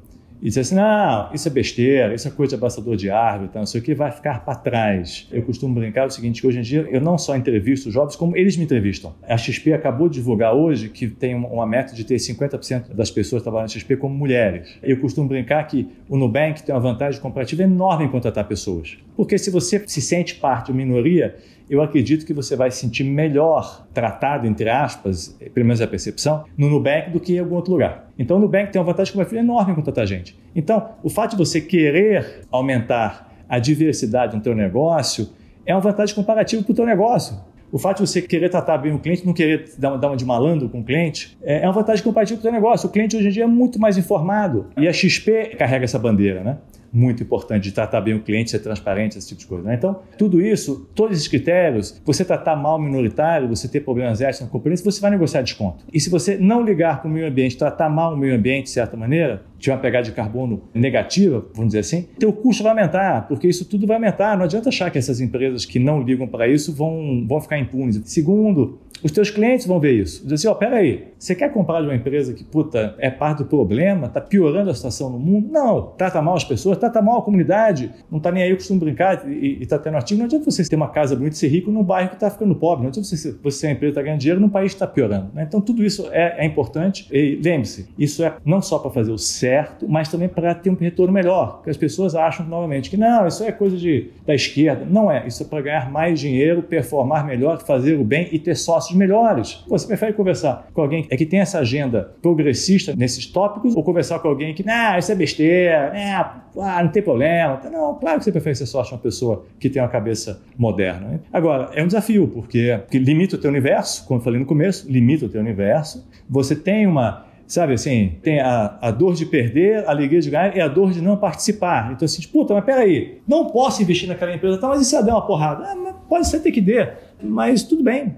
e 0.43 0.47
dizer 0.47 0.59
assim, 0.59 0.75
não, 0.75 1.29
isso 1.33 1.47
é 1.47 1.51
besteira, 1.51 2.13
isso 2.13 2.27
é 2.27 2.31
coisa 2.31 2.49
de 2.49 2.55
abraçador 2.55 2.97
de 2.97 3.09
árvore, 3.09 3.49
tá, 3.49 3.59
não 3.59 3.65
sei 3.65 3.79
o 3.79 3.83
que, 3.83 3.95
vai 3.95 4.11
ficar 4.11 4.43
para 4.43 4.55
trás. 4.55 5.25
Eu 5.31 5.41
costumo 5.43 5.73
brincar 5.73 6.05
o 6.05 6.09
seguinte, 6.09 6.41
que 6.41 6.45
hoje 6.45 6.59
em 6.59 6.61
dia 6.61 6.85
eu 6.91 6.99
não 6.99 7.17
só 7.17 7.37
entrevisto 7.37 7.89
jovens, 7.89 8.17
como 8.17 8.35
eles 8.35 8.57
me 8.57 8.65
entrevistam. 8.65 9.15
A 9.25 9.37
XP 9.37 9.71
acabou 9.71 10.09
de 10.09 10.15
divulgar 10.15 10.53
hoje 10.53 10.89
que 10.89 11.07
tem 11.07 11.33
uma 11.33 11.65
meta 11.65 11.95
de 11.95 12.03
ter 12.03 12.17
50% 12.17 12.93
das 12.93 13.09
pessoas 13.09 13.41
trabalhando 13.41 13.69
na 13.69 13.73
XP 13.73 13.95
como 13.95 14.13
mulheres. 14.13 14.77
Eu 14.83 14.99
costumo 14.99 15.29
brincar 15.29 15.63
que 15.65 15.87
o 16.09 16.17
Nubank 16.17 16.61
tem 16.61 16.75
uma 16.75 16.81
vantagem 16.81 17.21
comparativa 17.21 17.63
enorme 17.63 18.03
em 18.03 18.09
contratar 18.09 18.45
pessoas. 18.45 18.97
Porque 19.15 19.37
se 19.37 19.49
você 19.49 19.81
se 19.87 20.01
sente 20.01 20.35
parte 20.35 20.65
de 20.65 20.71
uma 20.73 20.85
minoria, 20.85 21.37
eu 21.69 21.81
acredito 21.81 22.25
que 22.25 22.33
você 22.33 22.55
vai 22.55 22.69
se 22.71 22.77
sentir 22.77 23.03
melhor 23.03 23.85
tratado, 23.93 24.45
entre 24.47 24.69
aspas, 24.69 25.37
pelo 25.53 25.65
menos 25.65 25.81
a 25.81 25.87
percepção, 25.87 26.45
no 26.57 26.69
Nubank 26.69 27.11
do 27.11 27.19
que 27.19 27.35
em 27.35 27.39
algum 27.39 27.55
outro 27.55 27.73
lugar. 27.73 28.09
Então 28.17 28.37
o 28.37 28.39
Nubank 28.39 28.71
tem 28.71 28.79
uma 28.81 28.85
vantagem 28.85 29.13
como 29.13 29.37
enorme 29.37 29.71
em 29.71 29.75
contratar 29.75 30.05
gente. 30.05 30.37
Então, 30.55 30.89
o 31.01 31.09
fato 31.09 31.31
de 31.31 31.37
você 31.37 31.59
querer 31.61 32.41
aumentar 32.51 33.31
a 33.47 33.59
diversidade 33.59 34.35
no 34.35 34.41
teu 34.41 34.55
negócio 34.55 35.29
é 35.65 35.73
uma 35.73 35.81
vantagem 35.81 36.13
comparativa 36.13 36.63
para 36.63 36.71
o 36.71 36.75
teu 36.75 36.85
negócio. 36.85 37.37
O 37.71 37.79
fato 37.79 38.03
de 38.03 38.07
você 38.07 38.21
querer 38.21 38.49
tratar 38.49 38.77
bem 38.77 38.93
o 38.93 38.99
cliente, 38.99 39.25
não 39.25 39.33
querer 39.33 39.71
dar 39.79 39.95
uma, 39.95 40.15
de 40.15 40.23
malandro 40.23 40.69
com 40.69 40.81
o 40.81 40.83
cliente, 40.83 41.35
é, 41.41 41.63
é 41.63 41.65
uma 41.65 41.73
vantagem 41.73 42.03
comparativa 42.03 42.39
para 42.39 42.47
o 42.47 42.51
teu 42.51 42.61
negócio. 42.61 42.87
O 42.87 42.91
cliente 42.91 43.17
hoje 43.17 43.27
em 43.27 43.31
dia 43.31 43.45
é 43.45 43.47
muito 43.47 43.79
mais 43.79 43.97
informado. 43.97 44.67
E 44.77 44.87
a 44.87 44.93
XP 44.93 45.55
carrega 45.57 45.83
essa 45.83 45.97
bandeira, 45.97 46.43
né? 46.43 46.57
Muito 46.93 47.23
importante 47.23 47.63
de 47.63 47.71
tratar 47.71 48.01
bem 48.01 48.13
o 48.13 48.21
cliente, 48.21 48.51
ser 48.51 48.59
transparente, 48.59 49.17
esse 49.17 49.27
tipo 49.27 49.41
de 49.41 49.47
coisa. 49.47 49.67
Né? 49.67 49.75
Então, 49.75 49.99
tudo 50.17 50.39
isso, 50.39 50.87
todos 50.93 51.17
esses 51.17 51.27
critérios, 51.27 51.99
você 52.05 52.23
tratar 52.23 52.55
mal 52.55 52.77
o 52.77 52.81
minoritário, 52.81 53.47
você 53.47 53.67
ter 53.67 53.79
problemas 53.79 54.21
éticos 54.21 54.41
na 54.41 54.47
concorrência, 54.47 54.83
você 54.83 55.01
vai 55.01 55.09
negociar 55.09 55.41
desconto. 55.41 55.83
E 55.91 55.99
se 55.99 56.09
você 56.09 56.37
não 56.37 56.63
ligar 56.63 57.01
para 57.01 57.09
o 57.09 57.11
meio 57.11 57.27
ambiente, 57.27 57.57
tratar 57.57 57.89
mal 57.89 58.13
o 58.13 58.17
meio 58.17 58.35
ambiente 58.35 58.65
de 58.65 58.69
certa 58.69 58.95
maneira, 58.95 59.41
tiver 59.57 59.73
uma 59.75 59.81
pegada 59.81 60.05
de 60.05 60.11
carbono 60.11 60.61
negativa, 60.73 61.45
vamos 61.53 61.69
dizer 61.69 61.79
assim, 61.79 62.07
teu 62.19 62.31
custo 62.31 62.61
vai 62.61 62.73
aumentar, 62.73 63.27
porque 63.27 63.47
isso 63.47 63.65
tudo 63.65 63.87
vai 63.87 63.95
aumentar. 63.95 64.37
Não 64.37 64.43
adianta 64.43 64.69
achar 64.69 64.91
que 64.91 64.97
essas 64.97 65.19
empresas 65.19 65.65
que 65.65 65.79
não 65.79 66.03
ligam 66.03 66.27
para 66.27 66.47
isso 66.47 66.73
vão, 66.73 67.25
vão 67.27 67.41
ficar 67.41 67.57
impunes. 67.57 67.99
Segundo, 68.05 68.77
os 69.03 69.11
teus 69.11 69.29
clientes 69.29 69.65
vão 69.65 69.79
ver 69.79 69.93
isso. 69.93 70.23
Dizer 70.23 70.35
assim, 70.35 70.47
ó, 70.47 70.51
oh, 70.51 70.55
peraí, 70.55 71.07
você 71.17 71.35
quer 71.35 71.51
comprar 71.51 71.81
de 71.81 71.87
uma 71.87 71.95
empresa 71.95 72.33
que, 72.33 72.43
puta, 72.43 72.95
é 72.97 73.09
parte 73.09 73.39
do 73.39 73.45
problema, 73.45 74.07
tá 74.07 74.21
piorando 74.21 74.69
a 74.69 74.73
situação 74.73 75.09
no 75.09 75.19
mundo? 75.19 75.49
Não, 75.51 75.93
trata 75.97 76.21
mal 76.21 76.35
as 76.35 76.43
pessoas, 76.43 76.77
trata 76.77 77.01
mal 77.01 77.19
a 77.19 77.21
comunidade, 77.21 77.91
não 78.11 78.19
tá 78.19 78.31
nem 78.31 78.43
aí, 78.43 78.49
eu 78.49 78.57
costumo 78.57 78.79
brincar 78.79 79.29
e, 79.29 79.59
e 79.61 79.65
tá 79.65 79.77
tendo 79.77 79.95
artigo, 79.95 80.19
não 80.19 80.25
adianta 80.25 80.49
você 80.49 80.67
ter 80.67 80.75
uma 80.75 80.89
casa 80.89 81.15
bonita 81.15 81.35
e 81.35 81.39
ser 81.39 81.47
rico 81.47 81.71
num 81.71 81.83
bairro 81.83 82.09
que 82.11 82.17
tá 82.17 82.29
ficando 82.29 82.55
pobre, 82.55 82.83
não 82.83 82.89
adianta 82.89 83.07
você, 83.07 83.35
você 83.43 83.57
ser 83.57 83.67
uma 83.67 83.73
empresa 83.73 83.91
que 83.91 83.95
tá 83.95 84.01
ganhando 84.01 84.19
dinheiro 84.19 84.39
num 84.39 84.49
país 84.49 84.71
que 84.71 84.75
está 84.75 84.87
piorando. 84.87 85.29
Né? 85.33 85.43
Então 85.47 85.59
tudo 85.61 85.83
isso 85.83 86.07
é, 86.11 86.43
é 86.43 86.45
importante 86.45 87.07
e 87.11 87.39
lembre-se, 87.43 87.89
isso 87.97 88.23
é 88.23 88.33
não 88.45 88.61
só 88.61 88.79
para 88.79 88.91
fazer 88.91 89.11
o 89.11 89.17
certo, 89.17 89.87
mas 89.87 90.09
também 90.09 90.29
para 90.29 90.55
ter 90.55 90.69
um 90.69 90.75
retorno 90.75 91.13
melhor, 91.13 91.57
porque 91.57 91.69
as 91.69 91.77
pessoas 91.77 92.15
acham 92.15 92.45
novamente 92.45 92.89
que 92.89 92.97
não, 92.97 93.27
isso 93.27 93.43
é 93.43 93.51
coisa 93.51 93.77
de, 93.77 94.09
da 94.25 94.33
esquerda. 94.33 94.85
Não 94.89 95.11
é, 95.11 95.27
isso 95.27 95.43
é 95.43 95.45
para 95.45 95.61
ganhar 95.61 95.91
mais 95.91 96.19
dinheiro, 96.19 96.63
performar 96.63 97.25
melhor, 97.25 97.61
fazer 97.63 97.95
o 97.95 98.03
bem 98.03 98.29
e 98.31 98.39
ter 98.39 98.55
sócios 98.55 98.92
melhores. 98.93 99.63
Você 99.67 99.87
prefere 99.87 100.13
conversar 100.13 100.67
com 100.73 100.81
alguém 100.81 101.07
é 101.09 101.17
que 101.17 101.25
tem 101.25 101.39
essa 101.39 101.59
agenda 101.59 102.13
progressista 102.21 102.95
nesses 102.95 103.25
tópicos 103.25 103.75
ou 103.75 103.83
conversar 103.83 104.19
com 104.19 104.27
alguém 104.27 104.53
que, 104.53 104.65
não, 104.65 104.97
isso 104.97 105.11
é 105.11 105.15
besteira, 105.15 105.91
né, 105.91 106.13
ah, 106.13 106.83
não 106.83 106.89
tem 106.89 107.01
problema. 107.01 107.59
Não, 107.71 107.95
claro 107.95 108.19
que 108.19 108.25
você 108.25 108.31
prefere 108.31 108.55
ser 108.55 108.65
sócio 108.65 108.89
de 108.89 108.95
uma 108.95 109.01
pessoa 109.01 109.45
que 109.59 109.69
tem 109.69 109.81
uma 109.81 109.89
cabeça 109.89 110.41
moderna. 110.57 111.07
Né? 111.07 111.19
Agora, 111.31 111.69
é 111.73 111.83
um 111.83 111.87
desafio, 111.87 112.27
porque, 112.27 112.79
porque 112.83 112.99
limita 112.99 113.35
o 113.35 113.39
teu 113.39 113.49
universo, 113.49 114.05
como 114.05 114.19
eu 114.19 114.23
falei 114.23 114.39
no 114.39 114.45
começo, 114.45 114.89
limita 114.91 115.25
o 115.25 115.29
teu 115.29 115.41
universo. 115.41 116.07
Você 116.29 116.55
tem 116.55 116.87
uma 116.87 117.25
Sabe 117.45 117.73
assim, 117.73 118.13
tem 118.23 118.39
a, 118.39 118.77
a 118.81 118.89
dor 118.89 119.13
de 119.13 119.25
perder, 119.25 119.85
a 119.85 119.91
alegria 119.91 120.21
de 120.21 120.29
ganhar 120.29 120.55
e 120.55 120.61
a 120.61 120.67
dor 120.67 120.91
de 120.91 121.01
não 121.01 121.17
participar. 121.17 121.91
Então, 121.91 122.05
assim, 122.05 122.21
tipo, 122.21 122.39
puta, 122.39 122.53
mas 122.53 122.63
peraí, 122.63 123.19
não 123.27 123.45
posso 123.47 123.81
investir 123.81 124.07
naquela 124.07 124.33
empresa, 124.33 124.57
tá, 124.57 124.67
mas 124.69 124.87
se 124.87 124.95
ela 124.95 125.03
der 125.03 125.11
uma 125.11 125.25
porrada? 125.25 125.65
Ah, 125.65 125.93
pode 126.09 126.27
ser 126.27 126.39
ter 126.39 126.51
que 126.51 126.61
der, 126.61 127.02
mas 127.23 127.63
tudo 127.63 127.83
bem, 127.83 128.15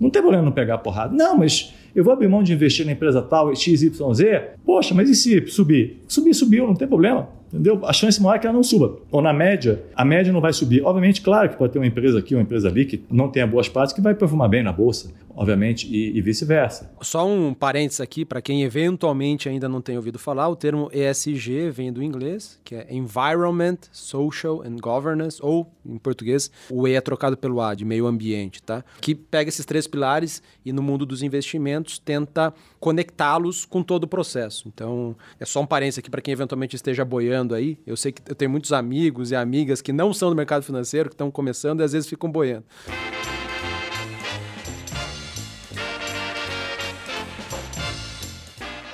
não 0.00 0.10
tem 0.10 0.22
problema 0.22 0.44
não 0.44 0.52
pegar 0.52 0.78
porrada. 0.78 1.14
Não, 1.14 1.36
mas 1.36 1.74
eu 1.94 2.04
vou 2.04 2.12
abrir 2.12 2.28
mão 2.28 2.42
de 2.42 2.52
investir 2.52 2.86
na 2.86 2.92
empresa 2.92 3.20
tal, 3.20 3.54
XYZ, 3.54 3.92
poxa, 4.64 4.94
mas 4.94 5.08
e 5.10 5.14
se 5.14 5.46
subir? 5.48 6.02
Subir, 6.06 6.34
subiu, 6.34 6.66
não 6.66 6.74
tem 6.74 6.86
problema. 6.86 7.28
entendeu? 7.52 7.80
A 7.84 7.92
chance 7.92 8.22
maior 8.22 8.36
é 8.36 8.38
que 8.38 8.46
ela 8.46 8.54
não 8.54 8.62
suba. 8.62 8.98
Ou 9.10 9.20
na 9.20 9.32
média, 9.32 9.82
a 9.94 10.04
média 10.04 10.32
não 10.32 10.40
vai 10.40 10.52
subir. 10.52 10.82
Obviamente, 10.84 11.20
claro 11.20 11.48
que 11.48 11.56
pode 11.56 11.72
ter 11.72 11.78
uma 11.78 11.86
empresa 11.86 12.18
aqui, 12.18 12.34
uma 12.34 12.42
empresa 12.42 12.68
ali 12.68 12.84
que 12.84 13.02
não 13.10 13.28
tenha 13.28 13.46
boas 13.46 13.68
práticas 13.68 13.94
que 13.94 14.00
vai 14.00 14.14
performar 14.14 14.48
bem 14.48 14.62
na 14.62 14.72
bolsa, 14.72 15.10
obviamente, 15.34 15.86
e, 15.88 16.16
e 16.16 16.20
vice-versa. 16.20 16.90
Só 17.00 17.26
um 17.26 17.54
parênteses 17.54 18.00
aqui, 18.00 18.24
para 18.24 18.40
quem 18.42 18.62
eventualmente 18.62 19.48
ainda 19.48 19.68
não 19.68 19.80
tem 19.80 19.96
ouvido 19.96 20.18
falar, 20.18 20.48
o 20.48 20.56
termo 20.56 20.90
ESG 20.92 21.70
vem 21.70 21.92
do 21.92 22.02
inglês, 22.02 22.60
que 22.64 22.74
é 22.74 22.86
Environment, 22.90 23.78
Social 23.90 24.62
and 24.62 24.76
Governance, 24.80 25.38
ou 25.42 25.68
em 25.88 25.98
português, 25.98 26.50
o 26.70 26.86
E 26.86 26.94
é 26.94 27.00
trocado 27.00 27.36
pelo 27.36 27.60
A, 27.60 27.74
de 27.74 27.84
meio 27.84 28.06
ambiente, 28.06 28.62
tá? 28.62 28.84
Que 29.00 29.14
pega 29.14 29.48
esses 29.48 29.64
três 29.64 29.86
pilares 29.86 30.42
e 30.64 30.72
no 30.72 30.82
mundo 30.82 31.06
dos 31.06 31.22
investimentos 31.22 31.98
tenta 31.98 32.52
conectá-los 32.78 33.64
com 33.64 33.82
todo 33.82 34.04
o 34.04 34.08
processo. 34.08 34.68
Então, 34.68 35.16
é 35.40 35.44
só 35.44 35.60
um 35.60 35.66
parênteses 35.66 35.98
aqui 35.98 36.10
para 36.10 36.20
quem 36.20 36.32
eventualmente 36.32 36.76
esteja 36.76 37.04
boiando 37.04 37.54
aí. 37.54 37.78
Eu 37.86 37.96
sei 37.96 38.12
que 38.12 38.22
eu 38.30 38.34
tenho 38.34 38.50
muitos 38.50 38.72
amigos 38.72 39.30
e 39.30 39.36
amigas 39.36 39.80
que 39.80 39.92
não 39.92 40.12
são 40.12 40.30
do 40.30 40.36
mercado 40.36 40.62
financeiro, 40.62 41.08
que 41.08 41.14
estão 41.14 41.30
começando 41.30 41.80
e 41.80 41.82
às 41.82 41.92
vezes 41.92 42.08
ficam 42.08 42.30
boiando. 42.30 42.64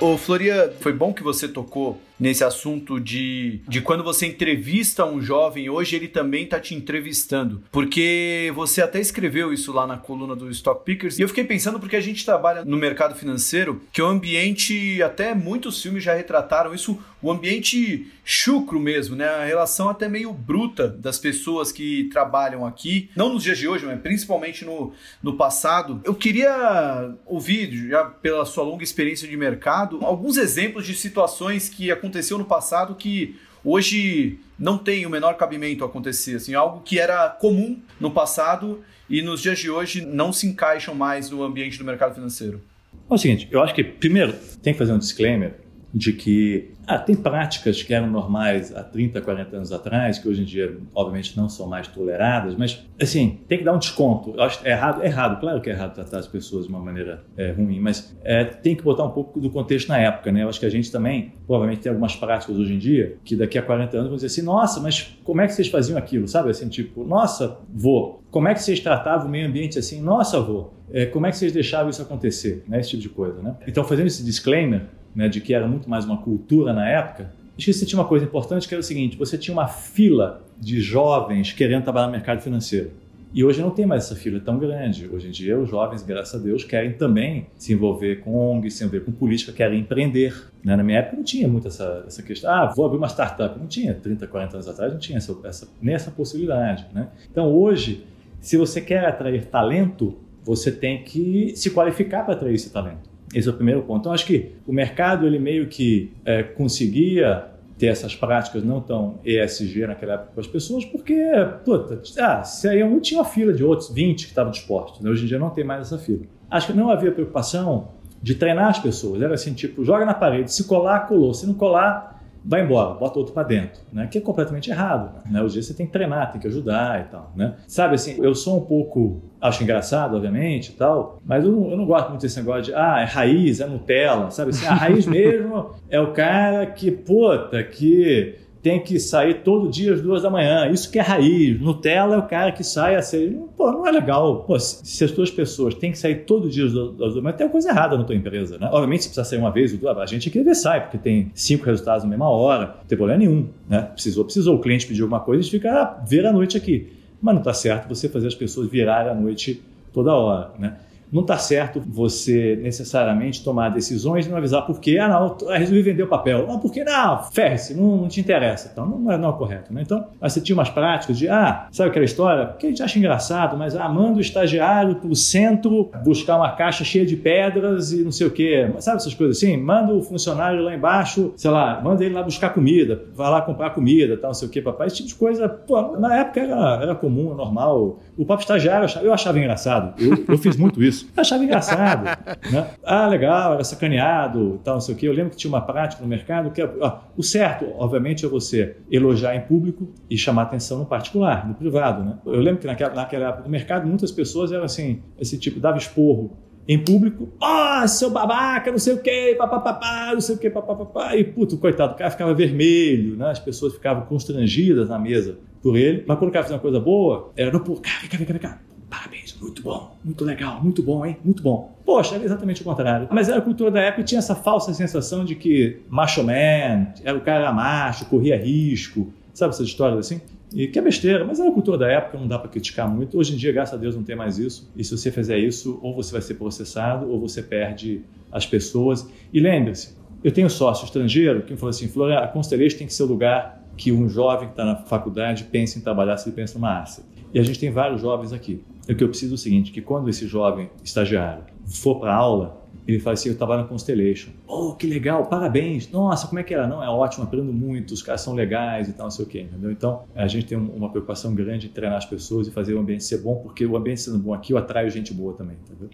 Ô, 0.01 0.19
Floria, 0.19 0.71
foi 0.81 0.93
bom 0.93 1.15
que 1.15 1.23
você 1.23 1.49
tocou 1.49 1.99
nesse 2.19 2.45
assunto 2.45 3.01
de, 3.01 3.61
de 3.69 3.81
quando 3.81 4.05
você 4.05 4.27
entrevista 4.27 5.05
um 5.05 5.21
jovem, 5.21 5.69
hoje 5.69 5.97
ele 5.97 6.09
também 6.09 6.45
está 6.45 6.61
te 6.61 6.75
entrevistando. 6.75 7.63
Porque 7.71 8.53
você 8.55 8.83
até 8.83 9.01
escreveu 9.01 9.53
isso 9.53 9.73
lá 9.73 9.87
na 9.87 9.97
coluna 9.97 10.37
do 10.37 10.51
Stock 10.51 10.85
Pickers. 10.85 11.19
E 11.19 11.23
eu 11.23 11.29
fiquei 11.29 11.45
pensando 11.45 11.81
porque 11.81 11.97
a 11.97 12.01
gente 12.01 12.25
trabalha 12.25 12.65
no 12.65 12.77
mercado 12.77 13.15
financeiro, 13.15 13.83
que 13.93 14.01
o 14.01 14.07
ambiente, 14.07 15.03
até 15.03 15.35
muitos 15.35 15.83
filmes 15.83 16.05
já 16.05 16.15
retrataram 16.15 16.75
isso, 16.75 16.99
o 17.21 17.31
ambiente 17.31 18.07
chucro 18.25 18.81
mesmo, 18.81 19.17
né? 19.17 19.27
A 19.27 19.45
relação 19.45 19.89
até 19.89 20.09
meio 20.09 20.33
bruta 20.33 20.89
das 20.89 21.19
pessoas 21.19 21.71
que 21.71 22.09
trabalham 22.13 22.67
aqui, 22.67 23.11
não 23.15 23.33
nos 23.33 23.43
dias 23.43 23.59
de 23.59 23.69
hoje, 23.69 23.85
mas 23.85 24.01
principalmente 24.01 24.65
no, 24.65 24.93
no 25.23 25.35
passado. 25.37 26.01
Eu 26.05 26.15
queria 26.15 27.15
ouvir, 27.27 27.89
já 27.89 28.05
pela 28.05 28.45
sua 28.45 28.65
longa 28.65 28.85
experiência 28.85 29.29
de 29.29 29.37
mercado, 29.37 30.05
alguns 30.05 30.37
exemplos 30.37 30.87
de 30.87 30.95
situações 30.95 31.69
que 31.69 31.91
aconteceram 31.91 32.14
aconteceu 32.15 32.39
no 32.39 32.45
passado 32.45 32.95
que 32.95 33.37
hoje 33.65 34.39
não 34.57 34.79
tem 34.79 35.05
o 35.05 35.11
menor 35.11 35.35
cabimento 35.35 35.85
acontecer, 35.85 36.37
assim, 36.37 36.55
algo 36.55 36.81
que 36.81 36.99
era 36.99 37.29
comum 37.29 37.81
no 37.99 38.11
passado 38.11 38.83
e 39.11 39.21
nos 39.21 39.43
dias 39.43 39.59
de 39.59 39.69
hoje 39.69 40.05
não 40.05 40.33
se 40.33 40.47
encaixam 40.47 40.95
mais 40.95 41.29
no 41.29 41.43
ambiente 41.43 41.77
do 41.77 41.85
mercado 41.85 42.15
financeiro. 42.15 42.63
É 43.11 43.15
o 43.15 43.19
seguinte, 43.19 43.49
eu 43.51 43.61
acho 43.61 43.75
que 43.75 43.83
primeiro 43.83 44.33
tem 44.63 44.73
que 44.73 44.79
fazer 44.79 44.93
um 44.93 44.99
disclaimer 44.99 45.57
de 45.95 46.13
que 46.13 46.73
ah, 46.87 46.99
tem 46.99 47.15
práticas 47.15 47.83
que 47.83 47.95
eram 47.95 48.09
normais 48.09 48.75
há 48.75 48.83
30, 48.83 49.21
40 49.21 49.57
anos 49.57 49.73
atrás, 49.73 50.19
que 50.19 50.29
hoje 50.29 50.43
em 50.43 50.45
dia, 50.45 50.77
obviamente, 50.95 51.37
não 51.37 51.49
são 51.49 51.67
mais 51.67 51.87
toleradas, 51.87 52.57
mas, 52.57 52.85
assim, 53.01 53.39
tem 53.49 53.59
que 53.59 53.65
dar 53.65 53.73
um 53.73 53.79
desconto. 53.79 54.35
É 54.65 54.71
errado, 54.71 55.03
é 55.03 55.07
errado, 55.07 55.41
claro 55.41 55.61
que 55.61 55.71
é 55.71 55.73
errado 55.73 55.95
tratar 55.95 56.19
as 56.19 56.27
pessoas 56.27 56.67
de 56.67 56.73
uma 56.73 56.81
maneira 56.81 57.25
é, 57.37 57.53
ruim, 57.53 57.79
mas 57.81 58.15
é, 58.23 58.45
tem 58.45 58.75
que 58.75 58.83
botar 58.83 59.05
um 59.05 59.11
pouco 59.11 59.41
do 59.41 59.49
contexto 59.49 59.89
na 59.89 59.99
época, 59.99 60.33
né? 60.33 60.43
Eu 60.43 60.49
acho 60.49 60.59
que 60.59 60.67
a 60.67 60.71
gente 60.71 60.91
também, 60.91 61.33
provavelmente, 61.47 61.83
tem 61.83 61.91
algumas 61.91 62.17
práticas 62.17 62.57
hoje 62.57 62.75
em 62.75 62.79
dia 62.79 63.17
que 63.25 63.37
daqui 63.37 63.57
a 63.57 63.63
40 63.63 63.97
anos 63.97 64.09
vão 64.09 64.17
dizer 64.17 64.27
assim: 64.27 64.43
nossa, 64.43 64.81
mas 64.81 65.17
como 65.23 65.41
é 65.41 65.47
que 65.47 65.55
vocês 65.55 65.69
faziam 65.69 65.97
aquilo, 65.97 66.27
sabe? 66.27 66.51
Assim, 66.51 66.69
tipo, 66.69 67.05
nossa, 67.05 67.59
vô, 67.73 68.21
como 68.31 68.49
é 68.49 68.55
que 68.55 68.63
vocês 68.63 68.81
tratavam 68.81 69.29
o 69.29 69.31
meio 69.31 69.49
ambiente 69.49 69.79
assim? 69.79 70.03
Nossa, 70.03 70.41
vô, 70.41 70.73
é, 70.91 71.07
como 71.07 71.27
é 71.27 71.31
que 71.31 71.37
vocês 71.37 71.53
deixavam 71.53 71.89
isso 71.89 72.03
acontecer? 72.03 72.65
Né? 72.69 72.81
Esse 72.81 72.91
tipo 72.91 73.03
de 73.03 73.09
coisa, 73.09 73.41
né? 73.41 73.57
Então, 73.67 73.85
fazendo 73.85 74.07
esse 74.09 74.25
disclaimer, 74.25 74.89
né, 75.15 75.29
de 75.29 75.41
que 75.41 75.55
era 75.55 75.67
muito 75.67 75.89
mais 75.89 76.05
uma 76.05 76.19
cultura 76.19 76.73
na 76.73 76.89
época, 76.89 77.33
acho 77.57 77.73
que 77.73 77.95
uma 77.95 78.05
coisa 78.05 78.25
importante 78.25 78.67
que 78.67 78.75
era 78.75 78.81
o 78.81 78.85
seguinte: 78.85 79.17
você 79.17 79.39
tinha 79.39 79.53
uma 79.53 79.69
fila 79.69 80.43
de 80.59 80.81
jovens 80.81 81.53
querendo 81.53 81.85
trabalhar 81.85 82.07
no 82.07 82.13
mercado 82.13 82.41
financeiro. 82.41 82.91
E 83.35 83.43
hoje 83.43 83.61
não 83.61 83.71
tem 83.71 83.85
mais 83.85 84.05
essa 84.05 84.15
fila 84.15 84.39
tão 84.39 84.61
grande. 84.61 85.11
Hoje 85.13 85.27
em 85.27 85.31
dia, 85.33 85.59
os 85.59 85.69
jovens, 85.69 86.05
graças 86.05 86.41
a 86.41 86.45
Deus, 86.45 86.63
querem 86.63 86.93
também 86.93 87.49
se 87.57 87.73
envolver 87.73 88.21
com 88.21 88.33
ONG, 88.33 88.71
se 88.71 88.85
envolver 88.85 89.05
com 89.05 89.11
política, 89.11 89.51
querem 89.51 89.81
empreender. 89.81 90.33
Né? 90.63 90.77
Na 90.77 90.85
minha 90.85 91.01
época 91.01 91.17
não 91.17 91.25
tinha 91.25 91.49
muito 91.49 91.67
essa, 91.67 92.05
essa 92.07 92.23
questão. 92.23 92.49
Ah, 92.49 92.67
vou 92.67 92.87
abrir 92.87 92.99
uma 92.99 93.09
startup. 93.09 93.59
Não 93.59 93.67
tinha. 93.67 93.93
30, 93.93 94.29
40 94.29 94.55
anos 94.55 94.69
atrás 94.69 94.93
não 94.93 95.01
tinha 95.01 95.19
essa, 95.19 95.37
essa, 95.43 95.69
nem 95.83 95.97
essa 95.97 96.13
possibilidade. 96.13 96.87
Né? 96.95 97.09
Então, 97.29 97.53
hoje, 97.53 98.07
se 98.41 98.57
você 98.57 98.81
quer 98.81 99.05
atrair 99.05 99.47
talento, 99.47 100.17
você 100.45 100.71
tem 100.71 101.03
que 101.03 101.57
se 101.57 101.71
qualificar 101.71 102.23
para 102.23 102.35
atrair 102.35 102.55
esse 102.55 102.71
talento. 102.71 103.14
Esse 103.33 103.49
é 103.49 103.51
o 103.51 103.55
primeiro 103.55 103.83
ponto. 103.83 104.01
Então, 104.01 104.13
acho 104.13 104.27
que 104.27 104.53
o 104.67 104.73
mercado 104.73 105.27
ele 105.27 105.39
meio 105.39 105.69
que 105.69 106.13
é, 106.25 106.43
conseguia 106.43 107.47
ter 107.79 107.87
essas 107.87 108.15
práticas 108.15 108.63
não 108.63 108.81
tão 108.81 109.19
ESG 109.25 109.87
naquela 109.87 110.15
época 110.15 110.31
com 110.35 110.41
as 110.41 110.47
pessoas, 110.47 110.85
porque, 110.85 111.17
puta, 111.65 112.01
ah, 112.21 112.43
se 112.45 112.69
aí 112.69 112.83
um 112.85 113.01
tinha 113.01 113.21
uma 113.21 113.27
fila 113.27 113.53
de 113.53 113.65
outros 113.65 113.91
20 113.91 114.23
que 114.23 114.29
estavam 114.29 114.53
dispostos. 114.53 115.01
Né? 115.01 115.11
Hoje 115.11 115.25
em 115.25 115.27
dia 115.27 115.39
não 115.39 115.51
tem 115.51 115.65
mais 115.65 115.83
essa 115.83 115.99
fila. 115.99 116.25
Acho 116.51 116.69
que 116.69 116.73
não 116.73 116.91
havia 116.91 117.11
preocupação 117.11 117.89
de 118.23 118.35
treinar 118.35 118.69
as 118.69 118.79
pessoas. 118.79 119.21
Era 119.21 119.35
assim, 119.35 119.53
tipo, 119.53 119.85
joga 119.85 120.05
na 120.05 120.15
parede, 120.15 120.53
se 120.53 120.65
colar, 120.65 121.01
colou. 121.09 121.35
Se 121.35 121.47
não 121.47 121.55
colar, 121.55 122.14
vai 122.45 122.63
embora, 122.63 122.95
bota 122.95 123.19
outro 123.19 123.33
para 123.33 123.43
dentro, 123.43 123.81
né? 123.93 124.07
Que 124.07 124.19
é 124.19 124.21
completamente 124.21 124.71
errado, 124.71 125.23
né? 125.31 125.43
Hoje 125.43 125.63
você 125.63 125.73
tem 125.73 125.87
que 125.87 125.93
treinar, 125.93 126.31
tem 126.31 126.41
que 126.41 126.47
ajudar 126.47 127.01
e 127.01 127.05
tal, 127.05 127.33
né? 127.35 127.55
Sabe 127.67 127.95
assim, 127.95 128.23
eu 128.23 128.35
sou 128.35 128.59
um 128.59 128.65
pouco, 128.65 129.23
acho 129.41 129.63
engraçado, 129.63 130.17
obviamente 130.17 130.71
e 130.71 130.75
tal, 130.75 131.19
mas 131.25 131.45
eu 131.45 131.53
não, 131.53 131.71
eu 131.71 131.77
não 131.77 131.87
gosto 131.87 132.11
muito 132.11 132.21
desse 132.21 132.39
negócio 132.39 132.65
de, 132.65 132.75
ah, 132.75 133.01
é 133.01 133.05
raiz, 133.05 133.61
é 133.61 133.67
Nutella, 133.67 134.31
sabe 134.31 134.51
assim, 134.51 134.67
a 134.67 134.75
raiz 134.75 135.07
mesmo 135.09 135.71
é 135.89 135.99
o 135.99 136.13
cara 136.13 136.67
que, 136.67 136.91
puta, 136.91 137.63
que 137.63 138.44
tem 138.65 138.81
que 138.81 138.99
sair 138.99 139.43
todo 139.43 139.69
dia 139.69 139.93
às 139.93 140.01
duas 140.01 140.23
da 140.23 140.31
manhã. 140.31 140.71
Isso 140.71 140.91
que 140.91 140.99
é 140.99 141.03
raiz. 141.03 141.61
Nutella 141.61 142.15
é 142.15 142.19
o 142.19 142.23
cara 142.23 142.51
que 142.51 142.65
sai 142.65 142.97
às 142.97 143.09
seis. 143.09 143.37
Pô, 143.59 143.71
não 143.71 143.87
é 143.87 143.93
legal. 143.93 144.43
Pô, 144.45 144.59
se 144.59 145.05
as 145.05 145.13
duas 145.13 145.31
pessoas 145.31 145.75
têm 145.75 145.93
que 145.93 145.99
sair 145.99 146.25
todo 146.25 146.49
dia 146.49 146.65
às 146.65 146.73
duas 146.73 147.15
da 147.15 147.21
manhã, 147.21 147.37
tem 147.37 147.47
coisa 147.47 147.69
errada 147.69 147.99
na 147.99 148.05
tua 148.05 148.17
empresa, 148.17 148.57
né? 148.57 148.71
Obviamente, 148.73 149.03
se 149.03 149.11
precisar 149.11 149.25
sair 149.25 149.39
uma 149.39 149.51
vez, 149.51 149.79
a 149.85 150.07
gente 150.07 150.31
aqui 150.31 150.43
ver 150.43 150.55
sai, 150.55 150.81
porque 150.81 150.97
tem 150.97 151.31
cinco 151.35 151.67
resultados 151.67 152.05
na 152.05 152.09
mesma 152.09 152.27
hora, 152.31 152.77
não 152.79 152.87
tem 152.89 152.97
problema 152.97 153.19
nenhum, 153.19 153.49
né? 153.69 153.83
Precisou, 153.83 154.25
precisou. 154.25 154.57
O 154.57 154.59
cliente 154.59 154.87
pediu 154.87 155.05
alguma 155.05 155.21
coisa, 155.21 155.41
a 155.41 155.43
gente 155.43 155.53
fica, 155.53 155.71
ah, 155.71 156.03
ver 156.03 156.25
a 156.25 156.33
noite 156.33 156.57
aqui. 156.57 156.91
Mas 157.21 157.35
não 157.35 157.43
está 157.43 157.53
certo 157.53 157.87
você 157.87 158.09
fazer 158.09 158.29
as 158.29 158.35
pessoas 158.35 158.71
virarem 158.71 159.13
a 159.13 159.15
noite 159.15 159.63
toda 159.93 160.15
hora, 160.15 160.53
né? 160.59 160.79
Não 161.15 161.23
está 161.23 161.39
certo 161.39 161.81
você 161.87 162.59
necessariamente 162.61 163.45
tomar 163.45 163.69
decisões 163.69 164.27
e 164.27 164.29
não 164.29 164.37
avisar 164.37 164.67
por 164.67 164.81
quê. 164.81 164.99
Ah, 164.99 165.09
não, 165.09 165.37
resolvi 165.49 165.81
vender 165.81 166.03
o 166.03 166.09
papel. 166.09 166.45
Não, 166.45 166.59
porque 166.59 166.83
não, 166.83 167.23
ferre-se, 167.23 167.73
não, 167.73 167.99
não, 167.99 168.09
te 168.09 168.21
interessa. 168.21 168.69
Então, 168.73 168.85
não 168.85 169.13
é, 169.13 169.17
não 169.17 169.31
é 169.31 169.33
correto. 169.33 169.73
Né? 169.73 169.83
Então, 169.83 170.05
você 170.21 170.41
tinha 170.41 170.57
umas 170.57 170.69
práticas 170.69 171.17
de, 171.17 171.29
ah, 171.29 171.69
sabe 171.71 171.91
aquela 171.91 172.05
história? 172.05 172.47
Que 172.59 172.67
a 172.67 172.69
gente 172.71 172.83
acha 172.83 172.99
engraçado, 172.99 173.57
mas 173.57 173.77
ah, 173.77 173.89
manda 173.89 174.19
o 174.19 174.21
estagiário 174.21 174.97
para 174.97 175.09
o 175.09 175.15
centro 175.15 175.89
buscar 176.03 176.37
uma 176.37 176.51
caixa 176.51 176.83
cheia 176.83 177.07
de 177.07 177.15
pedras 177.15 177.93
e 177.93 178.03
não 178.03 178.11
sei 178.11 178.27
o 178.27 178.31
quê. 178.33 178.69
Sabe 178.81 178.97
essas 178.97 179.15
coisas 179.15 179.37
assim? 179.37 179.57
Manda 179.57 179.95
o 179.95 180.03
funcionário 180.03 180.65
lá 180.65 180.75
embaixo, 180.75 181.33
sei 181.37 181.51
lá, 181.53 181.81
manda 181.81 182.05
ele 182.05 182.15
lá 182.15 182.25
buscar 182.25 182.51
comida, 182.51 183.05
vai 183.15 183.31
lá 183.31 183.41
comprar 183.41 183.71
comida, 183.71 184.17
tal, 184.17 184.31
não 184.31 184.35
sei 184.35 184.49
o 184.49 184.51
quê, 184.51 184.61
papai. 184.61 184.89
Esse 184.89 184.97
tipo 184.97 185.09
de 185.11 185.15
coisa, 185.15 185.49
pô, 185.49 185.97
na 185.97 186.17
época 186.17 186.41
era, 186.41 186.83
era 186.83 186.95
comum, 186.97 187.35
normal. 187.35 188.01
O 188.19 188.27
próprio 188.27 188.43
estagiário, 188.43 188.89
eu 189.01 189.13
achava 189.13 189.39
engraçado. 189.39 189.95
Eu, 190.03 190.25
eu 190.27 190.39
fiz 190.39 190.57
muito 190.57 190.83
isso. 190.83 191.04
Eu 191.17 191.21
achava 191.21 191.45
engraçado. 191.45 192.05
né? 192.51 192.71
Ah, 192.83 193.07
legal, 193.07 193.55
era 193.55 193.65
sacaneado, 193.65 194.61
tal, 194.65 194.75
não 194.75 194.81
sei 194.81 194.95
o 194.95 194.99
quê. 194.99 195.09
Eu 195.09 195.13
lembro 195.13 195.31
que 195.31 195.37
tinha 195.37 195.51
uma 195.51 195.61
prática 195.61 196.03
no 196.03 196.09
mercado 196.09 196.51
que 196.51 196.63
ó, 196.63 196.99
o 197.17 197.23
certo, 197.23 197.67
obviamente, 197.77 198.25
é 198.25 198.29
você 198.29 198.77
elogiar 198.91 199.35
em 199.35 199.41
público 199.41 199.93
e 200.09 200.17
chamar 200.17 200.43
atenção 200.43 200.79
no 200.79 200.87
particular, 200.87 201.47
no 201.47 201.55
privado. 201.55 202.05
Né? 202.05 202.19
Eu 202.27 202.41
lembro 202.41 202.61
que 202.61 202.67
naquela, 202.67 202.95
naquela 202.95 203.29
época 203.29 203.43
do 203.45 203.51
mercado, 203.51 203.87
muitas 203.87 204.11
pessoas 204.11 204.53
eram 204.53 204.65
assim, 204.65 205.03
esse 205.19 205.39
tipo, 205.39 205.61
dava 205.61 205.79
esporro 205.79 206.37
em 206.67 206.79
público, 206.79 207.29
ó, 207.41 207.83
oh, 207.83 207.89
seu 207.89 208.11
babaca, 208.11 208.71
não 208.71 208.79
sei 208.79 208.95
o 208.95 209.03
quê, 209.03 209.35
papapá, 209.37 210.11
não 210.15 210.21
sei 210.21 210.35
o 210.35 210.39
quê, 210.39 210.49
papapá, 210.49 211.15
e 211.15 211.23
puto, 211.23 211.59
coitado, 211.59 211.93
o 211.93 211.97
cara 211.97 212.11
ficava 212.11 212.33
vermelho, 212.33 213.17
né? 213.17 213.31
as 213.31 213.39
pessoas 213.39 213.75
ficavam 213.75 214.07
constrangidas 214.07 214.89
na 214.89 214.99
mesa 214.99 215.39
por 215.63 215.77
ele, 215.77 216.05
mas 216.07 216.19
quando 216.19 216.31
o 216.31 216.33
cara 216.33 216.43
fazia 216.43 216.57
uma 216.57 216.63
coisa 216.63 216.81
boa, 216.81 217.33
era, 217.37 217.51
no 217.51 217.61
pô, 217.61 217.77
cara, 217.77 218.01
vem 218.01 218.09
cá, 218.09 218.17
vem 218.17 218.27
cá, 218.27 218.33
vem 218.33 218.43
cá, 218.43 218.61
Parabéns, 218.97 219.37
muito 219.41 219.61
bom, 219.61 219.97
muito 220.05 220.25
legal, 220.25 220.63
muito 220.63 220.81
bom, 220.81 221.05
hein? 221.05 221.17
Muito 221.25 221.43
bom. 221.43 221.77
Poxa, 221.85 222.15
era 222.15 222.25
exatamente 222.25 222.63
o 222.63 222.65
contrário. 222.65 223.09
Mas 223.11 223.29
era 223.29 223.39
a 223.39 223.43
cultura 223.43 223.69
da 223.69 223.81
época 223.81 224.05
tinha 224.05 224.21
essa 224.21 224.37
falsa 224.37 224.73
sensação 224.73 225.25
de 225.25 225.35
que 225.35 225.81
macho 225.89 226.23
man, 226.23 226.87
era 227.03 227.19
o 227.19 227.21
cara 227.21 227.53
macho, 227.53 228.07
corria 228.07 228.37
risco, 228.37 229.13
sabe 229.33 229.53
essas 229.53 229.67
histórias 229.67 229.99
assim? 229.99 230.21
E 230.55 230.69
que 230.69 230.79
é 230.79 230.83
besteira, 230.83 231.25
mas 231.25 231.41
era 231.41 231.49
a 231.49 231.53
cultura 231.53 231.77
da 231.77 231.91
época, 231.91 232.17
não 232.19 232.29
dá 232.29 232.39
para 232.39 232.49
criticar 232.49 232.89
muito. 232.89 233.19
Hoje 233.19 233.35
em 233.35 233.37
dia, 233.37 233.51
graças 233.51 233.75
a 233.75 233.77
Deus, 233.77 233.97
não 233.97 234.05
tem 234.05 234.15
mais 234.15 234.39
isso. 234.39 234.71
E 234.77 234.85
se 234.85 234.97
você 234.97 235.11
fizer 235.11 235.39
isso, 235.39 235.81
ou 235.83 235.93
você 235.97 236.13
vai 236.13 236.23
ser 236.23 236.35
processado, 236.35 237.11
ou 237.11 237.19
você 237.19 237.43
perde 237.43 238.03
as 238.31 238.47
pessoas. 238.47 239.09
E 239.33 239.41
lembre-se, 239.41 239.97
eu 240.23 240.31
tenho 240.31 240.49
sócio 240.49 240.85
estrangeiro 240.85 241.43
que 241.43 241.53
me 241.53 241.59
falou 241.59 241.71
assim, 241.71 241.89
Flora, 241.89 242.21
a 242.21 242.29
Constellation 242.29 242.79
tem 242.79 242.87
que 242.87 242.95
ser 242.95 243.03
o 243.03 243.07
lugar 243.07 243.61
que 243.77 243.91
um 243.91 244.09
jovem 244.09 244.47
que 244.47 244.53
está 244.53 244.65
na 244.65 244.77
faculdade 244.77 245.43
pense 245.45 245.77
em 245.77 245.83
trabalhar 245.83 246.17
se 246.17 246.29
ele 246.29 246.37
pensa 246.37 246.55
numa 246.55 246.81
asset. 246.81 247.14
E 247.35 247.41
a 247.41 247.43
gente 247.43 247.59
tem 247.59 247.69
vários 247.69 248.01
jovens 248.01 248.33
aqui. 248.33 248.63
O 248.89 248.95
que 248.95 249.03
eu 249.03 249.09
preciso 249.09 249.35
é 249.35 249.35
o 249.35 249.39
seguinte, 249.39 249.73
que 249.73 249.83
quando 249.83 250.09
esse 250.09 250.25
jovem 250.25 250.71
estagiário 250.85 251.43
for 251.67 251.99
para 251.99 252.15
aula, 252.15 252.65
Ele 252.87 253.01
fala 253.01 253.15
assim: 253.15 253.31
eu 253.31 253.33
estava 253.33 253.57
na 253.57 253.65
Constellation. 253.65 254.31
Oh, 254.47 254.75
que 254.75 254.87
legal, 254.87 255.27
parabéns. 255.27 255.91
Nossa, 255.91 256.29
como 256.29 256.39
é 256.39 256.45
que 256.45 256.55
era? 256.55 256.69
Não, 256.69 256.83
é 256.83 256.89
ótimo, 256.89 257.25
aprendo 257.25 257.53
muito, 257.53 257.93
os 257.93 258.03
caras 258.03 258.21
são 258.21 258.35
legais 258.35 258.89
e 258.89 258.93
tal, 258.93 259.07
não 259.07 259.11
sei 259.11 259.25
o 259.25 259.29
quê, 259.29 259.41
entendeu? 259.41 259.73
Então, 259.73 260.03
a 260.15 260.29
gente 260.29 260.47
tem 260.47 260.57
uma 260.57 260.89
preocupação 260.91 261.35
grande 261.35 261.67
em 261.67 261.71
treinar 261.71 261.99
as 261.99 262.05
pessoas 262.05 262.47
e 262.47 262.53
fazer 262.53 262.75
o 262.75 262.79
ambiente 262.79 263.03
ser 263.03 263.19
bom, 263.19 263.37
porque 263.37 263.67
o 263.67 263.77
ambiente 263.77 264.03
sendo 264.03 264.19
bom 264.19 264.33
aqui, 264.33 264.53
eu 264.53 264.59
atraio 264.59 264.89
gente 264.91 265.13
boa 265.13 265.33
também, 265.33 265.57
entendeu? 265.65 265.91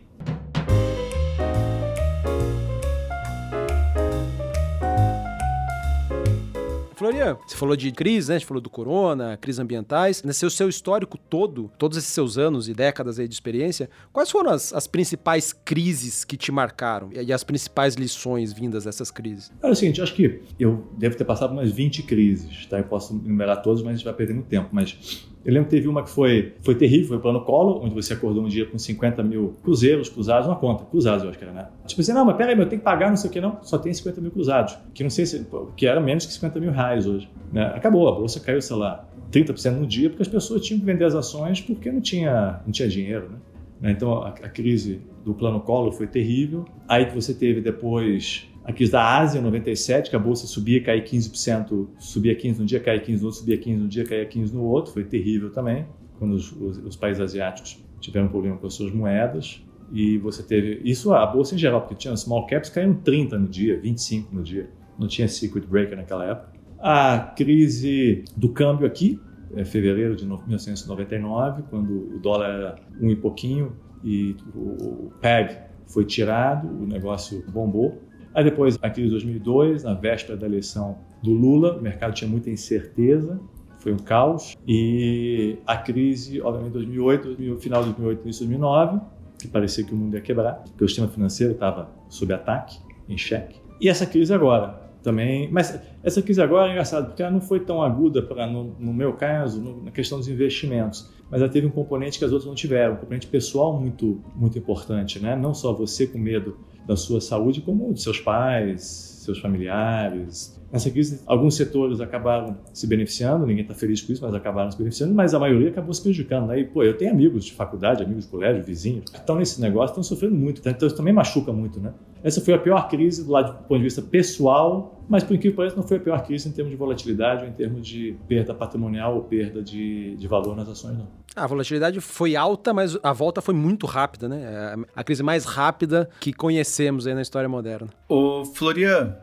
Florian, 7.00 7.38
você 7.46 7.56
falou 7.56 7.74
de 7.76 7.90
crise, 7.92 8.28
né? 8.28 8.36
A 8.36 8.38
gente 8.38 8.46
falou 8.46 8.60
do 8.60 8.68
corona, 8.68 9.34
crises 9.38 9.58
ambientais. 9.58 10.22
Nesse 10.22 10.48
seu 10.50 10.68
histórico 10.68 11.16
todo, 11.16 11.70
todos 11.78 11.96
esses 11.96 12.10
seus 12.10 12.36
anos 12.36 12.68
e 12.68 12.74
décadas 12.74 13.18
aí 13.18 13.26
de 13.26 13.32
experiência, 13.32 13.88
quais 14.12 14.30
foram 14.30 14.50
as, 14.50 14.70
as 14.74 14.86
principais 14.86 15.50
crises 15.50 16.26
que 16.26 16.36
te 16.36 16.52
marcaram 16.52 17.08
e 17.10 17.32
as 17.32 17.42
principais 17.42 17.94
lições 17.94 18.52
vindas 18.52 18.84
dessas 18.84 19.10
crises? 19.10 19.50
É 19.62 19.70
o 19.70 19.74
seguinte, 19.74 20.02
acho 20.02 20.14
que 20.14 20.42
eu 20.58 20.92
devo 20.98 21.16
ter 21.16 21.24
passado 21.24 21.52
umas 21.52 21.72
20 21.72 22.02
crises, 22.02 22.66
tá? 22.66 22.76
Eu 22.76 22.84
posso 22.84 23.14
enumerar 23.14 23.62
todas, 23.62 23.80
mas 23.80 23.94
a 23.94 23.96
gente 23.96 24.04
vai 24.04 24.12
perder 24.12 24.34
muito 24.34 24.48
tempo. 24.48 24.68
Mas 24.70 25.26
eu 25.44 25.54
lembro 25.54 25.68
que 25.68 25.76
teve 25.76 25.88
uma 25.88 26.02
que 26.02 26.10
foi, 26.10 26.54
foi 26.62 26.74
terrível, 26.74 27.08
foi 27.08 27.16
o 27.16 27.20
plano 27.20 27.40
Collor, 27.42 27.82
onde 27.82 27.94
você 27.94 28.12
acordou 28.12 28.44
um 28.44 28.48
dia 28.48 28.66
com 28.66 28.78
50 28.78 29.22
mil 29.22 29.54
cruzeiros 29.62 30.08
cruzados, 30.08 30.46
uma 30.46 30.56
conta, 30.56 30.84
cruzados 30.84 31.24
eu 31.24 31.30
acho 31.30 31.38
que 31.38 31.44
era, 31.44 31.52
né? 31.52 31.68
Tipo 31.86 32.00
assim, 32.02 32.12
não, 32.12 32.24
mas 32.24 32.36
peraí, 32.36 32.58
eu 32.58 32.68
tenho 32.68 32.80
que 32.80 32.84
pagar 32.84 33.08
não 33.08 33.16
sei 33.16 33.30
o 33.30 33.32
que, 33.32 33.40
não, 33.40 33.58
só 33.62 33.78
tem 33.78 33.92
50 33.92 34.20
mil 34.20 34.30
cruzados, 34.30 34.76
que 34.92 35.02
não 35.02 35.10
sei 35.10 35.24
se, 35.24 35.46
que 35.76 35.86
era 35.86 36.00
menos 36.00 36.26
que 36.26 36.32
50 36.32 36.60
mil 36.60 36.70
reais 36.70 37.06
hoje. 37.06 37.28
Né? 37.52 37.64
Acabou, 37.74 38.06
a 38.08 38.12
bolsa 38.12 38.38
caiu, 38.40 38.60
sei 38.60 38.76
lá, 38.76 39.08
30% 39.32 39.72
no 39.72 39.86
dia, 39.86 40.10
porque 40.10 40.22
as 40.22 40.28
pessoas 40.28 40.60
tinham 40.60 40.78
que 40.78 40.84
vender 40.84 41.04
as 41.04 41.14
ações 41.14 41.60
porque 41.60 41.90
não 41.90 42.00
tinha, 42.00 42.60
não 42.64 42.72
tinha 42.72 42.88
dinheiro, 42.88 43.30
né? 43.30 43.92
Então 43.92 44.22
a, 44.22 44.28
a 44.28 44.48
crise 44.48 45.00
do 45.24 45.32
plano 45.32 45.60
Collor 45.60 45.92
foi 45.92 46.06
terrível. 46.06 46.66
Aí 46.86 47.06
que 47.06 47.14
você 47.14 47.32
teve 47.32 47.60
depois 47.60 48.46
a 48.64 48.72
crise 48.72 48.92
da 48.92 49.18
Ásia, 49.18 49.38
em 49.38 49.42
97, 49.42 50.10
que 50.10 50.16
a 50.16 50.18
bolsa 50.18 50.46
subia, 50.46 50.82
caía 50.82 51.02
15%, 51.02 51.88
subia 51.98 52.36
15% 52.36 52.58
no 52.58 52.66
dia, 52.66 52.80
caía 52.80 53.02
15% 53.02 53.20
no 53.20 53.24
outro, 53.24 53.40
subia 53.40 53.58
15% 53.58 53.76
no 53.76 53.88
dia, 53.88 54.04
caía 54.04 54.28
15% 54.28 54.52
no 54.52 54.64
outro. 54.64 54.92
Foi 54.92 55.04
terrível 55.04 55.50
também, 55.50 55.86
quando 56.18 56.34
os, 56.34 56.52
os, 56.52 56.76
os 56.78 56.96
países 56.96 57.20
asiáticos 57.20 57.82
tiveram 58.00 58.28
problema 58.28 58.56
com 58.56 58.66
as 58.66 58.74
suas 58.74 58.92
moedas. 58.92 59.62
E 59.92 60.18
você 60.18 60.42
teve 60.42 60.80
isso 60.84 61.12
a 61.12 61.26
bolsa 61.26 61.54
em 61.54 61.58
geral, 61.58 61.80
porque 61.80 61.96
tinha 61.96 62.16
small 62.16 62.46
caps 62.46 62.70
caindo 62.70 63.00
30 63.02 63.38
no 63.38 63.48
dia, 63.48 63.80
25 63.80 64.34
no 64.34 64.42
dia. 64.42 64.70
Não 64.98 65.08
tinha 65.08 65.26
circuit 65.26 65.66
breaker 65.66 65.96
naquela 65.96 66.24
época. 66.24 66.52
A 66.78 67.18
crise 67.36 68.24
do 68.36 68.50
câmbio 68.50 68.86
aqui, 68.86 69.18
é 69.54 69.64
fevereiro 69.64 70.14
de 70.14 70.24
1999, 70.24 71.64
quando 71.68 72.14
o 72.14 72.18
dólar 72.20 72.48
era 72.48 72.76
um 73.00 73.10
e 73.10 73.16
pouquinho 73.16 73.72
e 74.04 74.36
o 74.54 75.10
PEG 75.20 75.58
foi 75.86 76.04
tirado, 76.04 76.68
o 76.68 76.86
negócio 76.86 77.44
bombou. 77.50 78.00
Aí 78.34 78.44
depois, 78.44 78.78
a 78.80 78.88
crise 78.88 79.08
de 79.08 79.14
2002, 79.14 79.84
na 79.84 79.94
véspera 79.94 80.36
da 80.36 80.46
eleição 80.46 80.98
do 81.22 81.32
Lula, 81.32 81.76
o 81.76 81.82
mercado 81.82 82.14
tinha 82.14 82.30
muita 82.30 82.50
incerteza, 82.50 83.40
foi 83.78 83.92
um 83.92 83.98
caos. 83.98 84.56
E 84.66 85.58
a 85.66 85.76
crise, 85.76 86.40
obviamente, 86.40 86.72
2008, 86.72 87.58
final 87.58 87.82
de 87.82 87.88
2008, 87.90 88.22
início 88.22 88.46
de 88.46 88.52
2009, 88.52 89.00
que 89.38 89.48
parecia 89.48 89.84
que 89.84 89.92
o 89.92 89.96
mundo 89.96 90.14
ia 90.14 90.20
quebrar, 90.20 90.62
porque 90.64 90.84
o 90.84 90.88
sistema 90.88 91.08
financeiro 91.08 91.54
estava 91.54 91.90
sob 92.08 92.32
ataque, 92.32 92.78
em 93.08 93.16
xeque. 93.16 93.60
E 93.80 93.88
essa 93.88 94.06
crise 94.06 94.32
agora, 94.32 94.90
também. 95.02 95.50
Mas 95.50 95.80
essa 96.02 96.22
crise 96.22 96.40
agora 96.40 96.68
é 96.68 96.72
engraçada, 96.72 97.06
porque 97.06 97.22
ela 97.22 97.32
não 97.32 97.40
foi 97.40 97.60
tão 97.60 97.82
aguda, 97.82 98.20
no, 98.46 98.64
no, 98.78 98.92
meu 98.92 99.14
caso, 99.14 99.60
no, 99.60 99.82
na 99.84 99.90
questão 99.90 100.18
dos 100.18 100.28
investimentos, 100.28 101.10
mas 101.30 101.40
ela 101.40 101.50
teve 101.50 101.66
um 101.66 101.70
componente 101.70 102.18
que 102.18 102.24
as 102.24 102.32
outras 102.32 102.46
não 102.46 102.54
tiveram, 102.54 102.94
um 102.94 102.96
componente 102.96 103.26
pessoal 103.26 103.78
muito, 103.78 104.20
muito 104.34 104.58
importante, 104.58 105.18
né? 105.20 105.36
Não 105.36 105.54
só 105.54 105.72
você 105.72 106.06
com 106.06 106.18
medo 106.18 106.58
da 106.86 106.96
sua 106.96 107.20
saúde, 107.20 107.60
como 107.60 107.92
de 107.92 108.02
seus 108.02 108.20
pais, 108.20 108.82
seus 109.24 109.38
familiares. 109.38 110.59
Nessa 110.72 110.90
crise, 110.90 111.20
alguns 111.26 111.56
setores 111.56 112.00
acabaram 112.00 112.56
se 112.72 112.86
beneficiando, 112.86 113.44
ninguém 113.44 113.62
está 113.62 113.74
feliz 113.74 114.00
com 114.00 114.12
isso, 114.12 114.22
mas 114.24 114.32
acabaram 114.34 114.70
se 114.70 114.78
beneficiando, 114.78 115.14
mas 115.14 115.34
a 115.34 115.38
maioria 115.38 115.70
acabou 115.70 115.92
se 115.92 116.00
prejudicando. 116.00 116.46
Né? 116.46 116.60
E, 116.60 116.64
pô, 116.64 116.82
eu 116.84 116.96
tenho 116.96 117.10
amigos 117.10 117.44
de 117.44 117.52
faculdade, 117.52 118.02
amigos 118.02 118.24
de 118.24 118.30
colégio, 118.30 118.62
vizinhos, 118.62 119.10
que 119.10 119.18
estão 119.18 119.36
nesse 119.36 119.60
negócio, 119.60 119.92
estão 119.92 120.02
sofrendo 120.02 120.36
muito, 120.36 120.60
então 120.66 120.86
isso 120.86 120.96
também 120.96 121.12
machuca 121.12 121.52
muito, 121.52 121.80
né? 121.80 121.92
Essa 122.22 122.40
foi 122.40 122.52
a 122.52 122.58
pior 122.58 122.86
crise 122.88 123.24
do 123.24 123.32
lado 123.32 123.52
do 123.52 123.64
ponto 123.64 123.78
de 123.78 123.84
vista 123.84 124.02
pessoal, 124.02 125.02
mas 125.08 125.24
por 125.24 125.34
incrível 125.34 125.52
que 125.52 125.56
pareça, 125.56 125.76
não 125.76 125.82
foi 125.82 125.96
a 125.96 126.00
pior 126.00 126.22
crise 126.22 126.48
em 126.48 126.52
termos 126.52 126.70
de 126.70 126.76
volatilidade 126.76 127.44
ou 127.44 127.48
em 127.48 127.52
termos 127.52 127.86
de 127.86 128.14
perda 128.28 128.52
patrimonial 128.54 129.16
ou 129.16 129.22
perda 129.22 129.62
de, 129.62 130.16
de 130.16 130.28
valor 130.28 130.54
nas 130.54 130.68
ações, 130.68 130.98
não. 130.98 131.08
A 131.34 131.46
volatilidade 131.46 132.00
foi 132.00 132.36
alta, 132.36 132.74
mas 132.74 132.98
a 133.02 133.12
volta 133.12 133.40
foi 133.40 133.54
muito 133.54 133.86
rápida, 133.86 134.28
né? 134.28 134.42
É 134.42 134.74
a 134.94 135.02
crise 135.02 135.22
mais 135.22 135.44
rápida 135.44 136.10
que 136.20 136.32
conhecemos 136.32 137.06
aí 137.06 137.14
na 137.14 137.22
história 137.22 137.48
moderna. 137.48 137.88
Ô, 138.08 138.44
Florian, 138.44 139.16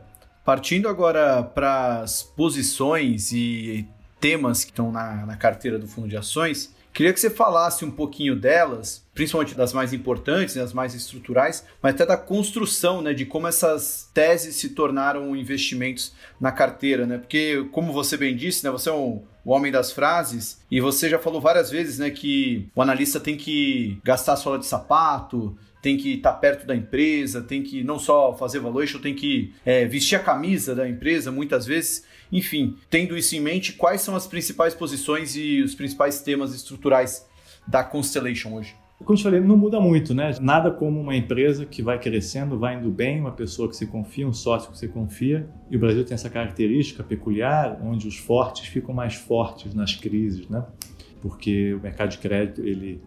partindo 0.48 0.88
agora 0.88 1.42
para 1.42 2.00
as 2.00 2.22
posições 2.22 3.32
e 3.32 3.86
temas 4.18 4.64
que 4.64 4.70
estão 4.70 4.90
na, 4.90 5.26
na 5.26 5.36
carteira 5.36 5.78
do 5.78 5.86
fundo 5.86 6.08
de 6.08 6.16
ações, 6.16 6.74
Queria 6.98 7.12
que 7.12 7.20
você 7.20 7.30
falasse 7.30 7.84
um 7.84 7.90
pouquinho 7.92 8.34
delas, 8.34 9.06
principalmente 9.18 9.56
das 9.56 9.72
mais 9.72 9.92
importantes, 9.92 10.54
né, 10.54 10.62
as 10.62 10.72
mais 10.72 10.94
estruturais, 10.94 11.66
mas 11.82 11.92
até 11.92 12.06
da 12.06 12.16
construção, 12.16 13.02
né, 13.02 13.12
de 13.12 13.26
como 13.26 13.48
essas 13.48 14.08
teses 14.14 14.54
se 14.54 14.68
tornaram 14.68 15.34
investimentos 15.34 16.14
na 16.40 16.52
carteira, 16.52 17.04
né? 17.04 17.18
Porque, 17.18 17.66
como 17.72 17.92
você 17.92 18.16
bem 18.16 18.36
disse, 18.36 18.62
né, 18.62 18.70
você 18.70 18.90
é 18.90 18.92
um, 18.92 19.24
o 19.44 19.50
homem 19.50 19.72
das 19.72 19.90
frases 19.90 20.60
e 20.70 20.80
você 20.80 21.10
já 21.10 21.18
falou 21.18 21.40
várias 21.40 21.68
vezes, 21.68 21.98
né, 21.98 22.10
que 22.10 22.68
o 22.76 22.80
analista 22.80 23.18
tem 23.18 23.36
que 23.36 23.98
gastar 24.04 24.34
a 24.34 24.36
sola 24.36 24.56
de 24.56 24.66
sapato, 24.66 25.58
tem 25.82 25.96
que 25.96 26.14
estar 26.14 26.34
tá 26.34 26.38
perto 26.38 26.64
da 26.64 26.76
empresa, 26.76 27.42
tem 27.42 27.60
que 27.60 27.82
não 27.82 27.98
só 27.98 28.36
fazer 28.36 28.60
valuation, 28.60 29.00
tem 29.00 29.16
que 29.16 29.52
é, 29.66 29.84
vestir 29.84 30.14
a 30.14 30.22
camisa 30.22 30.76
da 30.76 30.88
empresa 30.88 31.32
muitas 31.32 31.66
vezes. 31.66 32.04
Enfim, 32.30 32.76
tendo 32.88 33.18
isso 33.18 33.34
em 33.34 33.40
mente, 33.40 33.72
quais 33.72 34.00
são 34.00 34.14
as 34.14 34.28
principais 34.28 34.76
posições 34.76 35.34
e 35.34 35.60
os 35.60 35.74
principais 35.74 36.22
temas 36.22 36.54
estruturais 36.54 37.26
da 37.66 37.82
Constellation 37.82 38.54
hoje? 38.54 38.76
Como 39.04 39.12
eu 39.12 39.16
te 39.16 39.22
falei, 39.22 39.40
não 39.40 39.56
muda 39.56 39.80
muito, 39.80 40.12
né? 40.12 40.34
Nada 40.40 40.70
como 40.70 41.00
uma 41.00 41.16
empresa 41.16 41.64
que 41.64 41.80
vai 41.82 41.98
crescendo, 41.98 42.58
vai 42.58 42.76
indo 42.76 42.90
bem, 42.90 43.20
uma 43.20 43.30
pessoa 43.30 43.68
que 43.68 43.76
você 43.76 43.86
confia, 43.86 44.26
um 44.26 44.32
sócio 44.32 44.70
que 44.70 44.76
você 44.76 44.88
confia. 44.88 45.48
E 45.70 45.76
o 45.76 45.78
Brasil 45.78 46.04
tem 46.04 46.14
essa 46.14 46.28
característica 46.28 47.02
peculiar, 47.04 47.80
onde 47.82 48.08
os 48.08 48.16
fortes 48.16 48.66
ficam 48.66 48.92
mais 48.92 49.14
fortes 49.14 49.72
nas 49.72 49.94
crises, 49.94 50.48
né? 50.48 50.64
Porque 51.22 51.74
o 51.74 51.80
mercado 51.80 52.10
de 52.10 52.18
crédito, 52.18 52.60
ele 52.60 53.00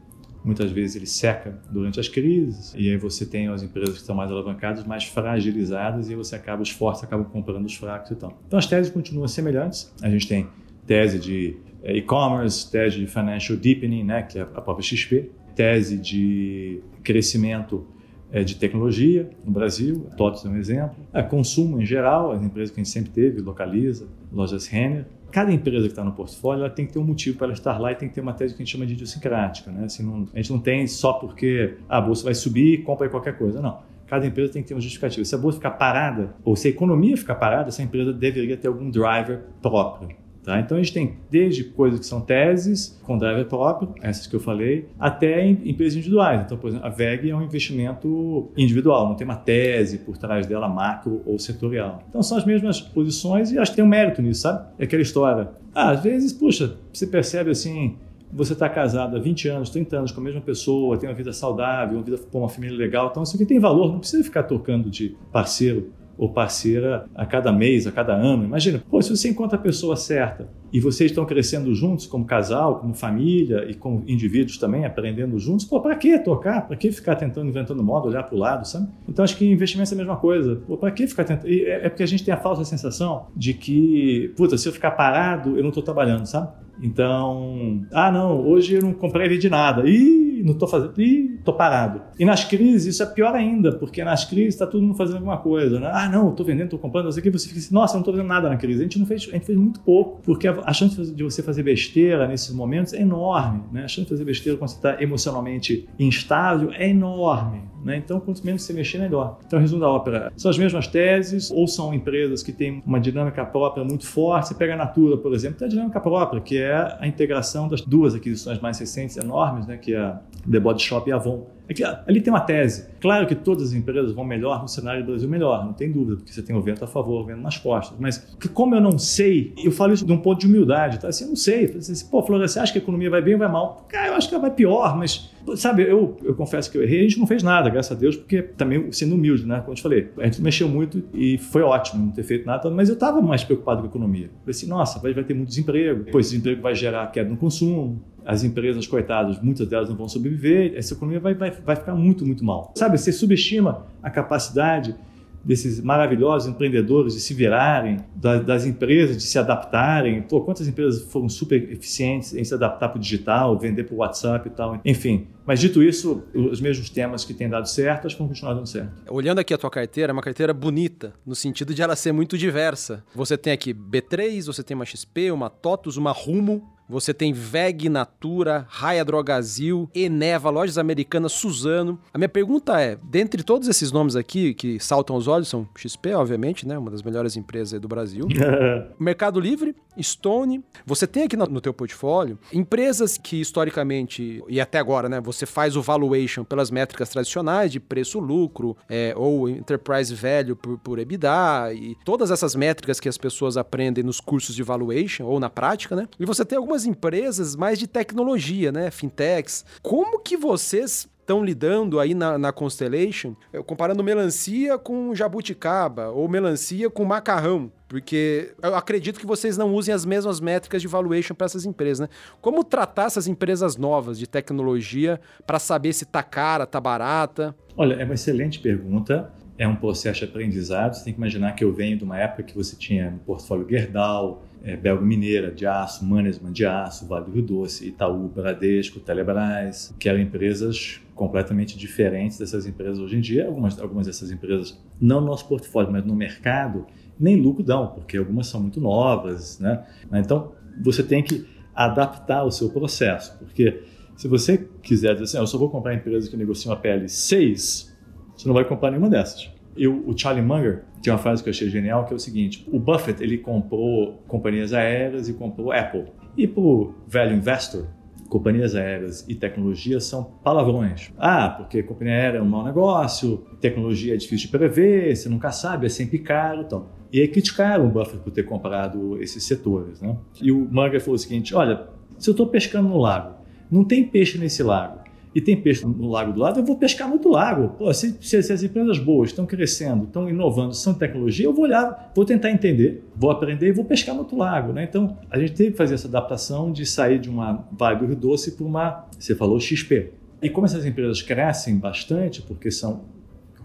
muitas 0.44 0.72
vezes 0.72 0.96
ele 0.96 1.06
seca 1.06 1.60
durante 1.70 2.00
as 2.00 2.08
crises 2.08 2.74
e 2.76 2.90
aí 2.90 2.98
você 2.98 3.26
tem 3.26 3.48
as 3.48 3.62
empresas 3.62 3.94
que 3.94 4.02
estão 4.02 4.16
mais 4.16 4.32
alavancadas, 4.32 4.84
mais 4.84 5.04
fragilizadas 5.04 6.08
e 6.08 6.12
aí 6.12 6.16
você 6.16 6.36
acaba 6.36 6.64
os 6.64 6.72
fortes 6.72 7.04
acabam 7.04 7.26
comprando 7.26 7.66
os 7.66 7.76
fracos 7.76 8.12
e 8.12 8.16
tal. 8.16 8.42
Então 8.48 8.58
as 8.58 8.66
teses 8.66 8.92
continuam 8.92 9.28
semelhantes. 9.28 9.94
A 10.02 10.10
gente 10.10 10.28
tem 10.28 10.48
tese 10.86 11.20
de 11.20 11.58
eh, 11.84 11.98
e-commerce, 11.98 12.70
tese 12.72 12.98
de 12.98 13.08
financial 13.08 13.58
deepening, 13.58 14.04
né, 14.04 14.24
que 14.24 14.40
é 14.40 14.42
a 14.42 14.46
própria 14.46 14.84
XP, 14.84 15.30
tese 15.56 15.98
de 15.98 16.82
crescimento 17.04 17.86
eh, 18.32 18.44
de 18.44 18.56
tecnologia 18.56 19.30
no 19.44 19.52
Brasil, 19.52 20.08
a 20.12 20.16
TOTS 20.16 20.46
é 20.46 20.50
um 20.50 20.56
exemplo, 20.56 20.96
a 21.14 21.22
consumo 21.22 21.82
em 21.82 21.86
geral, 21.86 22.32
as 22.32 22.42
empresas 22.42 22.74
que 22.74 22.80
a 22.80 22.84
gente 22.84 22.92
sempre 22.92 23.12
teve, 23.12 23.42
Localiza, 23.42 24.08
Lojas 24.32 24.68
Renner, 24.68 25.06
cada 25.32 25.52
empresa 25.52 25.88
que 25.88 25.92
está 25.92 26.04
no 26.04 26.12
portfólio 26.12 26.62
ela 26.62 26.70
tem 26.70 26.86
que 26.86 26.94
ter 26.94 27.00
um 27.00 27.04
motivo 27.04 27.38
para 27.38 27.48
ela 27.48 27.54
estar 27.54 27.78
lá 27.80 27.92
e 27.92 27.96
tem 27.96 28.10
que 28.10 28.16
ter 28.16 28.22
uma 28.22 28.34
tese 28.34 28.54
que 28.54 28.62
a 28.62 28.66
gente 28.66 28.72
chama 28.72 28.86
de 28.86 28.94
idiosincrática. 28.94 29.72
Né? 29.72 29.86
Assim, 29.86 30.04
não, 30.04 30.28
a 30.34 30.38
gente 30.38 30.52
não 30.52 30.60
tem 30.60 30.86
só 30.88 31.14
porque 31.14 31.76
ah, 31.90 31.98
a 31.98 32.02
bolsa 32.02 32.24
vai 32.24 32.34
subir, 32.34 32.84
compra 32.84 33.10
qualquer 33.10 33.38
coisa. 33.38 33.62
Não. 33.62 33.80
Cada 34.08 34.28
empresa 34.28 34.52
tem 34.52 34.62
que 34.62 34.68
ter 34.68 34.74
uma 34.74 34.82
justificativa. 34.82 35.24
Se 35.24 35.34
a 35.34 35.38
bolsa 35.38 35.58
ficar 35.58 35.72
parada, 35.72 36.36
ou 36.44 36.56
se 36.56 36.68
a 36.68 36.72
economia 36.72 37.16
ficar 37.16 37.36
parada, 37.36 37.70
essa 37.70 37.82
empresa 37.82 38.12
deveria 38.12 38.58
ter 38.58 38.68
algum 38.68 38.90
driver 38.90 39.42
próprio. 39.62 40.21
Tá? 40.44 40.60
Então 40.60 40.78
a 40.78 40.82
gente 40.82 40.94
tem 40.94 41.14
desde 41.30 41.64
coisas 41.64 42.00
que 42.00 42.06
são 42.06 42.20
teses 42.20 43.00
com 43.04 43.18
driver 43.18 43.46
próprio, 43.46 43.94
essas 44.02 44.26
que 44.26 44.36
eu 44.36 44.40
falei, 44.40 44.88
até 45.00 45.48
empresas 45.48 45.96
individuais. 45.96 46.42
Então, 46.42 46.58
por 46.58 46.70
exemplo, 46.70 46.88
a 46.88 46.90
VEG 46.90 47.30
é 47.30 47.36
um 47.36 47.44
investimento 47.44 48.50
individual, 48.58 49.08
não 49.08 49.16
tem 49.16 49.26
uma 49.26 49.36
tese 49.36 50.00
por 50.00 50.18
trás 50.18 50.48
dela 50.48 50.68
macro 50.68 51.22
ou 51.26 51.38
setorial. 51.38 52.04
Então 52.10 52.24
são 52.24 52.38
as 52.38 52.46
mesmas 52.46 52.82
posições 52.82 53.52
e 53.52 53.60
acho 53.60 53.72
que 53.72 53.76
tem 53.76 53.86
um 53.86 53.88
mérito 53.88 54.22
nisso, 54.22 54.42
sabe? 54.42 54.68
É 54.80 54.86
aquela 54.86 55.02
história. 55.02 55.50
Ah, 55.74 55.92
às 55.92 56.02
vezes, 56.02 56.34
puxa, 56.34 56.76
você 56.92 57.06
percebe 57.06 57.52
assim, 57.52 57.96
você 58.34 58.54
está 58.54 58.68
casado 58.68 59.16
há 59.16 59.20
20 59.20 59.48
anos, 59.48 59.70
30 59.70 59.98
anos 59.98 60.12
com 60.12 60.22
a 60.22 60.24
mesma 60.24 60.42
pessoa, 60.42 60.98
tem 60.98 61.08
uma 61.08 61.16
vida 61.16 61.32
saudável, 61.34 61.98
uma 61.98 62.04
vida 62.04 62.18
com 62.32 62.40
uma 62.40 62.50
família 62.50 62.78
legal, 62.78 63.10
então 63.12 63.24
isso 63.24 63.36
aqui 63.36 63.46
tem 63.46 63.60
valor, 63.60 63.92
não 63.92 64.00
precisa 64.00 64.24
ficar 64.24 64.44
tocando 64.44 64.90
de 64.90 65.16
parceiro 65.32 65.92
ou 66.22 66.30
parceira 66.30 67.10
a 67.16 67.26
cada 67.26 67.52
mês, 67.52 67.88
a 67.88 67.92
cada 67.92 68.14
ano. 68.14 68.44
Imagina, 68.44 68.80
pô, 68.88 69.02
se 69.02 69.10
você 69.10 69.28
encontra 69.28 69.58
a 69.58 69.60
pessoa 69.60 69.96
certa 69.96 70.48
e 70.72 70.80
vocês 70.80 71.10
estão 71.10 71.26
crescendo 71.26 71.74
juntos 71.74 72.06
como 72.06 72.26
casal, 72.26 72.78
como 72.78 72.94
família 72.94 73.66
e 73.68 73.74
como 73.74 74.04
indivíduos 74.08 74.60
também, 74.60 74.86
aprendendo 74.86 75.40
juntos, 75.40 75.66
pô, 75.66 75.82
para 75.82 75.96
que 75.96 76.20
tocar? 76.20 76.68
Para 76.68 76.78
que 76.78 76.92
ficar 76.92 77.16
tentando, 77.16 77.50
inventando 77.50 77.84
moda, 77.84 78.08
olhar 78.08 78.22
para 78.22 78.36
o 78.36 78.38
lado, 78.38 78.68
sabe? 78.68 78.88
Então 79.10 79.26
acho 79.26 79.36
que 79.36 79.52
investimento 79.52 79.90
é 79.90 79.96
a 79.96 79.98
mesma 79.98 80.16
coisa. 80.16 80.58
Pô, 80.68 80.78
para 80.78 80.92
que 80.92 81.08
ficar 81.08 81.24
tentando? 81.24 81.52
É, 81.52 81.88
é 81.88 81.90
porque 81.90 82.04
a 82.04 82.08
gente 82.08 82.24
tem 82.24 82.32
a 82.32 82.38
falsa 82.38 82.64
sensação 82.66 83.26
de 83.36 83.56
que, 83.56 84.32
puta, 84.38 84.60
se 84.60 84.70
eu 84.70 84.74
ficar 84.74 84.92
parado, 84.92 85.58
eu 85.58 85.64
não 85.64 85.70
estou 85.70 85.82
trabalhando, 85.82 86.28
sabe? 86.28 86.50
Então, 86.84 87.84
ah, 87.92 88.12
não, 88.12 88.48
hoje 88.48 88.76
eu 88.76 88.82
não 88.82 88.94
comprei 88.94 89.40
de 89.40 89.50
nada. 89.50 89.90
Ih, 89.90 90.31
não 90.44 90.54
estou 90.54 90.68
fazendo, 90.68 91.00
ih, 91.02 91.36
estou 91.40 91.54
parado. 91.54 92.02
E 92.20 92.26
nas 92.26 92.44
crises 92.44 92.96
isso 92.96 93.04
é 93.04 93.06
pior 93.06 93.34
ainda, 93.34 93.72
porque 93.74 94.04
nas 94.04 94.26
crises 94.26 94.54
está 94.54 94.68
todo 94.68 94.82
mundo 94.82 94.96
fazendo 94.96 95.18
alguma 95.18 95.38
coisa, 95.38 95.80
né? 95.80 95.90
Ah, 95.94 96.10
não, 96.10 96.30
estou 96.30 96.46
vendendo, 96.46 96.66
estou 96.66 96.80
comprando, 96.80 97.06
não 97.06 97.12
sei 97.12 97.22
o 97.22 97.24
que, 97.24 97.30
você 97.32 97.48
fica 97.48 97.60
assim, 97.60 97.74
nossa, 97.74 97.94
eu 97.94 97.98
não 97.98 98.02
estou 98.02 98.14
fazendo 98.14 98.28
nada 98.28 98.50
na 98.50 98.58
crise. 98.58 98.82
A 98.82 98.84
gente 98.84 99.00
não 99.00 99.06
fez, 99.06 99.28
a 99.30 99.34
gente 99.34 99.46
fez 99.46 99.58
muito 99.58 99.80
pouco, 99.82 100.22
porque 100.24 100.48
a 100.48 100.74
chance 100.74 101.14
de 101.14 101.24
você 101.24 101.42
fazer 101.42 101.64
besteira 101.64 102.28
nesses 102.28 102.54
momentos 102.54 102.94
é 102.94 103.02
enorme, 103.02 103.64
né? 103.72 103.84
A 103.84 103.88
chance 103.88 104.06
de 104.06 104.10
fazer 104.10 104.26
besteira 104.26 104.58
quando 104.58 104.70
você 104.70 104.76
está 104.76 105.02
emocionalmente 105.02 105.88
instável 106.00 106.72
é 106.74 106.90
enorme. 106.90 107.62
Né? 107.84 107.98
Então, 107.98 108.20
quanto 108.20 108.46
menos 108.46 108.64
você 108.64 108.74
mexer, 108.74 109.00
melhor. 109.00 109.40
Então, 109.46 109.60
resumo 109.60 109.82
da 109.82 109.90
ópera: 109.90 110.32
são 110.38 110.50
as 110.52 110.58
mesmas 110.58 110.88
teses, 110.88 111.52
ou 111.52 111.68
são 111.68 111.94
empresas 111.94 112.44
que 112.44 112.52
têm 112.52 112.82
uma 112.86 113.00
dinâmica 113.00 113.44
própria 113.46 113.84
muito 113.84 114.06
forte. 114.06 114.50
Você 114.50 114.56
pega 114.56 114.74
a 114.74 114.78
Natura, 114.78 115.18
por 115.18 115.34
exemplo, 115.34 115.58
tem 115.60 115.68
a 115.68 115.70
dinâmica 115.70 116.00
própria, 116.00 116.42
que 116.42 116.58
é 116.58 116.98
a 117.00 117.08
integração 117.08 117.68
das 117.68 117.82
duas 117.82 118.14
aquisições 118.14 118.60
mais 118.60 118.80
recentes, 118.80 119.18
enormes, 119.18 119.66
né? 119.68 119.78
que 119.78 119.94
é 119.94 120.00
a 120.00 120.22
The 120.50 120.60
Body 120.60 120.82
Shop 120.82 121.10
e 121.10 121.14
a 121.14 121.16
Avon. 121.16 121.46
É 121.70 122.02
ali 122.08 122.22
tem 122.22 122.32
uma 122.32 122.42
tese. 122.42 122.88
Claro 123.00 123.26
que 123.26 123.36
todas 123.36 123.70
as 123.70 123.74
empresas 123.74 124.12
vão 124.14 124.24
melhor 124.24 124.62
no 124.62 124.68
cenário 124.68 125.04
do 125.04 125.12
Brasil 125.12 125.30
melhor, 125.30 125.66
não 125.66 125.74
tem 125.74 125.92
dúvida, 125.92 126.18
porque 126.18 126.32
você 126.32 126.42
tem 126.42 126.56
o 126.56 126.62
vento 126.62 126.84
a 126.84 126.88
favor, 126.88 127.22
o 127.22 127.26
vento 127.26 127.42
nas 127.42 127.58
costas. 127.58 127.98
Mas 128.00 128.18
como 128.54 128.76
eu 128.76 128.82
não 128.82 128.98
sei, 128.98 129.54
eu 129.64 129.72
falo 129.72 129.94
isso 129.94 130.06
de 130.06 130.12
um 130.12 130.18
ponto 130.18 130.40
de 130.42 130.48
humildade, 130.48 131.00
tá? 131.00 131.08
Assim, 131.08 131.24
eu 131.24 131.30
não 131.30 131.36
sei. 131.36 131.66
Assim, 131.66 132.06
Pô, 132.10 132.22
Flora, 132.24 132.48
você 132.48 132.60
acha 132.60 132.72
que 132.72 132.80
a 132.80 132.82
economia 132.82 133.10
vai 133.10 133.22
bem 133.22 133.34
ou 133.34 133.40
vai 133.40 133.52
mal? 133.52 133.86
Cara, 133.90 134.08
eu 134.08 134.14
acho 134.16 134.28
que 134.28 134.36
ela 134.36 134.42
vai 134.42 134.52
pior, 134.52 134.98
mas 134.98 135.32
sabe, 135.56 135.84
eu, 135.84 136.18
eu 136.24 136.36
confesso 136.36 136.72
que 136.72 136.78
eu 136.78 136.84
errei, 136.84 137.00
a 137.00 137.04
gente 137.04 137.20
não 137.20 137.28
fez 137.28 137.42
nada, 137.42 137.70
graças 137.70 137.96
a 137.96 138.00
Deus, 138.00 138.16
porque 138.16 138.42
também 138.42 138.92
sendo 138.92 139.16
humilde, 139.16 139.46
né? 139.46 139.60
Como 139.60 139.72
eu 139.72 139.76
te 139.76 139.82
falei, 139.82 140.10
a 140.18 140.26
gente 140.26 140.42
mexeu 140.42 140.68
muito 140.68 141.04
e 141.14 141.38
foi 141.38 141.62
ótimo 141.62 142.06
não 142.06 142.12
ter 142.12 142.24
feito 142.24 142.46
nada, 142.46 142.70
mas 142.70 142.90
eu 142.90 142.94
estava 142.94 143.22
mais 143.22 143.44
preocupado 143.44 143.82
com 143.82 143.88
a 143.88 143.90
economia. 143.90 144.26
Eu 144.26 144.40
falei 144.42 144.52
assim, 144.52 144.68
nossa, 144.68 145.00
vai, 145.00 145.14
vai 145.14 145.24
ter 145.24 145.34
muito 145.34 145.50
desemprego, 145.50 146.06
esse 146.20 146.32
desemprego 146.32 146.62
vai 146.62 146.76
gerar 146.76 147.08
queda 147.08 147.30
no 147.30 147.38
consumo, 147.38 148.02
as 148.26 148.44
empresas, 148.44 148.88
coitadas, 148.88 149.42
muitas 149.42 149.68
delas 149.68 149.90
não 149.90 149.96
vão 149.96 150.08
sobreviver, 150.08 150.74
essa 150.76 150.94
economia 150.94 151.20
vai, 151.20 151.34
vai, 151.34 151.52
vai 151.52 151.76
ficar 151.76 151.96
muito, 151.96 152.26
muito 152.26 152.44
mal. 152.44 152.72
Sabe, 152.76 152.98
você 152.98 153.12
subestima 153.12 153.86
a 154.02 154.10
capacidade 154.10 154.96
desses 155.44 155.82
maravilhosos 155.82 156.48
empreendedores 156.48 157.14
de 157.14 157.20
se 157.20 157.34
virarem, 157.34 157.98
das, 158.16 158.46
das, 158.46 158.66
empresas 158.66 159.18
de 159.18 159.24
se 159.24 159.40
adaptarem. 159.40 160.22
Pô, 160.22 160.42
quantas 160.42 160.68
empresas 160.68 161.04
foram 161.12 161.28
super 161.28 161.72
eficientes 161.72 162.34
em 162.34 162.44
se 162.44 162.54
adaptar 162.54 162.90
para 162.90 162.98
o 162.98 163.02
digital, 163.02 163.58
vender 163.58 163.86
para 163.86 163.96
o 163.96 163.98
WhatsApp 163.98 164.48
e 164.48 164.52
tal. 164.52 164.80
Enfim, 164.86 165.28
mas 165.46 165.60
dito 165.60 165.82
isso, 165.82 166.24
os 166.34 166.62
mesmos 166.62 166.90
temas 166.90 167.26
que 167.26 167.34
têm 167.34 167.50
dado 167.50 167.68
certo, 167.68 168.06
acho 168.06 168.16
que 168.16 168.22
vão 168.22 168.28
continuar 168.28 168.54
dando 168.54 168.68
certo. 168.68 168.92
Olhando 169.10 169.40
aqui 169.40 169.54
a 169.54 169.58
tua 169.58 169.72
carteira, 169.72 170.12
é 170.12 170.14
uma 170.14 170.22
carteira 170.22 170.54
bonita, 170.54 171.14
no 171.26 171.36
sentido 171.36 171.74
de 171.74 171.82
ela 171.82 171.96
ser 171.96 172.12
muito 172.12 172.38
diversa. 172.38 173.04
Você 173.16 173.38
tem 173.38 173.52
aqui 173.52 173.74
B3, 173.74 174.46
você 174.46 174.64
tem 174.64 174.76
uma 174.76 174.86
XP, 174.86 175.32
uma 175.32 175.50
TOTUS, 175.50 175.98
uma 175.98 176.12
Rumo, 176.12 176.70
você 176.92 177.14
tem 177.14 177.32
VEG, 177.32 177.88
Natura, 177.88 178.66
Raia 178.70 179.06
Drogazil, 179.06 179.90
Eneva, 179.96 180.50
Lojas 180.50 180.78
Americanas, 180.78 181.32
Suzano. 181.32 181.98
A 182.14 182.18
minha 182.18 182.28
pergunta 182.28 182.80
é, 182.82 182.98
dentre 183.02 183.44
todos 183.44 183.70
esses 183.70 183.92
nomes 183.92 184.16
aqui 184.16 184.54
que 184.54 184.78
saltam 184.80 185.16
aos 185.16 185.28
olhos, 185.28 185.48
são 185.48 185.68
XP, 185.76 186.14
obviamente, 186.14 186.68
né? 186.68 186.78
Uma 186.78 186.92
das 186.92 187.02
melhores 187.02 187.38
empresas 187.38 187.80
do 187.80 187.88
Brasil. 187.88 188.28
Mercado 189.00 189.40
Livre, 189.40 189.74
Stone. 190.00 190.64
Você 190.86 191.08
tem 191.08 191.24
aqui 191.24 191.36
no, 191.36 191.62
teu 191.62 191.74
portfólio 191.74 192.40
empresas 192.54 193.18
que 193.18 193.40
historicamente, 193.40 194.44
e 194.48 194.60
até 194.60 194.80
agora, 194.80 195.10
né? 195.10 195.20
Você 195.22 195.46
faz 195.46 195.76
o 195.76 195.82
valuation 195.82 196.44
pelas 196.44 196.72
métricas 196.72 197.10
tradicionais 197.10 197.72
de 197.72 197.80
preço-lucro, 197.80 198.76
é, 198.90 199.14
ou 199.16 199.50
enterprise 199.50 200.14
value 200.14 200.56
por, 200.56 200.78
por 200.78 201.00
EBITDA, 201.00 201.74
e 201.74 201.96
todas 202.06 202.32
essas 202.32 202.56
métricas 202.56 203.00
que 203.00 203.10
as 203.10 203.18
pessoas 203.18 203.58
aprendem 203.58 204.04
nos 204.04 204.20
cursos 204.20 204.56
de 204.56 204.64
valuation, 204.64 205.26
ou 205.26 205.40
na 205.40 205.50
prática, 205.50 205.96
né? 205.96 206.08
E 206.20 206.26
você 206.26 206.46
tem 206.46 206.58
algumas 206.58 206.86
empresas 206.86 207.56
mais 207.56 207.78
de 207.80 207.88
tecnologia, 207.88 208.72
né? 208.72 208.92
Fintechs. 208.92 209.66
Como 209.82 210.20
que 210.20 210.38
vocês 210.38 211.08
estão 211.22 211.44
lidando 211.44 212.00
aí 212.00 212.14
na, 212.14 212.38
na, 212.38 212.52
Constellation, 212.52 213.36
comparando 213.66 214.04
melancia 214.04 214.78
com 214.78 215.16
jabuticaba 215.16 216.10
ou 216.10 216.28
melancia 216.28 216.90
com 216.90 217.06
macarrão? 217.06 217.72
Porque 217.88 218.54
eu 218.62 218.76
acredito 218.76 219.20
que 219.20 219.26
vocês 219.26 219.58
não 219.58 219.74
usem 219.74 219.94
as 219.94 220.06
mesmas 220.06 220.40
métricas 220.40 220.82
de 220.82 220.88
valuation 220.88 221.36
para 221.36 221.46
essas 221.46 221.66
empresas, 221.66 222.00
né? 222.00 222.10
Como 222.42 222.64
tratar 222.64 223.06
essas 223.06 223.28
empresas 223.28 223.78
novas 223.78 224.18
de 224.18 224.28
tecnologia 224.28 225.20
para 225.46 225.60
saber 225.60 225.94
se 225.94 226.06
tá 226.06 226.24
cara, 226.24 226.66
tá 226.66 226.80
barata? 226.80 227.56
Olha, 227.76 227.96
é 227.96 228.06
uma 228.06 228.14
excelente 228.14 228.60
pergunta. 228.60 229.32
É 229.58 229.68
um 229.68 229.76
processo 229.76 230.20
de 230.20 230.26
aprendizado. 230.26 230.96
Você 230.96 231.04
tem 231.04 231.14
que 231.14 231.20
imaginar 231.20 231.52
que 231.52 231.64
eu 231.64 231.74
venho 231.74 231.98
de 231.98 232.04
uma 232.04 232.18
época 232.18 232.44
que 232.44 232.56
você 232.56 232.76
tinha 232.76 233.12
no 233.12 233.20
portfólio 233.20 233.68
Gerdau, 233.70 234.42
é, 234.64 234.76
Belga 234.76 235.04
Mineira 235.04 235.52
de 235.52 235.66
aço, 235.66 236.06
Mannesmann 236.06 236.52
de 236.52 236.66
aço, 236.66 237.08
Vale 237.08 237.26
do 237.26 237.32
Rio 237.32 237.44
Doce, 237.44 237.88
Itaú, 237.88 238.28
Bradesco, 238.28 239.00
Telebrás, 239.00 239.94
que 240.00 240.08
eram 240.08 240.20
empresas 240.20 241.02
completamente 241.16 241.78
diferentes 241.78 242.38
dessas 242.38 242.66
empresas 242.66 243.00
hoje 243.00 243.18
em 243.18 243.22
dia. 243.22 243.48
Algumas, 243.48 243.80
algumas 243.80 244.08
dessas 244.08 244.32
empresas, 244.32 244.80
não 245.00 245.22
no 245.22 245.28
nosso 245.28 245.48
portfólio, 245.48 245.92
mas 245.92 246.06
no 246.06 246.16
mercado, 246.16 246.86
nem 247.20 247.36
lucro 247.36 247.64
dão, 247.64 247.88
porque 247.88 248.18
algumas 248.18 248.48
são 248.48 248.62
muito 248.62 248.80
novas. 248.80 249.60
Né? 249.60 249.84
Então, 250.14 250.54
você 250.84 251.04
tem 251.04 251.24
que 251.24 251.48
adaptar 251.74 252.44
o 252.44 252.52
seu 252.52 252.70
processo, 252.70 253.38
porque 253.40 253.84
se 254.16 254.28
você 254.28 254.70
quiser 254.84 255.14
dizer 255.14 255.24
assim, 255.24 255.38
ah, 255.38 255.42
eu 255.42 255.48
só 255.48 255.58
vou 255.58 255.70
comprar 255.70 255.96
empresas 255.96 256.30
que 256.30 256.38
negociam 256.38 256.74
a 256.74 256.80
PL6, 256.80 257.90
você 258.36 258.48
não 258.48 258.54
vai 258.54 258.66
comprar 258.66 258.92
nenhuma 258.92 259.10
dessas. 259.10 259.50
Eu, 259.76 260.04
o 260.06 260.18
Charlie 260.18 260.44
Munger 260.44 260.84
tinha 261.02 261.14
uma 261.14 261.20
frase 261.20 261.42
que 261.42 261.50
eu 261.50 261.52
achei 261.52 261.70
genial, 261.70 262.06
que 262.06 262.14
é 262.14 262.16
o 262.16 262.20
seguinte: 262.20 262.68
o 262.72 262.80
Buffett 262.80 263.22
ele 263.24 263.38
comprou 263.38 264.24
companhias 264.28 264.74
aéreas 264.74 265.28
e 265.30 265.34
comprou 265.34 265.72
Apple. 265.72 266.06
E 266.38 266.48
para 266.48 266.62
o 266.62 266.94
velho 267.08 267.36
investor, 267.36 267.88
companhias 268.30 268.76
aéreas 268.76 269.26
e 269.28 269.36
tecnologia 269.36 270.00
são 270.00 270.24
palavrões. 270.24 271.12
Ah, 271.18 271.50
porque 271.50 271.84
companhia 271.84 272.16
aérea 272.16 272.38
é 272.38 272.42
um 272.42 272.48
mau 272.48 272.64
negócio, 272.64 273.46
tecnologia 273.60 274.14
é 274.14 274.18
difícil 274.18 274.46
de 274.46 274.58
prever, 274.58 275.16
você 275.16 275.28
nunca 275.28 275.52
sabe, 275.52 275.86
é 275.86 275.90
sempre 275.90 276.20
caro. 276.20 276.62
Então. 276.62 276.88
E 277.12 277.20
aí 277.20 277.28
criticaram 277.28 277.88
o 277.88 277.90
Buffett 277.90 278.24
por 278.24 278.32
ter 278.32 278.44
comprado 278.44 279.22
esses 279.22 279.44
setores. 279.44 280.00
Né? 280.00 280.16
E 280.42 280.52
o 280.52 280.68
Munger 280.72 281.02
falou 281.02 281.16
o 281.16 281.20
seguinte: 281.20 281.54
olha, 281.54 281.88
se 282.18 282.30
eu 282.30 282.32
estou 282.32 282.48
pescando 282.48 282.88
no 282.88 282.98
lago, 282.98 283.36
não 283.70 283.84
tem 283.84 284.08
peixe 284.08 284.38
nesse 284.38 284.64
lago 284.64 285.01
e 285.34 285.40
tem 285.40 285.56
peixe 285.56 285.86
no 285.86 286.10
lago 286.10 286.34
do 286.34 286.40
lado, 286.40 286.60
eu 286.60 286.66
vou 286.66 286.76
pescar 286.76 287.08
muito 287.08 287.30
lago. 287.30 287.70
Pô, 287.78 287.94
se, 287.94 288.18
se, 288.20 288.44
se, 288.44 288.54
as 288.54 288.64
empresas 288.64 289.00
boas 289.00 289.30
estão 289.30 289.46
crescendo, 289.46 290.04
estão 290.04 290.30
inovando, 290.30 290.74
são 290.74 290.94
tecnologia, 290.94 291.46
eu 291.46 291.54
vou 291.54 291.64
olhar, 291.64 292.12
vou 292.14 292.26
tentar 292.26 292.52
entender, 292.52 293.04
vou 293.16 293.32
aprender 293.32 293.70
e 293.70 293.72
vou 293.72 293.86
pescar 293.86 294.14
no 294.14 294.22
outro 294.22 294.38
lago. 294.38 294.74
Né? 294.74 294.84
Então, 294.84 295.18
a 295.30 295.40
gente 295.40 295.54
teve 295.54 295.72
que 295.72 295.78
fazer 295.78 295.94
essa 295.94 296.08
adaptação 296.08 296.72
de 296.72 296.86
sair 296.86 297.18
de 297.18 297.30
uma 297.30 297.66
vibe 297.72 298.08
Rio 298.08 298.16
Doce 298.16 298.52
para 298.52 298.66
uma, 298.66 299.06
você 299.18 299.34
falou, 299.34 299.60
XP. 299.60 300.12
E 300.42 300.50
como 300.50 300.66
essas 300.66 300.86
empresas 300.86 301.22
crescem 301.22 301.78
bastante, 301.78 302.42
porque 302.42 302.70
são 302.70 303.06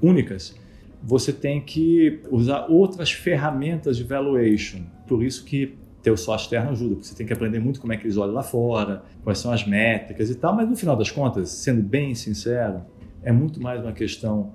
únicas, 0.00 0.54
você 1.02 1.32
tem 1.32 1.60
que 1.60 2.20
usar 2.30 2.66
outras 2.68 3.10
ferramentas 3.10 3.96
de 3.96 4.04
valuation. 4.04 4.82
Por 5.06 5.24
isso 5.24 5.44
que 5.44 5.74
ter 6.06 6.12
o 6.12 6.16
sócio 6.16 6.44
externo 6.44 6.70
ajuda, 6.70 6.94
porque 6.94 7.08
você 7.08 7.16
tem 7.16 7.26
que 7.26 7.32
aprender 7.32 7.58
muito 7.58 7.80
como 7.80 7.92
é 7.92 7.96
que 7.96 8.04
eles 8.04 8.16
olham 8.16 8.32
lá 8.32 8.42
fora, 8.44 9.02
quais 9.24 9.40
são 9.40 9.50
as 9.50 9.66
métricas 9.66 10.30
e 10.30 10.36
tal, 10.36 10.54
mas 10.54 10.68
no 10.68 10.76
final 10.76 10.94
das 10.94 11.10
contas, 11.10 11.48
sendo 11.48 11.82
bem 11.82 12.14
sincero, 12.14 12.82
é 13.24 13.32
muito 13.32 13.60
mais 13.60 13.82
uma 13.82 13.90
questão 13.90 14.52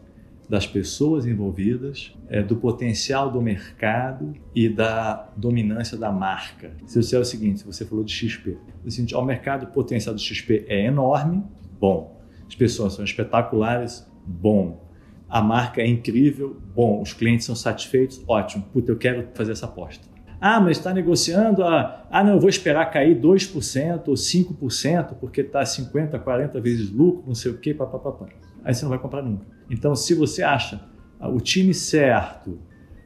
das 0.47 0.66
pessoas 0.66 1.26
envolvidas, 1.26 2.16
é, 2.30 2.41
do 2.41 2.56
potencial 2.56 3.30
do 3.30 3.41
mercado 3.41 4.34
e 4.56 4.70
da 4.70 5.30
dominância 5.36 5.97
da 5.97 6.10
marca. 6.10 6.72
Se 6.86 7.04
você 7.04 7.18
é 7.18 7.20
o 7.20 7.26
seguinte, 7.26 7.66
você 7.66 7.84
falou 7.84 8.06
de 8.06 8.14
XP, 8.14 8.58
o 8.86 8.89
seguinte, 8.89 9.14
o 9.14 9.22
mercado 9.22 9.68
potencial 9.74 10.16
do 10.16 10.22
XP 10.22 10.64
é 10.70 10.86
enorme, 10.86 11.43
bom. 11.78 12.18
As 12.47 12.56
pessoas 12.56 12.93
são 12.93 13.04
espetaculares, 13.04 14.10
bom. 14.26 14.88
A 15.28 15.41
marca 15.41 15.82
é 15.82 15.88
incrível, 15.88 16.62
bom. 16.74 17.02
Os 17.02 17.12
clientes 17.12 17.45
são 17.45 17.58
satisfeitos, 17.58 18.24
ótimo. 18.26 18.64
Puta, 18.72 18.93
eu 18.93 18.97
quero 18.97 19.28
fazer 19.34 19.52
essa 19.52 19.66
aposta. 19.66 20.11
Ah, 20.41 20.59
mas 20.59 20.77
está 20.77 20.91
negociando 20.91 21.63
a. 21.63 22.07
Ah, 22.09 22.23
não, 22.23 22.33
eu 22.33 22.39
vou 22.39 22.49
esperar 22.49 22.89
cair 22.89 23.15
2% 23.21 24.07
ou 24.07 24.15
5%, 24.15 25.13
porque 25.19 25.41
está 25.41 25.63
50, 25.63 26.17
40 26.17 26.59
vezes 26.59 26.91
lucro, 26.91 27.23
não 27.27 27.35
sei 27.35 27.51
o 27.51 27.57
quê, 27.59 27.75
papapá. 27.75 28.25
Aí 28.65 28.73
você 28.73 28.81
não 28.81 28.89
vai 28.89 28.97
comprar 28.97 29.21
nunca. 29.21 29.45
Então, 29.69 29.95
se 29.95 30.15
você 30.15 30.41
acha 30.41 30.81
o 31.19 31.39
time 31.39 31.75
certo, 31.75 32.59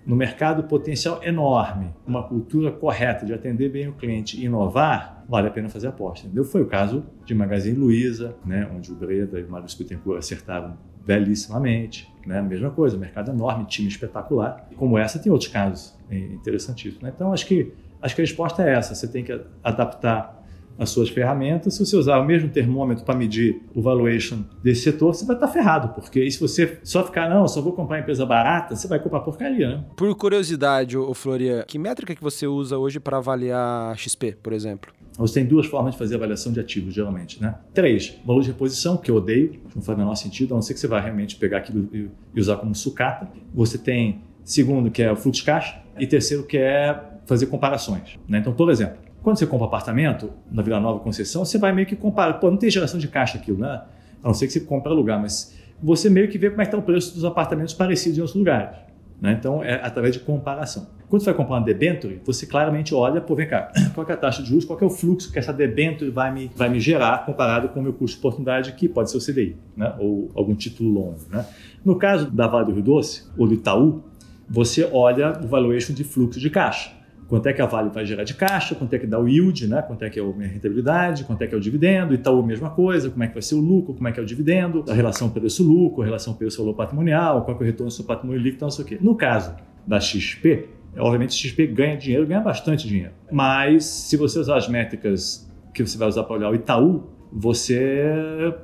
no 0.06 0.16
mercado 0.16 0.64
potencial 0.64 1.22
enorme, 1.24 1.94
uma 2.08 2.24
cultura 2.24 2.72
correta 2.72 3.26
de 3.26 3.34
atender 3.34 3.70
bem 3.70 3.90
o 3.90 3.94
cliente 3.94 4.40
e 4.40 4.46
inovar, 4.46 5.26
vale 5.28 5.48
a 5.50 5.52
pena 5.52 5.68
fazer 5.68 5.88
aposta. 5.88 6.28
Entendeu? 6.28 6.46
Foi 6.46 6.62
o 6.62 6.68
caso 6.68 7.04
de 7.26 7.36
Magazine 7.36 7.78
Luiza, 7.78 8.36
né, 8.46 8.70
onde 8.74 8.92
o 8.92 8.96
Breda 8.96 9.40
e 9.40 9.44
o 9.44 9.50
Mário 9.50 9.68
Bittencourt 9.78 10.20
acertaram 10.20 10.78
belíssimamente. 11.06 12.12
Né? 12.26 12.42
Mesma 12.42 12.72
coisa, 12.72 12.98
mercado 12.98 13.32
enorme, 13.32 13.66
time 13.66 13.88
espetacular. 13.88 14.68
Como 14.76 14.98
essa, 14.98 15.20
tem 15.20 15.32
outros 15.32 15.52
casos 15.52 15.98
interessantíssimos. 16.10 17.04
Né? 17.04 17.12
Então, 17.16 17.32
acho 17.32 17.46
que, 17.46 17.72
acho 18.02 18.16
que 18.16 18.22
a 18.22 18.24
resposta 18.24 18.64
é 18.64 18.74
essa. 18.74 18.96
Você 18.96 19.08
tem 19.08 19.24
que 19.24 19.40
adaptar 19.64 20.36
as 20.78 20.90
suas 20.90 21.10
ferramentas. 21.10 21.74
Se 21.74 21.86
você 21.86 21.96
usar 21.96 22.20
o 22.20 22.26
mesmo 22.26 22.50
termômetro 22.50 23.04
para 23.04 23.16
medir 23.16 23.62
o 23.74 23.82
valuation 23.82 24.44
desse 24.64 24.82
setor, 24.82 25.14
você 25.14 25.26
vai 25.26 25.36
estar 25.36 25.48
tá 25.48 25.54
ferrado, 25.54 25.90
porque 25.90 26.30
se 26.30 26.40
você 26.40 26.80
só 26.84 27.04
ficar, 27.04 27.30
não, 27.30 27.48
só 27.48 27.62
vou 27.62 27.74
comprar 27.74 28.00
empresa 28.00 28.26
barata, 28.26 28.76
você 28.76 28.88
vai 28.88 29.00
comprar 29.00 29.22
porcaria, 29.22 29.70
né? 29.70 29.84
Por 29.96 30.14
curiosidade, 30.16 30.98
o 30.98 31.14
Floria, 31.14 31.64
que 31.68 31.80
métrica 31.80 32.14
que 32.16 32.22
você 32.22 32.46
usa 32.46 32.78
hoje 32.78 33.00
para 33.00 33.18
avaliar 33.18 33.98
XP, 33.98 34.38
por 34.44 34.54
exemplo? 34.54 34.92
Você 35.18 35.36
tem 35.36 35.46
duas 35.46 35.66
formas 35.66 35.94
de 35.94 36.00
fazer 36.00 36.16
avaliação 36.16 36.52
de 36.52 36.60
ativos, 36.60 36.94
geralmente. 36.94 37.42
Né? 37.42 37.56
Três, 37.74 38.18
valor 38.26 38.42
de 38.42 38.48
reposição, 38.48 38.98
que 38.98 39.10
eu 39.10 39.16
odeio, 39.16 39.60
não 39.74 39.82
faz 39.82 39.98
o 39.98 40.00
menor 40.00 40.16
sentido, 40.16 40.54
a 40.54 40.56
não 40.56 40.62
ser 40.62 40.74
que 40.74 40.80
você 40.80 40.88
vai 40.88 41.02
realmente 41.02 41.36
pegar 41.38 41.60
aquilo 41.60 41.90
e 41.94 42.40
usar 42.40 42.58
como 42.58 42.76
sucata. 42.76 43.28
Você 43.54 43.78
tem 43.78 44.22
segundo, 44.44 44.92
que 44.92 45.02
é 45.02 45.12
o 45.12 45.16
fluxo 45.16 45.42
de 45.42 45.46
caixa, 45.46 45.82
e 45.98 46.06
terceiro, 46.06 46.44
que 46.44 46.58
é 46.58 47.02
fazer 47.26 47.48
comparações. 47.48 48.20
Né? 48.28 48.40
Então, 48.40 48.54
por 48.54 48.70
exemplo, 48.70 48.98
quando 49.24 49.38
você 49.38 49.48
compra 49.48 49.66
apartamento 49.66 50.30
na 50.52 50.62
Vila 50.62 50.80
Nova 50.80 51.00
Conceição, 51.00 51.44
você 51.44 51.58
vai 51.58 51.72
meio 51.72 51.88
que 51.88 51.96
comparar. 51.96 52.34
Pô, 52.36 52.52
não 52.52 52.58
tem 52.58 52.70
geração 52.70 53.00
de 53.00 53.08
caixa 53.08 53.40
aquilo, 53.40 53.58
né? 53.58 53.82
A 54.24 54.28
não 54.28 54.36
ser 54.36 54.46
que 54.46 54.54
você 54.54 54.60
compre 54.60 54.94
lugar, 54.94 55.20
mas 55.20 55.56
você 55.82 56.12
meio 56.12 56.30
que 56.30 56.38
vê 56.38 56.50
como 56.50 56.62
é 56.62 56.66
que 56.66 56.70
está 56.70 56.78
o 56.78 56.82
preço 56.82 57.16
dos 57.16 57.26
apartamentos 57.26 57.74
parecidos 57.74 58.20
em 58.20 58.22
outros 58.22 58.38
lugares. 58.38 58.78
Né? 59.22 59.36
Então, 59.40 59.64
é 59.64 59.76
através 59.76 60.14
de 60.14 60.20
comparação. 60.20 60.88
Quando 61.08 61.22
você 61.22 61.26
vai 61.26 61.36
comprar 61.36 61.58
uma 61.58 61.66
debenture, 61.66 62.20
você 62.26 62.46
claramente 62.46 62.94
olha, 62.94 63.22
pô, 63.22 63.36
vem 63.36 63.48
cá, 63.48 63.72
qual 63.94 64.08
é 64.08 64.14
a 64.14 64.18
taxa 64.18 64.42
de 64.42 64.50
juros, 64.50 64.66
qual 64.66 64.80
é 64.80 64.86
o 64.86 64.90
fluxo 64.90 65.32
que 65.32 65.40
essa 65.40 65.54
debenture 65.54 66.10
vai 66.10 66.34
me, 66.34 66.52
vai 66.56 66.70
me 66.70 66.80
gerar 66.80 67.26
comparado 67.26 67.70
com 67.70 67.80
o 67.80 67.84
meu 67.84 67.94
custo 67.94 68.18
de 68.18 68.20
oportunidade, 68.20 68.72
que 68.74 68.90
pode 68.90 69.12
ser 69.12 69.18
o 69.18 69.22
CDI, 69.22 69.56
né? 69.78 69.94
ou 70.00 70.32
algum 70.36 70.56
título 70.56 70.92
longo. 70.92 71.18
Né? 71.30 71.46
No 71.84 71.96
caso 71.96 72.30
da 72.30 72.48
Vale 72.48 72.66
do 72.66 72.72
Rio 72.74 72.84
Doce, 72.84 73.24
ou 73.38 73.48
do 73.48 73.54
Itaú, 73.54 74.04
você 74.50 74.88
olha 74.92 75.40
o 75.44 75.48
valuation 75.48 75.94
de 75.94 76.04
fluxo 76.04 76.40
de 76.40 76.50
caixa 76.50 76.95
quanto 77.28 77.48
é 77.48 77.54
que 77.54 77.62
a 77.62 77.66
Vale 77.66 77.90
vai 77.90 78.06
gerar 78.06 78.24
de 78.24 78.34
caixa, 78.34 78.76
quanto 78.76 78.94
é 78.94 79.00
que 79.00 79.08
dá 79.08 79.20
o 79.20 79.28
yield, 79.28 79.68
né? 79.68 79.82
quanto 79.82 80.04
é 80.04 80.10
que 80.10 80.20
é 80.20 80.24
a 80.24 80.48
rentabilidade, 80.48 81.24
quanto 81.24 81.42
é 81.42 81.48
que 81.48 81.56
é 81.56 81.58
o 81.58 81.62
dividendo, 81.62 82.14
Itaú 82.14 82.40
a 82.40 82.46
mesma 82.46 82.70
coisa, 82.70 83.10
como 83.10 83.24
é 83.24 83.28
que 83.28 83.34
vai 83.34 83.42
ser 83.42 83.56
o 83.56 83.60
lucro, 83.60 83.94
como 83.94 84.08
é 84.08 84.12
que 84.12 84.20
é 84.20 84.24
o 84.24 84.26
dividendo, 84.26 84.86
a 84.88 84.94
relação 84.94 85.30
preço-lucro, 85.30 86.02
a 86.02 86.06
relação 86.06 86.34
preço-valor 86.34 86.76
patrimonial, 86.76 87.44
qual 87.44 87.58
é 87.58 87.60
o 87.60 87.64
retorno 87.64 87.90
do 87.90 87.94
seu 87.94 88.06
patrimônio 88.06 88.42
líquido, 88.42 88.64
não 88.64 88.72
sei 88.72 88.86
o 88.86 88.88
quê. 88.88 88.98
No 89.02 89.16
caso 89.16 89.56
da 89.88 90.00
XP, 90.00 90.70
obviamente 90.98 91.32
a 91.32 91.50
XP 91.50 91.68
ganha 91.68 91.98
dinheiro, 91.98 92.28
ganha 92.28 92.42
bastante 92.42 92.88
dinheiro, 92.88 93.14
mas 93.32 93.86
se 93.86 94.18
você 94.18 94.40
usar 94.40 94.58
as 94.58 94.68
métricas 94.68 95.50
que 95.74 95.86
você 95.86 95.98
vai 95.98 96.08
usar 96.08 96.24
para 96.24 96.36
olhar 96.36 96.50
o 96.52 96.56
Itaú, 96.56 97.16
você 97.32 98.14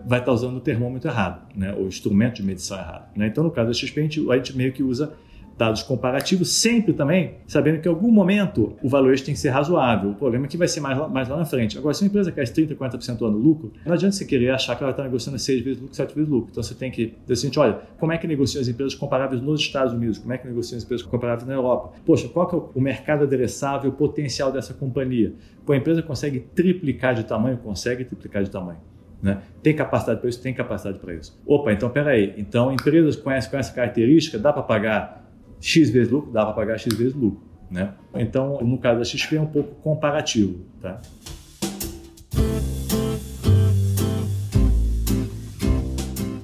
vai 0.07 0.20
estar 0.20 0.32
usando 0.32 0.55
o 0.55 0.62
termômetro 0.62 1.09
errado, 1.09 1.45
né? 1.53 1.74
o 1.74 1.88
instrumento 1.88 2.36
de 2.36 2.43
medição 2.43 2.78
errado. 2.78 3.09
Né? 3.18 3.28
Então, 3.28 3.43
no 3.43 3.51
caso 3.51 3.68
da 3.68 3.74
XP, 3.74 3.99
a 3.99 4.03
gente, 4.03 4.32
a 4.32 4.38
gente 4.38 4.55
meio 4.55 4.72
que 4.72 4.82
usa 4.82 5.14
dados 5.62 5.84
comparativos, 5.84 6.51
sempre 6.53 6.91
também 6.91 7.36
sabendo 7.45 7.80
que 7.80 7.88
em 7.88 7.91
algum 7.91 8.12
momento 8.12 8.74
o 8.82 8.89
valuation 8.89 9.26
tem 9.26 9.36
que 9.36 9.39
ser 9.39 9.49
razoável. 9.49 10.09
O 10.09 10.16
problema 10.16 10.45
é 10.45 10.49
que 10.49 10.57
vai 10.57 10.68
ser 10.68 10.80
mais, 10.80 10.97
mais 11.12 11.30
lá 11.30 11.38
na 11.38 11.45
frente. 11.45 11.78
Agora, 11.78 11.93
se 11.93 12.01
uma 12.01 12.07
empresa 12.07 12.32
cresce 12.32 12.51
30%, 12.53 12.76
40% 12.76 13.28
ano 13.28 13.38
lucro, 13.38 13.72
não 13.86 13.93
adianta 13.93 14.16
você 14.16 14.26
querer 14.26 14.49
achar 14.49 14.76
que 14.76 14.82
ela 14.82 14.89
está 14.89 15.03
negociando 15.03 15.38
6 15.38 15.64
vezes 15.64 15.80
lucro, 15.80 15.95
7 15.95 16.16
vezes 16.16 16.30
lucro. 16.30 16.49
Então 16.49 16.64
você 16.64 16.74
tem 16.74 16.89
que 16.89 17.14
dizer 17.28 17.47
assim, 17.47 17.59
olha, 17.59 17.80
como 17.99 18.12
é 18.12 18.18
que 18.18 18.26
negociam 18.26 18.59
as 18.59 18.68
empresas 18.68 18.95
comparáveis 18.95 19.39
nos 19.39 19.62
Estados 19.62 19.93
Unidos? 19.93 20.18
Como 20.18 20.34
é 20.34 20.38
que 20.39 20.47
negociam 20.47 20.80
as 20.80 20.84
empresas 20.84 21.05
comparáveis 21.05 21.47
na 21.47 21.53
Europa? 21.53 21.93
Poxa, 22.03 22.28
qual 22.28 22.47
que 22.47 22.55
é 22.55 22.59
o 22.74 22.82
mercado 22.82 23.24
adereçável, 23.24 23.91
potencial 23.91 24.51
dessa 24.51 24.74
companhia? 24.74 25.34
Pô, 25.64 25.74
a 25.74 25.78
empresa 25.78 26.01
consegue 26.01 26.39
triplicar 26.39 27.14
de 27.14 27.24
tamanho? 27.24 27.57
Consegue 27.57 28.03
triplicar 28.03 28.43
de 28.43 28.49
tamanho. 28.49 28.80
Né? 29.22 29.39
Tem 29.62 29.76
capacidade 29.76 30.20
para 30.20 30.30
isso? 30.30 30.41
Tem 30.41 30.53
capacidade 30.53 30.97
para 30.97 31.14
isso. 31.14 31.39
Opa, 31.45 31.72
então 31.72 31.89
peraí. 31.89 32.34
Então, 32.38 32.74
empresas 32.74 33.16
com 33.16 33.30
essa, 33.30 33.49
com 33.49 33.57
essa 33.57 33.72
característica, 33.72 34.39
dá 34.39 34.51
para 34.51 34.64
pagar 34.64 35.20
X 35.62 35.91
vezes 35.91 36.12
lucro, 36.12 36.32
dá 36.32 36.43
para 36.43 36.53
pagar 36.53 36.78
X 36.78 36.93
vezes 36.95 37.14
lucro. 37.14 37.39
Né? 37.70 37.93
Então, 38.16 38.59
no 38.62 38.78
caso 38.78 38.99
da 38.99 39.05
XP, 39.05 39.38
é 39.38 39.41
um 39.41 39.45
pouco 39.45 39.76
comparativo. 39.76 40.59
Tá? 40.82 40.99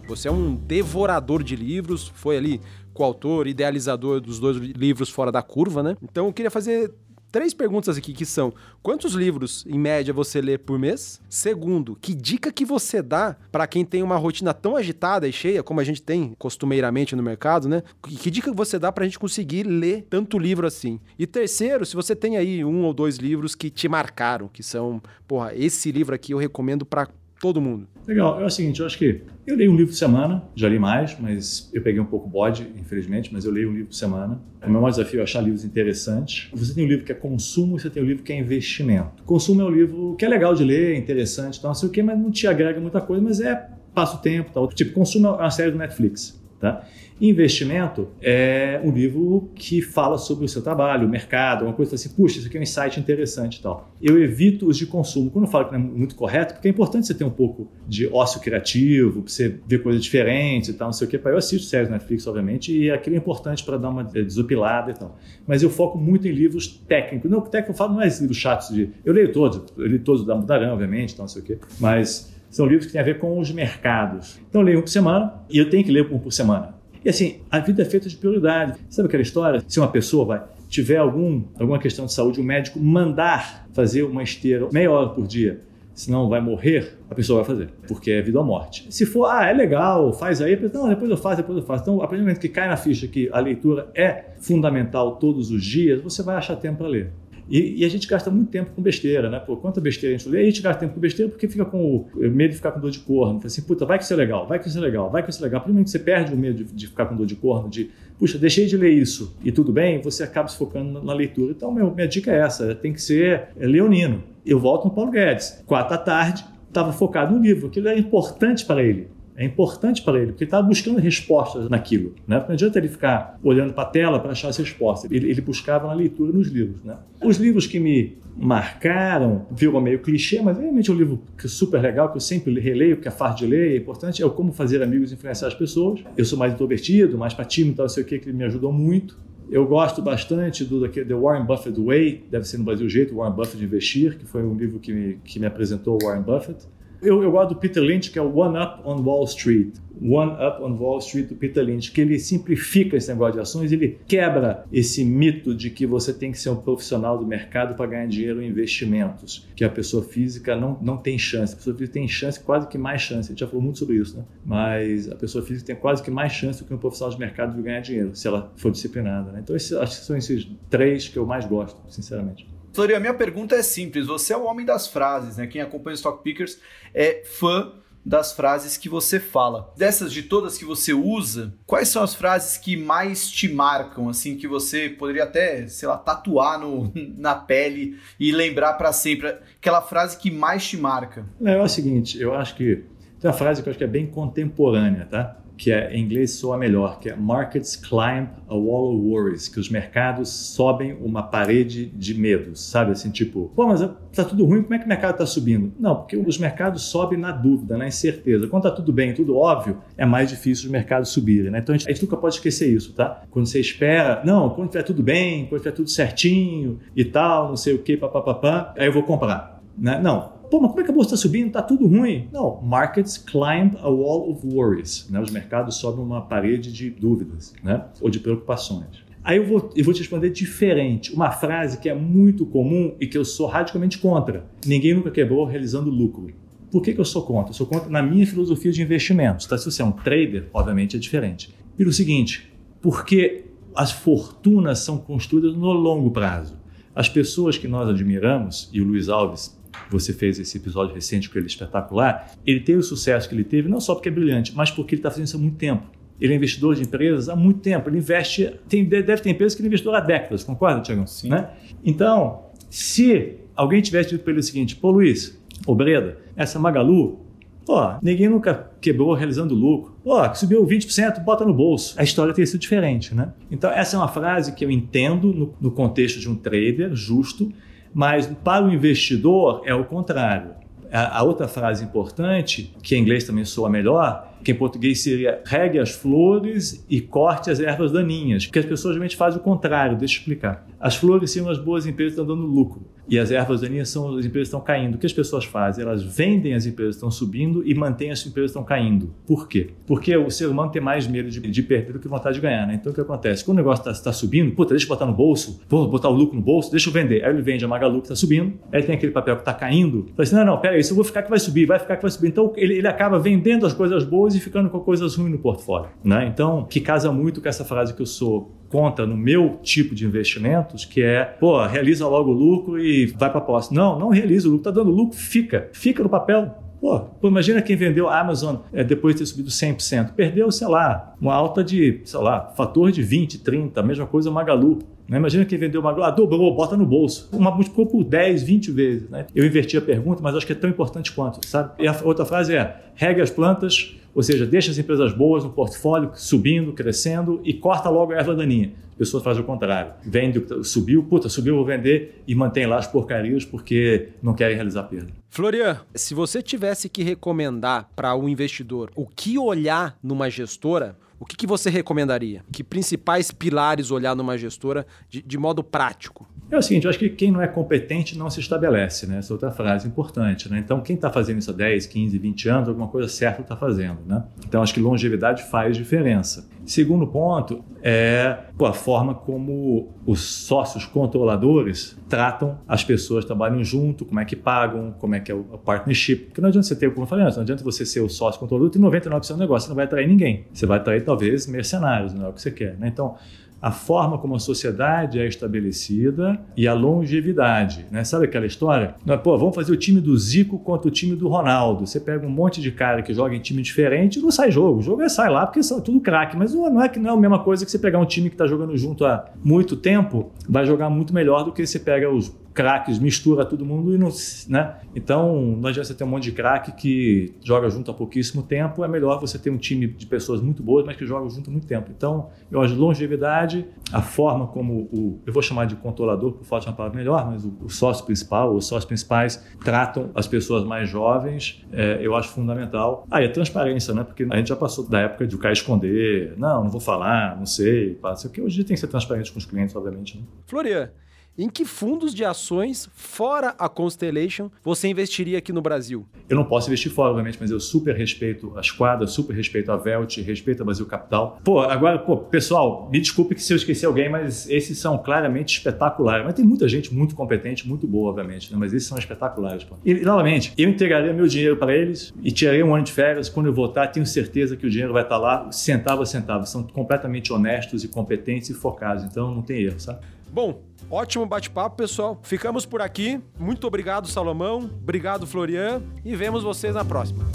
Você 0.07 0.28
é 0.28 0.32
um 0.32 0.55
devorador 0.55 1.43
de 1.43 1.55
livros, 1.55 2.07
foi 2.07 2.38
ali 2.38 2.61
coautor, 2.93 3.47
idealizador 3.47 4.22
dos 4.22 4.39
dois 4.39 4.57
livros 4.57 5.09
Fora 5.09 5.32
da 5.32 5.41
Curva, 5.41 5.84
né? 5.84 5.95
Então 6.01 6.26
eu 6.26 6.34
queria 6.34 6.49
fazer 6.49 6.91
três 7.32 7.53
perguntas 7.53 7.97
aqui 7.97 8.13
que 8.13 8.25
são: 8.25 8.53
quantos 8.82 9.13
livros 9.13 9.65
em 9.67 9.78
média 9.78 10.13
você 10.13 10.41
lê 10.41 10.57
por 10.57 10.80
mês? 10.80 11.21
Segundo, 11.30 11.95
que 11.95 12.13
dica 12.13 12.51
que 12.51 12.65
você 12.65 13.01
dá 13.01 13.36
para 13.51 13.67
quem 13.67 13.86
tem 13.86 14.03
uma 14.03 14.17
rotina 14.17 14.53
tão 14.53 14.75
agitada 14.75 15.28
e 15.28 15.34
cheia 15.34 15.63
como 15.63 15.80
a 15.80 15.84
gente 15.84 16.01
tem 16.01 16.34
costumeiramente 16.38 17.15
no 17.15 17.23
mercado, 17.23 17.67
né? 17.67 17.84
Que 18.01 18.32
dica 18.32 18.51
você 18.51 18.80
dá 18.80 18.91
para 18.91 19.03
a 19.03 19.07
gente 19.07 19.19
conseguir 19.19 19.63
ler 19.63 20.05
tanto 20.09 20.39
livro 20.39 20.65
assim? 20.65 20.99
E 21.17 21.25
terceiro, 21.25 21.86
se 21.86 21.95
você 21.95 22.15
tem 22.15 22.38
aí 22.38 22.63
um 22.63 22.84
ou 22.84 22.93
dois 22.93 23.17
livros 23.17 23.55
que 23.55 23.69
te 23.69 23.88
marcaram, 23.88 24.47
que 24.47 24.63
são, 24.63 25.01
porra, 25.28 25.53
esse 25.55 25.91
livro 25.91 26.15
aqui 26.15 26.32
eu 26.32 26.38
recomendo 26.38 26.86
para 26.86 27.07
todo 27.40 27.62
mundo. 27.62 27.88
Legal, 28.08 28.42
é 28.42 28.46
o 28.46 28.50
seguinte, 28.50 28.80
eu 28.80 28.86
acho 28.86 28.98
que 28.98 29.22
eu 29.46 29.56
leio 29.56 29.72
um 29.72 29.76
livro 29.76 29.92
por 29.92 29.98
semana, 29.98 30.44
já 30.56 30.68
li 30.68 30.80
mais, 30.80 31.18
mas 31.20 31.70
eu 31.74 31.82
peguei 31.82 32.00
um 32.00 32.06
pouco 32.06 32.28
bode, 32.28 32.68
infelizmente, 32.78 33.34
mas 33.34 33.46
eu 33.46 33.52
leio 33.52 33.70
um 33.70 33.74
livro 33.74 33.88
por 33.88 33.96
semana. 33.96 34.42
O 34.64 34.70
meu 34.70 34.82
maior 34.82 34.92
desafio 34.92 35.20
é 35.20 35.24
achar 35.24 35.42
livros 35.42 35.64
interessantes. 35.64 36.50
Você 36.54 36.74
tem 36.74 36.86
um 36.86 36.88
livro 36.88 37.06
que 37.06 37.12
é 37.12 37.16
consumo 37.16 37.78
e 37.78 37.80
você 37.80 37.90
tem 37.90 38.02
um 38.02 38.06
livro 38.06 38.24
que 38.24 38.34
é 38.34 38.40
investimento. 38.40 39.24
Consumo 39.24 39.62
é 39.62 39.66
um 39.66 39.70
livro 39.70 40.16
que 40.18 40.26
é 40.26 40.30
legal 40.30 40.54
de 40.54 40.64
ler, 40.64 40.96
é 40.96 40.98
interessante, 40.98 41.64
não 41.64 41.74
sei 41.74 41.90
o 41.90 41.92
quê, 41.92 42.02
mas 42.02 42.18
não 42.18 42.32
te 42.32 42.48
agrega 42.48 42.80
muita 42.80 43.02
coisa, 43.02 43.22
mas 43.22 43.40
é 43.40 43.70
passa 43.94 44.16
o 44.16 44.20
tempo, 44.20 44.52
tal. 44.54 44.68
Tipo, 44.68 44.94
consumo 44.94 45.28
é 45.28 45.32
uma 45.32 45.52
série 45.52 45.72
do 45.72 45.78
Netflix, 45.78 46.40
tá? 46.60 46.86
Investimento 47.20 48.09
é 48.22 48.80
um 48.84 48.91
livro 48.91 49.49
que 49.55 49.82
fala 49.82 50.20
sobre 50.20 50.45
o 50.45 50.47
seu 50.47 50.61
trabalho, 50.61 51.07
o 51.07 51.09
mercado, 51.09 51.65
uma 51.65 51.74
coisa 51.74 51.95
assim, 51.95 52.09
puxa, 52.09 52.38
isso 52.38 52.47
aqui 52.47 52.57
é 52.57 52.59
um 52.59 52.63
insight 52.63 52.99
interessante 52.99 53.57
e 53.57 53.61
tal. 53.61 53.91
Eu 53.99 54.22
evito 54.22 54.68
os 54.68 54.78
de 54.78 54.86
consumo. 54.86 55.32
Quando 55.32 55.45
eu 55.45 55.51
falo 55.51 55.65
que 55.65 55.72
não 55.72 55.80
é 55.80 55.84
muito 55.84 56.15
correto, 56.15 56.53
porque 56.53 56.68
é 56.68 56.72
importante 56.72 57.07
você 57.07 57.15
ter 57.15 57.24
um 57.24 57.32
pouco 57.32 57.68
de 57.88 58.07
ócio 58.07 58.39
criativo, 58.39 59.24
pra 59.24 59.32
você 59.32 59.55
ver 59.65 59.82
coisas 59.82 60.03
diferentes 60.03 60.70
e 60.70 60.74
tal, 60.74 60.89
não 60.89 60.93
sei 60.93 61.07
o 61.07 61.09
quê. 61.09 61.20
Eu 61.26 61.38
assisto 61.38 61.68
séries 61.68 61.89
Netflix, 61.89 62.28
obviamente, 62.28 62.78
e 62.78 62.91
aquilo 62.91 63.15
é 63.15 63.20
importante 63.20 63.63
para 63.63 63.78
dar 63.78 63.89
uma 63.89 64.03
desopilada 64.03 64.91
e 64.91 64.93
tal. 64.93 65.18
Mas 65.47 65.63
eu 65.63 65.72
foco 65.72 65.97
muito 65.97 66.28
em 66.28 66.32
livros 66.32 66.68
técnicos. 66.68 67.32
Não, 67.32 67.41
técnico 67.41 67.72
eu 67.72 67.76
falo 67.76 67.93
não 67.95 68.01
é 68.01 68.07
livros 68.07 68.38
chatos 68.38 68.70
de... 68.70 68.89
Eu 69.03 69.13
leio 69.13 69.32
todos, 69.32 69.74
eu 69.76 69.88
li 69.88 69.97
todos 69.97 70.24
da 70.24 70.36
Mudarão, 70.36 70.74
obviamente, 70.74 71.13
então 71.13 71.24
não 71.24 71.30
sei 71.30 71.41
o 71.41 71.45
quê. 71.45 71.57
Mas 71.80 72.32
são 72.49 72.65
livros 72.65 72.86
que 72.86 72.91
têm 72.91 73.01
a 73.01 73.03
ver 73.03 73.18
com 73.18 73.39
os 73.39 73.51
mercados. 73.51 74.39
Então 74.49 74.61
eu 74.61 74.65
leio 74.65 74.80
um 74.80 74.82
por 74.82 74.89
semana 74.89 75.34
e 75.49 75.57
eu 75.57 75.70
tenho 75.70 75.84
que 75.84 75.91
ler 75.91 76.07
um 76.11 76.20
por 76.20 76.32
semana. 76.32 76.76
E 77.08 77.10
assim, 77.10 77.38
a 77.49 77.60
vida 77.60 77.84
é 77.84 77.86
feita 77.86 78.10
de 78.10 78.18
prioridade. 78.18 78.78
Sabe 78.89 79.08
aquela 79.08 79.24
história? 79.24 79.64
Se 79.66 79.80
uma 79.80 79.88
pessoa 79.88 80.26
vai 80.26 80.43
tiver 80.68 80.97
algum, 80.97 81.41
alguma 81.58 81.80
questão 81.80 82.05
de 82.05 82.12
saúde, 82.12 82.41
o 82.41 82.43
um 82.43 82.45
médico 82.45 82.78
mandar 82.82 83.66
fazer 83.72 84.03
uma 84.03 84.22
esteira 84.22 84.68
meia 84.74 84.91
hora 84.91 85.08
por 85.08 85.26
dia, 85.26 85.62
senão 85.93 86.28
vai 86.28 86.41
morrer, 86.41 86.97
a 87.10 87.16
pessoa 87.16 87.41
vai 87.41 87.55
fazer, 87.55 87.70
porque 87.88 88.12
é 88.12 88.22
vida 88.22 88.38
ou 88.38 88.45
morte. 88.45 88.88
Se 88.89 89.05
for, 89.05 89.28
ah, 89.28 89.45
é 89.45 89.53
legal, 89.53 90.12
faz 90.12 90.41
aí, 90.41 90.60
não, 90.74 90.89
depois 90.89 91.10
eu 91.10 91.16
faço, 91.16 91.38
depois 91.38 91.58
eu 91.58 91.64
faço. 91.64 91.84
Então, 91.84 91.95
a 91.95 91.99
partir 91.99 92.18
do 92.18 92.24
momento 92.24 92.41
que 92.41 92.49
cai 92.49 92.68
na 92.68 92.76
ficha 92.76 93.08
que 93.08 93.30
a 93.32 93.39
leitura 93.39 93.89
é 93.95 94.26
fundamental 94.41 95.16
todos 95.16 95.49
os 95.49 95.64
dias, 95.64 96.01
você 96.01 96.22
vai 96.22 96.36
achar 96.36 96.58
tempo 96.58 96.80
para 96.80 96.88
ler. 96.88 97.14
E, 97.50 97.82
e, 97.82 97.86
a 97.86 97.89
gente 97.89 98.08
gasta 98.08 98.30
muito 98.30 98.50
tempo 98.50 98.72
com 98.72 98.82
besteira, 98.82 99.30
né? 99.30 99.39
Pô, 99.39 99.56
quanta 99.56 99.80
besteira 99.80 100.16
a 100.16 100.18
gente 100.18 100.30
lê, 100.30 100.39
e 100.39 100.43
a 100.43 100.45
gente 100.45 100.62
gasta 100.62 100.82
tempo 100.82 100.93
com 100.93 101.00
besteira 101.00 101.32
porque 101.32 101.48
fica 101.48 101.64
com 101.66 101.80
o 101.80 102.10
medo 102.30 102.52
de 102.52 102.58
ficar 102.58 102.72
com 102.72 102.80
dor 102.80 102.91
de 102.91 103.00
corno. 103.00 103.39
Fala 103.39 103.48
assim, 103.48 103.62
puta, 103.62 103.86
vai 103.86 103.98
que 103.98 104.04
isso 104.04 104.14
é 104.14 104.18
legal, 104.18 104.48
vai 104.48 104.60
que 104.60 104.68
isso 104.68 104.78
é 104.78 104.82
legal, 104.82 105.10
vai 105.10 105.24
que 105.24 105.30
isso 105.30 105.39
é 105.41 105.43
legal. 105.43 105.62
Primeiro 105.62 105.86
que 105.86 105.91
você 105.91 106.00
perde 106.00 106.34
o 106.34 106.38
medo 106.38 106.64
de, 106.64 106.74
de, 106.74 106.88
ficar 106.88 107.06
com 107.06 107.16
dor 107.16 107.26
de 107.26 107.36
corno, 107.36 107.70
de, 107.70 107.89
puxa, 108.20 108.38
deixei 108.38 108.66
de 108.66 108.76
ler 108.76 108.91
isso 108.91 109.36
e 109.43 109.52
tudo 109.52 109.72
bem, 109.72 110.02
você 110.02 110.24
acaba 110.24 110.48
se 110.48 110.58
focando 110.58 110.91
na, 110.91 111.02
na 111.02 111.14
leitura. 111.14 111.52
Então, 111.52 111.72
meu, 111.72 111.93
minha 111.93 112.08
dica 112.08 112.32
é 112.32 112.39
essa, 112.39 112.76
tem 112.76 112.91
que 112.91 113.02
ser 113.02 113.50
é, 113.58 113.68
leonino. 113.68 114.24
Eu 114.45 114.60
volto 114.60 114.86
no 114.86 114.91
Paulo 114.91 115.12
Guedes, 115.12 115.64
quatro 115.66 115.91
da 115.91 115.98
tarde, 115.98 116.45
estava 116.68 116.91
focado 116.91 117.36
no 117.36 117.41
livro, 117.41 117.68
aquilo 117.68 117.88
é 117.88 117.98
importante 117.98 118.66
para 118.66 118.84
ele 118.84 119.16
é 119.38 119.46
importante 119.46 120.02
para 120.02 120.18
ele, 120.18 120.32
porque 120.32 120.46
ele 120.46 120.48
estava 120.48 120.66
buscando 120.66 121.00
respostas 121.00 121.70
naquilo. 121.70 122.16
Né? 122.28 122.44
Não 122.46 122.54
adianta 122.54 122.80
ele 122.80 122.88
ficar 122.88 123.40
olhando 123.44 123.72
para 123.72 123.84
a 123.84 123.86
tela 123.86 124.20
para 124.20 124.32
achar 124.32 124.50
as 124.50 124.58
respostas. 124.58 125.12
Ele, 125.12 125.30
ele, 125.30 125.42
buscava 125.42 125.88
na 125.88 125.94
leitura 125.94 126.34
nos 126.34 126.48
livros. 126.48 126.84
Né? 126.84 126.98
Os 127.24 127.38
livros 127.38 127.68
que 127.68 127.80
me 127.80 128.18
marcaram, 128.36 129.46
virou 129.52 129.80
meio 129.80 130.00
clichê, 130.00 130.42
mas 130.42 130.58
realmente 130.58 130.90
é 130.90 130.94
um 130.94 130.98
livro 130.98 131.22
é 131.44 131.48
super 131.48 131.80
legal, 131.80 132.10
que 132.10 132.18
eu 132.18 132.22
sempre 132.22 132.60
releio, 132.60 132.98
que 132.98 133.08
é 133.08 133.12
fácil 133.12 133.46
de 133.46 133.54
ler, 133.54 133.74
é 133.74 133.78
importante, 133.78 134.24
é 134.24 134.26
o 134.26 134.32
Como 134.32 134.52
Fazer 134.52 134.82
Amigos 134.82 135.12
e 135.12 135.14
Influenciar 135.14 135.48
as 135.48 135.54
Pessoas. 135.54 136.04
Eu 136.18 136.26
sou 136.26 136.38
mais 136.38 136.54
introvertido, 136.54 137.16
mais 137.16 137.34
para 137.36 137.46
time, 137.46 137.70
então 137.70 137.88
sei 137.88 138.04
o 138.04 138.06
que, 138.08 138.18
que 138.18 138.34
me 138.34 138.44
ajudou 138.44 138.74
muito. 138.74 139.20
Eu 139.52 139.66
gosto 139.68 140.02
bastante 140.02 140.66
do 140.66 140.88
The 140.90 141.14
Warren 141.14 141.46
Buffett 141.46 141.80
Way, 141.80 142.26
deve 142.30 142.46
ser 142.46 142.58
no 142.58 142.64
Brasil 142.64 142.88
o 142.88 142.90
jeito, 142.90 143.16
Warren 143.16 143.36
Buffett 143.36 143.58
de 143.58 143.66
Investir, 143.66 144.18
que 144.18 144.26
foi 144.26 144.44
um 144.44 144.56
livro 144.56 144.80
que 144.80 144.92
me, 144.92 145.20
que 145.24 145.40
me 145.40 145.46
apresentou 145.46 145.98
Warren 146.02 146.24
Buffett. 146.24 146.68
Eu, 147.02 147.22
eu, 147.22 147.32
gosto 147.32 147.54
do 147.54 147.60
Peter 147.60 147.82
Lynch, 147.82 148.12
que 148.12 148.18
é 148.18 148.22
o 148.22 148.36
One 148.36 148.58
Up 148.58 148.82
on 148.84 149.02
Wall 149.02 149.24
Street. 149.26 149.76
One 150.02 150.32
Up 150.32 150.62
on 150.62 150.78
Wall 150.78 151.00
Street 151.00 151.28
do 151.28 151.36
Peter 151.36 151.64
Lynch, 151.64 151.91
que 151.91 152.02
ele 152.02 152.20
simplifica 152.20 152.95
esse 152.98 153.10
negócio 153.10 153.34
de 153.34 153.39
ações, 153.39 153.72
ele 153.72 154.00
quebra 154.08 154.64
esse 154.72 155.04
mito 155.04 155.56
de 155.56 155.70
que 155.70 155.86
você 155.86 156.14
tem 156.14 156.32
que 156.32 156.39
ser 156.39 156.50
um 156.50 156.56
profissional 156.56 157.18
do 157.18 157.26
mercado 157.26 157.76
para 157.76 157.86
ganhar 157.88 158.08
dinheiro 158.08 158.41
em 158.41 158.48
investimentos, 158.48 159.48
que 159.56 159.64
a 159.64 159.70
pessoa 159.70 160.04
física 160.04 160.56
não, 160.56 160.78
não 160.82 160.98
tem 160.98 161.18
chance. 161.18 161.54
A 161.54 161.58
pessoa 161.58 161.76
física 161.76 161.93
tem 161.93 162.08
chance, 162.08 162.39
quase 162.39 162.68
que 162.68 162.78
mais 162.78 163.02
chance. 163.02 163.30
A 163.30 163.32
gente 163.32 163.39
já 163.39 163.48
falou 163.48 163.62
muito 163.62 163.80
sobre 163.80 163.95
isso, 163.98 164.18
né? 164.18 164.24
Mas 164.45 165.10
a 165.10 165.16
pessoa 165.16 165.43
física 165.43 165.68
tem 165.68 165.76
quase 165.76 166.04
que 166.04 166.12
mais 166.12 166.32
chance 166.32 166.62
do 166.62 166.68
que 166.68 166.74
um 166.74 166.78
profissional 166.78 167.14
de 167.14 167.20
mercado 167.20 167.56
de 167.56 167.62
ganhar 167.62 167.80
dinheiro, 167.80 168.16
se 168.16 168.28
ela 168.28 168.52
for 168.56 168.72
disciplinada. 168.72 169.32
Né? 169.32 169.39
Então, 169.43 169.56
esses, 169.56 169.74
acho 169.74 170.00
que 170.00 170.06
são 170.06 170.16
esses 170.16 170.48
três 170.70 171.08
que 171.08 171.18
eu 171.18 171.26
mais 171.26 171.45
gosto, 171.45 171.80
sinceramente. 171.89 172.48
Flori, 172.78 172.93
a 172.93 172.99
minha 172.99 173.13
pergunta 173.15 173.55
é 173.55 173.63
simples. 173.63 174.05
Você 174.05 174.34
é 174.34 174.38
o 174.38 174.43
homem 174.43 174.63
das 174.63 174.88
frases, 174.88 175.38
né? 175.38 175.47
Quem 175.47 175.61
acompanha 175.61 175.95
o 175.95 175.97
Stock 175.97 176.21
Pickers 176.21 176.59
é 176.93 177.23
fã 177.25 177.71
das 178.05 178.34
frases 178.34 178.78
que 178.78 178.88
você 178.88 179.19
fala. 179.19 179.73
Dessas 179.75 180.13
de 180.13 180.21
todas 180.21 180.59
que 180.59 180.63
você 180.63 180.93
usa, 180.93 181.55
quais 181.65 181.88
são 181.88 182.03
as 182.03 182.13
frases 182.13 182.55
que 182.55 182.78
mais 182.78 183.32
te 183.32 183.51
marcam, 183.51 184.07
assim, 184.07 184.38
que 184.38 184.47
você 184.47 184.89
poderia 184.89 185.23
até, 185.23 185.67
sei 185.67 185.88
lá, 185.88 185.97
tatuar 185.97 186.59
no, 186.59 186.91
na 187.17 187.34
pele 187.34 187.97
e 188.19 188.32
lembrar 188.32 188.73
para 188.73 188.93
sempre? 188.93 189.30
Aquela 189.57 189.82
frase 189.82 190.15
que 190.15 190.30
mais 190.30 190.67
te 190.67 190.78
marca. 190.78 191.25
É, 191.43 191.53
é 191.53 191.61
o 191.63 191.67
seguinte, 191.67 192.21
eu 192.21 192.36
acho 192.36 192.55
que 192.55 192.84
tem 193.19 193.32
uma 193.32 193.34
frase 193.36 193.63
que 193.63 193.69
eu 193.69 193.71
acho 193.71 193.80
que 193.80 193.86
é 193.86 193.88
bem 193.88 194.05
contemporânea, 194.05 195.07
tá? 195.09 195.36
Que 195.58 195.72
é, 195.72 195.93
em 195.93 196.03
inglês 196.03 196.32
soa 196.32 196.58
melhor, 196.58 196.99
que 196.99 197.10
é 197.10 197.16
Markets 197.16 197.76
climb 197.76 198.30
a 198.47 198.55
wall 198.55 198.95
of 198.95 199.05
worries, 199.05 199.47
que 199.47 199.60
os 199.60 199.70
mercados 199.70 200.30
sobem 200.30 200.93
uma 201.01 201.24
parede 201.24 201.88
de 201.88 202.14
medos, 202.14 202.62
sabe? 202.62 202.91
Assim, 202.91 203.10
tipo, 203.10 203.51
pô, 203.55 203.68
mas 203.68 203.82
tá 204.14 204.24
tudo 204.24 204.45
ruim, 204.45 204.62
como 204.62 204.76
é 204.76 204.80
que 204.80 204.86
o 204.86 204.88
mercado 204.88 205.14
está 205.14 205.26
subindo? 205.26 205.74
Não, 205.80 205.95
porque 205.95 206.16
os 206.16 206.38
mercados 206.38 206.84
sobem 206.84 207.18
na 207.18 207.32
dúvida, 207.32 207.78
na 207.78 207.88
incerteza. 207.88 208.47
Quando 208.47 208.64
tá 208.64 208.72
tudo 208.72 208.93
bem, 208.93 209.14
tudo 209.14 209.36
óbvio, 209.36 209.78
é 209.97 210.05
mais 210.05 210.30
difícil 210.30 210.66
os 210.66 210.72
mercados 210.72 211.10
subirem, 211.10 211.51
né? 211.51 211.60
Então 211.60 211.74
a 211.74 211.78
gente, 211.78 211.89
a 211.89 211.93
gente 211.93 212.03
nunca 212.03 212.18
pode 212.18 212.36
esquecer 212.36 212.72
isso, 212.72 212.93
tá? 212.93 213.24
Quando 213.32 213.47
você 213.47 213.60
espera, 213.60 214.22
não, 214.24 214.49
quando 214.51 214.70
tiver 214.70 214.84
tudo 214.84 215.01
bem, 215.01 215.45
quando 215.47 215.62
tiver 215.62 215.74
tudo 215.74 215.89
certinho 215.89 216.80
e 216.95 217.03
tal, 217.03 217.49
não 217.49 217.58
sei 217.58 217.74
o 217.74 217.80
que, 217.80 217.97
papapá, 217.97 218.74
aí 218.78 218.88
eu 218.88 218.93
vou 218.93 219.03
comprar. 219.03 219.58
Né? 219.78 219.99
Não, 220.01 220.34
Pô, 220.50 220.62
mas 220.62 220.72
como 220.72 220.82
é 220.82 220.84
que 220.84 220.91
a 220.91 220.93
bolsa 220.93 221.16
está 221.16 221.18
subindo? 221.18 221.48
Está 221.48 221.62
tudo 221.62 221.88
ruim. 221.88 222.28
Não, 222.32 222.62
markets 222.62 223.18
climb 223.18 223.76
a 223.82 223.89
wall 223.89 224.32
of 224.32 224.48
worries. 224.48 225.08
Né? 225.10 225.20
Os 225.20 225.30
mercados 225.30 225.76
sobem 225.76 226.04
uma 226.04 226.22
parede 226.22 226.72
de 226.72 226.89
dúvidas 226.89 227.54
né? 227.64 227.84
ou 228.02 228.10
de 228.10 228.20
preocupações. 228.20 229.06
Aí 229.24 229.38
eu 229.38 229.45
vou, 229.45 229.70
eu 229.76 229.84
vou 229.84 229.93
te 229.93 230.00
responder 230.00 230.30
diferente. 230.30 231.14
Uma 231.14 231.32
frase 231.32 231.80
que 231.80 231.89
é 231.89 231.93
muito 231.93 232.45
comum 232.45 232.95
e 233.00 233.08
que 233.08 233.18
eu 233.18 233.26
sou 233.26 233.45
radicalmente 233.45 233.98
contra. 233.98 234.45
Ninguém 234.66 234.93
nunca 234.93 235.12
quebrou 235.12 235.43
realizando 235.43 235.89
lucro. 235.89 236.28
Por 236.72 236.82
que, 236.82 236.93
que 236.93 237.02
eu 237.02 237.06
sou 237.06 237.24
contra? 237.24 237.50
Eu 237.50 237.54
sou 237.54 237.68
contra 237.68 237.89
na 237.89 238.02
minha 238.02 238.26
filosofia 238.26 238.72
de 238.72 238.82
investimentos. 238.82 239.45
Tá? 239.45 239.58
Se 239.58 239.66
você 239.66 239.82
é 239.82 239.86
um 239.86 239.91
trader, 239.91 240.48
obviamente 240.54 240.95
é 240.95 241.00
diferente. 241.00 241.54
Pelo 241.76 241.91
seguinte, 241.91 242.50
porque 242.82 243.43
as 243.76 243.91
fortunas 243.91 244.80
são 244.80 244.98
construídas 244.98 245.56
no 245.56 245.74
longo 245.74 246.10
prazo. 246.10 246.56
As 246.95 247.10
pessoas 247.10 247.58
que 247.58 247.68
nós 247.68 247.88
admiramos, 247.88 248.70
e 248.74 248.82
o 248.82 248.86
Luiz 248.86 249.08
Alves 249.10 249.57
você 249.92 250.14
fez 250.14 250.40
esse 250.40 250.58
episódio 250.58 250.94
recente 250.94 251.30
com 251.30 251.38
ele 251.38 251.48
espetacular, 251.48 252.32
ele 252.46 252.60
teve 252.60 252.80
o 252.80 252.84
sucesso 252.84 253.28
que 253.28 253.36
ele 253.36 253.44
teve 253.44 253.70
não 253.70 253.80
só 253.80 253.94
porque 253.96 254.10
é 254.10 254.12
brilhante, 254.12 254.54
mas 254.56 254.72
porque 254.72 254.96
ele 254.96 255.00
está 255.00 255.10
fazendo 255.10 255.26
isso 255.26 255.38
há 255.38 255.40
muito 255.40 255.58
tempo. 255.58 255.84
Ele 256.20 256.34
é 256.34 256.36
investidor 256.36 256.76
de 256.76 256.82
empresas 256.82 257.30
há 257.30 257.36
muito 257.36 257.60
tempo. 257.60 257.90
Ele 257.90 258.00
investe, 258.00 258.52
tem, 258.68 258.84
deve 258.84 259.18
ter 259.18 259.30
empresas 259.30 259.56
que 259.56 259.62
ele 259.62 259.68
investiu 259.68 259.94
há 259.94 260.00
décadas, 260.00 260.44
concorda, 260.44 260.82
Tiagão? 260.82 261.06
Sim. 261.06 261.30
Né? 261.30 261.50
Então, 261.84 262.48
se 262.70 263.36
alguém 263.56 263.82
tivesse 263.82 264.10
dito 264.10 264.24
para 264.24 264.32
ele 264.32 264.40
o 264.40 264.44
seguinte, 264.44 264.76
pô 264.76 264.92
Luiz, 264.92 265.40
ô 265.66 265.76
Breda, 265.76 266.18
essa 266.36 266.58
Magalu, 266.58 267.20
ó, 267.68 267.98
ninguém 268.02 268.30
nunca 268.30 268.72
quebrou 268.82 269.14
realizando 269.14 269.54
lucro. 269.54 269.96
Ó, 270.04 270.34
subiu 270.34 270.66
20%, 270.66 271.24
bota 271.24 271.46
no 271.46 271.54
bolso. 271.54 271.94
A 272.00 272.04
história 272.04 272.34
teria 272.34 272.48
sido 272.48 272.62
diferente, 272.62 273.14
né? 273.14 273.34
Então, 273.52 273.72
essa 273.72 273.96
é 273.96 274.00
uma 274.00 274.08
frase 274.08 274.54
que 274.54 274.66
eu 274.66 274.72
entendo 274.72 275.34
no, 275.34 275.54
no 275.60 275.72
contexto 275.72 276.20
de 276.20 276.30
um 276.30 276.36
trader 276.36 276.96
justo, 276.96 277.52
mas 277.98 278.28
para 278.28 278.64
o 278.64 278.72
investidor 278.72 279.64
é 279.66 279.74
o 279.74 279.84
contrário. 279.84 280.52
A, 280.91 281.18
a 281.18 281.24
outra 281.24 281.48
frase 281.48 281.84
importante, 281.84 282.72
que 282.84 282.95
em 282.95 283.02
inglês 283.02 283.24
também 283.24 283.43
soa 283.43 283.72
melhor, 283.72 284.37
que 284.44 284.52
em 284.52 284.56
português 284.56 285.02
seria 285.02 285.42
regue 285.46 285.80
as 285.80 285.92
flores 285.92 286.86
e 286.90 287.02
corte 287.02 287.50
as 287.50 287.60
ervas 287.60 287.92
daninhas, 287.92 288.46
porque 288.46 288.60
as 288.60 288.66
pessoas 288.66 288.94
geralmente 288.94 289.16
fazem 289.16 289.40
o 289.40 289.44
contrário, 289.44 289.98
deixa 289.98 290.16
eu 290.16 290.20
explicar. 290.20 290.68
As 290.80 290.96
flores 290.96 291.32
são 291.32 291.50
as 291.50 291.58
boas 291.58 291.86
empresas 291.86 292.16
que 292.16 292.22
estão 292.22 292.36
dando 292.36 292.48
lucro 292.48 292.86
e 293.10 293.18
as 293.18 293.32
ervas 293.32 293.62
daninhas 293.62 293.90
são 293.90 294.18
as 294.18 294.26
empresas 294.26 294.50
que 294.50 294.56
estão 294.56 294.60
caindo. 294.60 294.96
O 294.96 294.98
que 294.98 295.06
as 295.06 295.14
pessoas 295.14 295.46
fazem? 295.46 295.84
Elas 295.84 296.04
vendem 296.04 296.54
as 296.54 296.66
empresas 296.66 296.96
que 296.96 296.98
estão 296.98 297.10
subindo 297.10 297.66
e 297.66 297.74
mantêm 297.74 298.12
as 298.12 298.26
empresas 298.26 298.52
que 298.52 298.60
estão 298.60 298.64
caindo. 298.64 299.14
Por 299.26 299.48
quê? 299.48 299.70
Porque 299.86 300.16
o 300.18 300.30
ser 300.30 300.48
humano 300.48 300.72
tem 300.72 300.82
mais 300.82 301.08
medo 301.08 301.30
de, 301.30 301.40
de 301.40 301.64
perder 301.64 301.94
do 301.94 302.00
que 302.00 302.08
vontade 302.08 302.36
de 302.36 302.42
ganhar. 302.42 302.68
Né? 302.68 302.76
Então 302.76 302.92
o 302.92 302.96
que 302.96 303.00
acontece? 303.00 303.46
Quando 303.46 303.58
o 303.58 303.62
negócio 303.62 303.90
está 303.90 304.10
tá 304.10 304.14
subindo, 304.14 304.52
puta, 304.54 304.72
deixa 304.72 304.86
eu 304.86 304.90
botar 304.90 305.06
no 305.06 305.14
bolso, 305.14 305.62
vou 305.70 305.88
botar 305.88 306.10
o 306.10 306.14
lucro 306.14 306.36
no 306.36 306.42
bolso, 306.42 306.70
deixa 306.70 306.90
eu 306.90 306.94
vender. 306.94 307.24
Aí 307.24 307.32
ele 307.32 307.42
vende 307.42 307.64
a 307.64 307.68
Magalu 307.68 308.00
que 308.00 308.06
está 308.06 308.16
subindo, 308.16 308.54
aí 308.72 308.84
tem 308.84 308.96
aquele 308.96 309.12
papel 309.12 309.36
que 309.36 309.42
está 309.42 309.54
caindo. 309.54 310.08
Fala 310.08 310.24
assim: 310.24 310.36
não, 310.36 310.46
não, 310.46 310.58
pera 310.60 310.76
aí, 310.76 310.84
se 310.84 310.92
eu 310.92 310.96
vou 310.96 311.06
ficar 311.06 311.24
que 311.24 311.30
vai 311.30 311.40
subir, 311.40 311.66
vai 311.66 311.80
ficar 311.80 311.96
que 311.96 312.02
vai 312.02 312.12
subir. 312.12 312.28
Então 312.28 312.52
ele, 312.58 312.76
ele 312.76 312.88
acaba 312.88 313.18
vendendo 313.18 313.66
as 313.66 313.74
coisas 313.74 314.04
boas 314.04 314.26
e 314.36 314.39
ficando 314.39 314.69
com 314.69 314.80
coisas 314.80 315.15
ruins 315.15 315.32
no 315.32 315.39
portfólio. 315.39 315.89
Né? 316.03 316.28
Então, 316.28 316.65
que 316.69 316.80
casa 316.80 317.11
muito 317.11 317.41
com 317.41 317.47
essa 317.47 317.63
frase 317.63 317.93
que 317.93 318.01
eu 318.01 318.05
sou 318.05 318.57
conta 318.69 319.05
no 319.05 319.15
meu 319.15 319.59
tipo 319.63 319.95
de 319.95 320.05
investimentos, 320.05 320.86
que 320.86 321.01
é, 321.01 321.23
pô, 321.23 321.65
realiza 321.65 322.07
logo 322.07 322.32
o 322.32 322.34
lucro 322.34 322.80
e 322.80 323.05
vai 323.05 323.30
para 323.30 323.39
a 323.39 323.43
posse. 323.43 323.73
Não, 323.73 323.97
não 323.97 324.09
realiza 324.09 324.47
o 324.47 324.51
lucro, 324.51 324.69
está 324.69 324.82
dando 324.82 324.91
lucro, 324.91 325.17
fica, 325.17 325.69
fica 325.73 326.03
no 326.03 326.09
papel. 326.09 326.53
Pô, 326.80 326.99
pô, 326.99 327.28
imagina 327.28 327.61
quem 327.61 327.75
vendeu 327.75 328.07
a 328.07 328.19
Amazon 328.19 328.57
é, 328.71 328.84
depois 328.84 329.15
de 329.15 329.21
ter 329.21 329.25
subido 329.25 329.49
100%. 329.49 330.13
Perdeu, 330.13 330.51
sei 330.51 330.67
lá, 330.67 331.15
uma 331.19 331.34
alta 331.34 331.63
de, 331.63 332.01
sei 332.05 332.19
lá, 332.19 332.53
fator 332.55 332.91
de 332.91 333.01
20, 333.01 333.39
30, 333.39 333.80
a 333.80 333.84
mesma 333.84 334.05
coisa 334.05 334.30
Magalu. 334.30 334.80
Né? 335.07 335.17
Imagina 335.17 335.43
quem 335.43 335.57
vendeu 335.57 335.82
Magalu, 335.82 336.03
ah, 336.03 336.11
dobrou, 336.11 336.53
bota 336.53 336.78
no 336.78 336.86
bolso. 336.86 337.30
Uma 337.34 337.49
multiplicou 337.49 337.88
por 337.88 338.03
10, 338.03 338.43
20 338.43 338.71
vezes. 338.71 339.09
Né? 339.09 339.25
Eu 339.34 339.45
inverti 339.45 339.75
a 339.75 339.82
pergunta, 339.82 340.21
mas 340.21 340.36
acho 340.36 340.45
que 340.45 340.51
é 340.51 340.55
tão 340.55 340.69
importante 340.69 341.11
quanto, 341.11 341.43
sabe? 341.47 341.71
E 341.80 341.88
a 341.88 341.95
outra 342.03 342.25
frase 342.25 342.55
é, 342.55 342.75
regue 342.93 343.21
as 343.21 343.32
plantas, 343.32 343.95
ou 344.18 344.24
seja, 344.24 344.47
deixa 344.47 344.72
as 344.72 344.80
empresas 344.80 345.13
boas 345.13 345.43
no 345.43 345.51
portfólio 345.51 346.09
subindo, 346.15 346.74
crescendo 346.74 347.39
e 347.43 347.53
corta 347.53 347.88
logo 347.88 348.13
a 348.13 348.15
erva 348.15 348.34
daninha. 348.34 348.74
As 348.93 348.97
pessoas 348.97 349.24
fazem 349.24 349.43
o 349.43 349.45
contrário. 349.45 349.93
Vende, 350.03 350.43
subiu, 350.63 351.03
puta, 351.03 351.30
subiu, 351.30 351.55
vou 351.55 351.63
vender 351.63 352.24
e 352.28 352.34
mantém 352.34 352.65
lá 352.65 352.80
as 352.80 352.88
porcarias 352.88 353.45
porque 353.45 354.09
não 354.20 354.34
querem 354.34 354.55
realizar 354.55 354.82
perda. 354.86 355.13
Florian, 355.30 355.82
se 355.93 356.15
você 356.15 356.41
tivesse 356.41 356.89
que 356.89 357.03
recomendar 357.03 357.91
para 357.95 358.15
um 358.15 358.28
investidor 358.28 358.89
o 358.95 359.05
que 359.05 359.38
olhar 359.38 359.95
numa 360.01 360.32
gestora, 360.32 360.97
o 361.20 361.26
que, 361.26 361.36
que 361.36 361.47
você 361.47 361.70
recomendaria? 361.70 362.43
Que 362.51 362.63
principais 362.63 363.32
pilares 363.32 363.91
olhar 363.91 364.15
numa 364.15 364.38
gestora 364.38 364.86
de, 365.09 365.22
de 365.22 365.38
modo 365.38 365.63
prático? 365.63 366.28
É 366.49 366.57
o 366.57 366.61
seguinte, 366.61 366.86
eu 366.86 366.89
acho 366.89 366.99
que 366.99 367.09
quem 367.09 367.32
não 367.32 367.41
é 367.41 367.47
competente 367.47 368.18
não 368.18 368.30
se 368.30 368.39
estabelece, 368.39 369.05
né? 369.05 369.18
Essa 369.18 369.34
é 369.34 369.36
outra 369.36 369.51
frase 369.51 369.88
importante, 369.88 370.49
né? 370.49 370.59
Então, 370.59 370.80
quem 370.80 370.95
está 370.95 371.11
fazendo 371.11 371.39
isso 371.39 371.51
há 371.51 371.53
10, 371.53 371.88
15, 371.88 372.18
20 372.18 372.49
anos, 372.49 372.70
alguma 372.70 372.88
coisa 372.88 373.09
certa 373.09 373.41
está 373.41 373.57
fazendo, 373.57 373.99
né? 374.05 374.24
Então, 374.45 374.61
acho 374.61 374.74
que 374.74 374.80
longevidade 374.80 375.43
faz 375.43 375.76
diferença. 375.76 376.47
Segundo 376.68 377.07
ponto 377.07 377.63
é 377.82 378.38
a 378.59 378.74
forma 378.74 379.15
como 379.15 379.93
os 380.05 380.20
sócios 380.20 380.86
controladores 380.86 381.97
tratam 382.09 382.59
as 382.68 382.84
pessoas 382.84 383.24
que 383.24 383.28
trabalham 383.28 383.63
junto, 383.63 384.03
como 384.03 384.20
é 384.20 384.26
que 384.26 384.36
pagam, 384.36 384.93
como 384.99 385.15
é 385.15 385.22
que 385.22 385.32
é 385.32 385.36
o 385.36 385.43
partnership. 385.57 386.26
Porque 386.26 386.41
não 386.41 386.49
adianta 386.49 386.68
você 386.68 386.76
ter, 386.76 386.91
como 386.91 387.03
eu 387.03 387.07
falei 387.07 387.24
antes, 387.24 387.38
não 387.38 387.43
adianta 387.43 387.63
você 387.63 387.86
ser 387.86 388.01
o 388.01 388.09
sócio 388.09 388.38
controlador 388.38 388.70
e 388.76 388.78
99% 388.78 389.28
do 389.30 389.38
negócio, 389.38 389.68
você 389.68 389.70
não 389.70 389.78
vai 389.78 389.86
atrair 389.86 390.07
ninguém. 390.09 390.45
Você 390.51 390.65
vai 390.65 390.78
atrair, 390.78 391.05
talvez, 391.05 391.47
mercenários, 391.47 392.13
não 392.13 392.26
é 392.26 392.28
o 392.28 392.34
que 392.34 392.41
você 392.41 392.51
quer, 392.51 392.78
né? 392.78 392.89
Então, 392.89 393.15
a 393.62 393.72
forma 393.72 394.18
como 394.18 394.36
a 394.36 394.39
sociedade 394.39 395.20
é 395.20 395.28
estabelecida 395.28 396.39
e 396.55 396.68
a 396.68 396.74
longevidade. 396.74 397.86
Né? 397.91 398.03
Sabe 398.03 398.26
aquela 398.26 398.45
história? 398.45 398.95
Pô, 399.24 399.38
vamos 399.38 399.55
fazer 399.55 399.72
o 399.72 399.78
time 399.78 399.99
do 399.99 400.16
Zico 400.18 400.60
contra 400.60 400.88
o 400.88 400.91
time 400.91 401.16
do 401.16 401.28
Ronaldo. 401.28 401.86
Você 401.86 401.99
pega 401.99 402.26
um 402.26 402.30
monte 402.30 402.62
de 402.62 402.72
cara 402.72 403.01
que 403.01 403.14
joga 403.14 403.36
em 403.36 403.39
time 403.39 403.62
diferente 403.62 404.20
e 404.20 404.22
não 404.22 404.32
sai 404.32 404.51
jogo. 404.51 404.80
O 404.80 404.82
jogo 404.82 405.01
é 405.01 405.10
sai 405.10 405.30
lá 405.30 405.45
porque 405.45 405.64
são 405.64 405.82
tudo 405.82 405.99
craque. 405.99 406.38
Mas 406.38 406.53
não 406.53 406.82
é 406.82 406.89
que 406.89 406.99
não 406.99 407.12
é 407.12 407.14
a 407.14 407.18
mesma 407.18 407.39
coisa 407.39 407.66
que 407.66 407.72
você 407.72 407.80
pegar 407.80 407.99
um 407.99 408.05
time 408.05 408.30
que 408.30 408.36
está 408.36 408.47
jogando 408.47 408.78
junto 408.78 409.05
há 409.05 409.26
muito 409.43 409.76
tempo, 409.76 410.32
vai 410.47 410.66
jogar 410.66 410.89
muito 410.89 411.14
melhor 411.14 411.43
do 411.43 411.51
que 411.51 411.66
você 411.66 411.80
pega 411.80 412.10
os 412.10 412.30
craques, 412.58 412.97
mistura 412.97 413.45
todo 413.45 413.64
mundo 413.64 413.93
e 413.93 413.99
não. 413.99 414.10
Né? 414.49 414.78
Então, 414.95 415.36
não 415.36 415.70
adianta 415.70 415.89
você 415.89 415.93
ter 415.93 416.03
um 416.03 416.08
monte 416.08 416.24
de 416.24 416.32
craque 416.32 416.72
que 416.72 417.36
joga 417.43 417.70
junto 417.70 417.91
há 417.91 417.93
pouquíssimo 417.93 418.41
tempo, 418.41 418.84
é 418.84 418.88
melhor 418.88 419.20
você 419.20 419.38
ter 419.38 419.51
um 419.51 419.58
time 419.58 419.86
de 419.86 420.08
pessoas 420.08 420.41
muito 420.41 420.64
boas, 420.64 420.84
mas 420.84 420.97
que 420.97 421.05
jogam 421.05 421.30
junto 421.30 421.51
há 421.51 421.53
muito 421.53 421.68
tempo. 421.68 421.91
Então, 421.95 422.30
eu 422.49 422.60
acho 422.60 422.74
longevidade, 422.74 423.68
a 423.93 424.01
forma 424.01 424.47
como 424.47 424.89
o. 424.91 425.22
Eu 425.24 425.32
vou 425.32 425.43
chamar 425.43 425.66
de 425.66 425.76
controlador, 425.76 426.32
por 426.32 426.45
falta 426.45 426.66
de 426.66 426.72
uma 426.72 426.76
palavra 426.76 426.97
melhor, 426.97 427.30
mas 427.30 427.45
o, 427.45 427.53
o 427.62 427.70
sócio 427.70 428.03
principal, 428.03 428.55
os 428.55 428.66
sócios 428.66 428.86
principais 428.86 429.45
tratam 429.64 430.10
as 430.16 430.28
pessoas 430.28 430.64
mais 430.64 430.89
jovens, 430.89 431.64
é, 431.72 431.99
eu 432.01 432.16
acho 432.16 432.30
fundamental. 432.30 433.05
Ah, 433.12 433.22
e 433.22 433.26
a 433.26 433.32
transparência, 433.32 433.93
né? 433.93 434.03
Porque 434.03 434.26
a 434.28 434.38
gente 434.38 434.47
já 434.47 434.55
passou 434.55 434.89
da 434.89 435.01
época 435.01 435.28
de 435.28 435.36
o 435.36 435.38
cara 435.38 435.53
esconder, 435.53 436.34
não, 436.38 436.64
não 436.64 436.72
vou 436.72 436.82
falar, 436.82 437.38
não 437.38 437.45
sei, 437.45 437.93
passa. 437.93 438.28
que 438.30 438.41
hoje 438.41 438.64
tem 438.64 438.74
que 438.74 438.82
ser 438.82 438.88
transparente 438.88 439.32
com 439.32 439.38
os 439.38 439.45
clientes, 439.45 439.76
obviamente. 439.76 440.18
Né? 440.18 440.24
Florian, 440.47 440.89
em 441.38 441.48
que 441.50 441.64
fundos 441.64 442.14
de 442.14 442.26
ações, 442.26 442.90
fora 442.96 443.54
a 443.60 443.70
Constellation, 443.70 444.50
você 444.64 444.88
investiria 444.88 445.38
aqui 445.38 445.54
no 445.54 445.62
Brasil? 445.62 446.06
Eu 446.28 446.36
não 446.36 446.44
posso 446.44 446.68
investir 446.68 446.92
fora, 446.92 447.12
obviamente, 447.12 447.38
mas 447.40 447.52
eu 447.52 447.60
super 447.60 447.96
respeito 447.96 448.52
a 448.58 448.62
Esquadra, 448.62 449.06
super 449.06 449.36
respeito 449.36 449.72
a 449.72 449.78
Velt, 449.78 450.18
respeito 450.18 450.64
a 450.64 450.66
Brasil 450.66 450.86
Capital. 450.86 451.40
Pô, 451.44 451.60
agora, 451.60 452.00
pô, 452.00 452.18
pessoal, 452.18 452.90
me 452.92 453.00
desculpe 453.00 453.40
se 453.40 453.54
eu 453.54 453.58
esqueci 453.58 453.86
alguém, 453.86 454.10
mas 454.10 454.50
esses 454.50 454.78
são 454.80 454.98
claramente 454.98 455.58
espetaculares. 455.58 456.26
Mas 456.26 456.34
tem 456.34 456.44
muita 456.44 456.68
gente 456.68 456.94
muito 456.94 457.16
competente, 457.16 457.68
muito 457.68 457.86
boa, 457.86 458.10
obviamente, 458.10 458.52
né? 458.52 458.58
mas 458.60 458.74
esses 458.74 458.88
são 458.88 458.98
espetaculares. 458.98 459.64
Pô. 459.64 459.76
E, 459.86 459.94
novamente, 459.96 460.54
eu 460.58 460.68
entregaria 460.68 461.14
meu 461.14 461.28
dinheiro 461.28 461.58
para 461.58 461.76
eles 461.76 462.14
e 462.24 462.32
tiraria 462.32 462.66
um 462.66 462.74
ano 462.74 462.84
de 462.84 462.92
férias. 462.92 463.30
Quando 463.30 463.46
eu 463.46 463.54
voltar, 463.54 463.88
tenho 463.88 464.06
certeza 464.06 464.58
que 464.58 464.66
o 464.66 464.70
dinheiro 464.70 464.92
vai 464.92 465.04
estar 465.04 465.18
lá, 465.18 465.52
centavo 465.52 466.02
a 466.02 466.06
centavo. 466.06 466.46
São 466.48 466.64
completamente 466.64 467.32
honestos 467.32 467.84
e 467.84 467.88
competentes 467.88 468.50
e 468.50 468.54
focados, 468.54 469.04
então 469.04 469.34
não 469.34 469.42
tem 469.42 469.62
erro, 469.62 469.80
sabe? 469.80 470.00
Bom, 470.32 470.61
ótimo 470.89 471.25
bate-papo, 471.25 471.75
pessoal. 471.75 472.19
Ficamos 472.23 472.65
por 472.65 472.82
aqui. 472.82 473.21
Muito 473.39 473.65
obrigado, 473.67 474.07
Salomão. 474.07 474.59
Obrigado, 474.59 475.25
Florian. 475.25 475.82
E 476.03 476.15
vemos 476.15 476.43
vocês 476.43 476.75
na 476.75 476.86
próxima. 476.86 477.25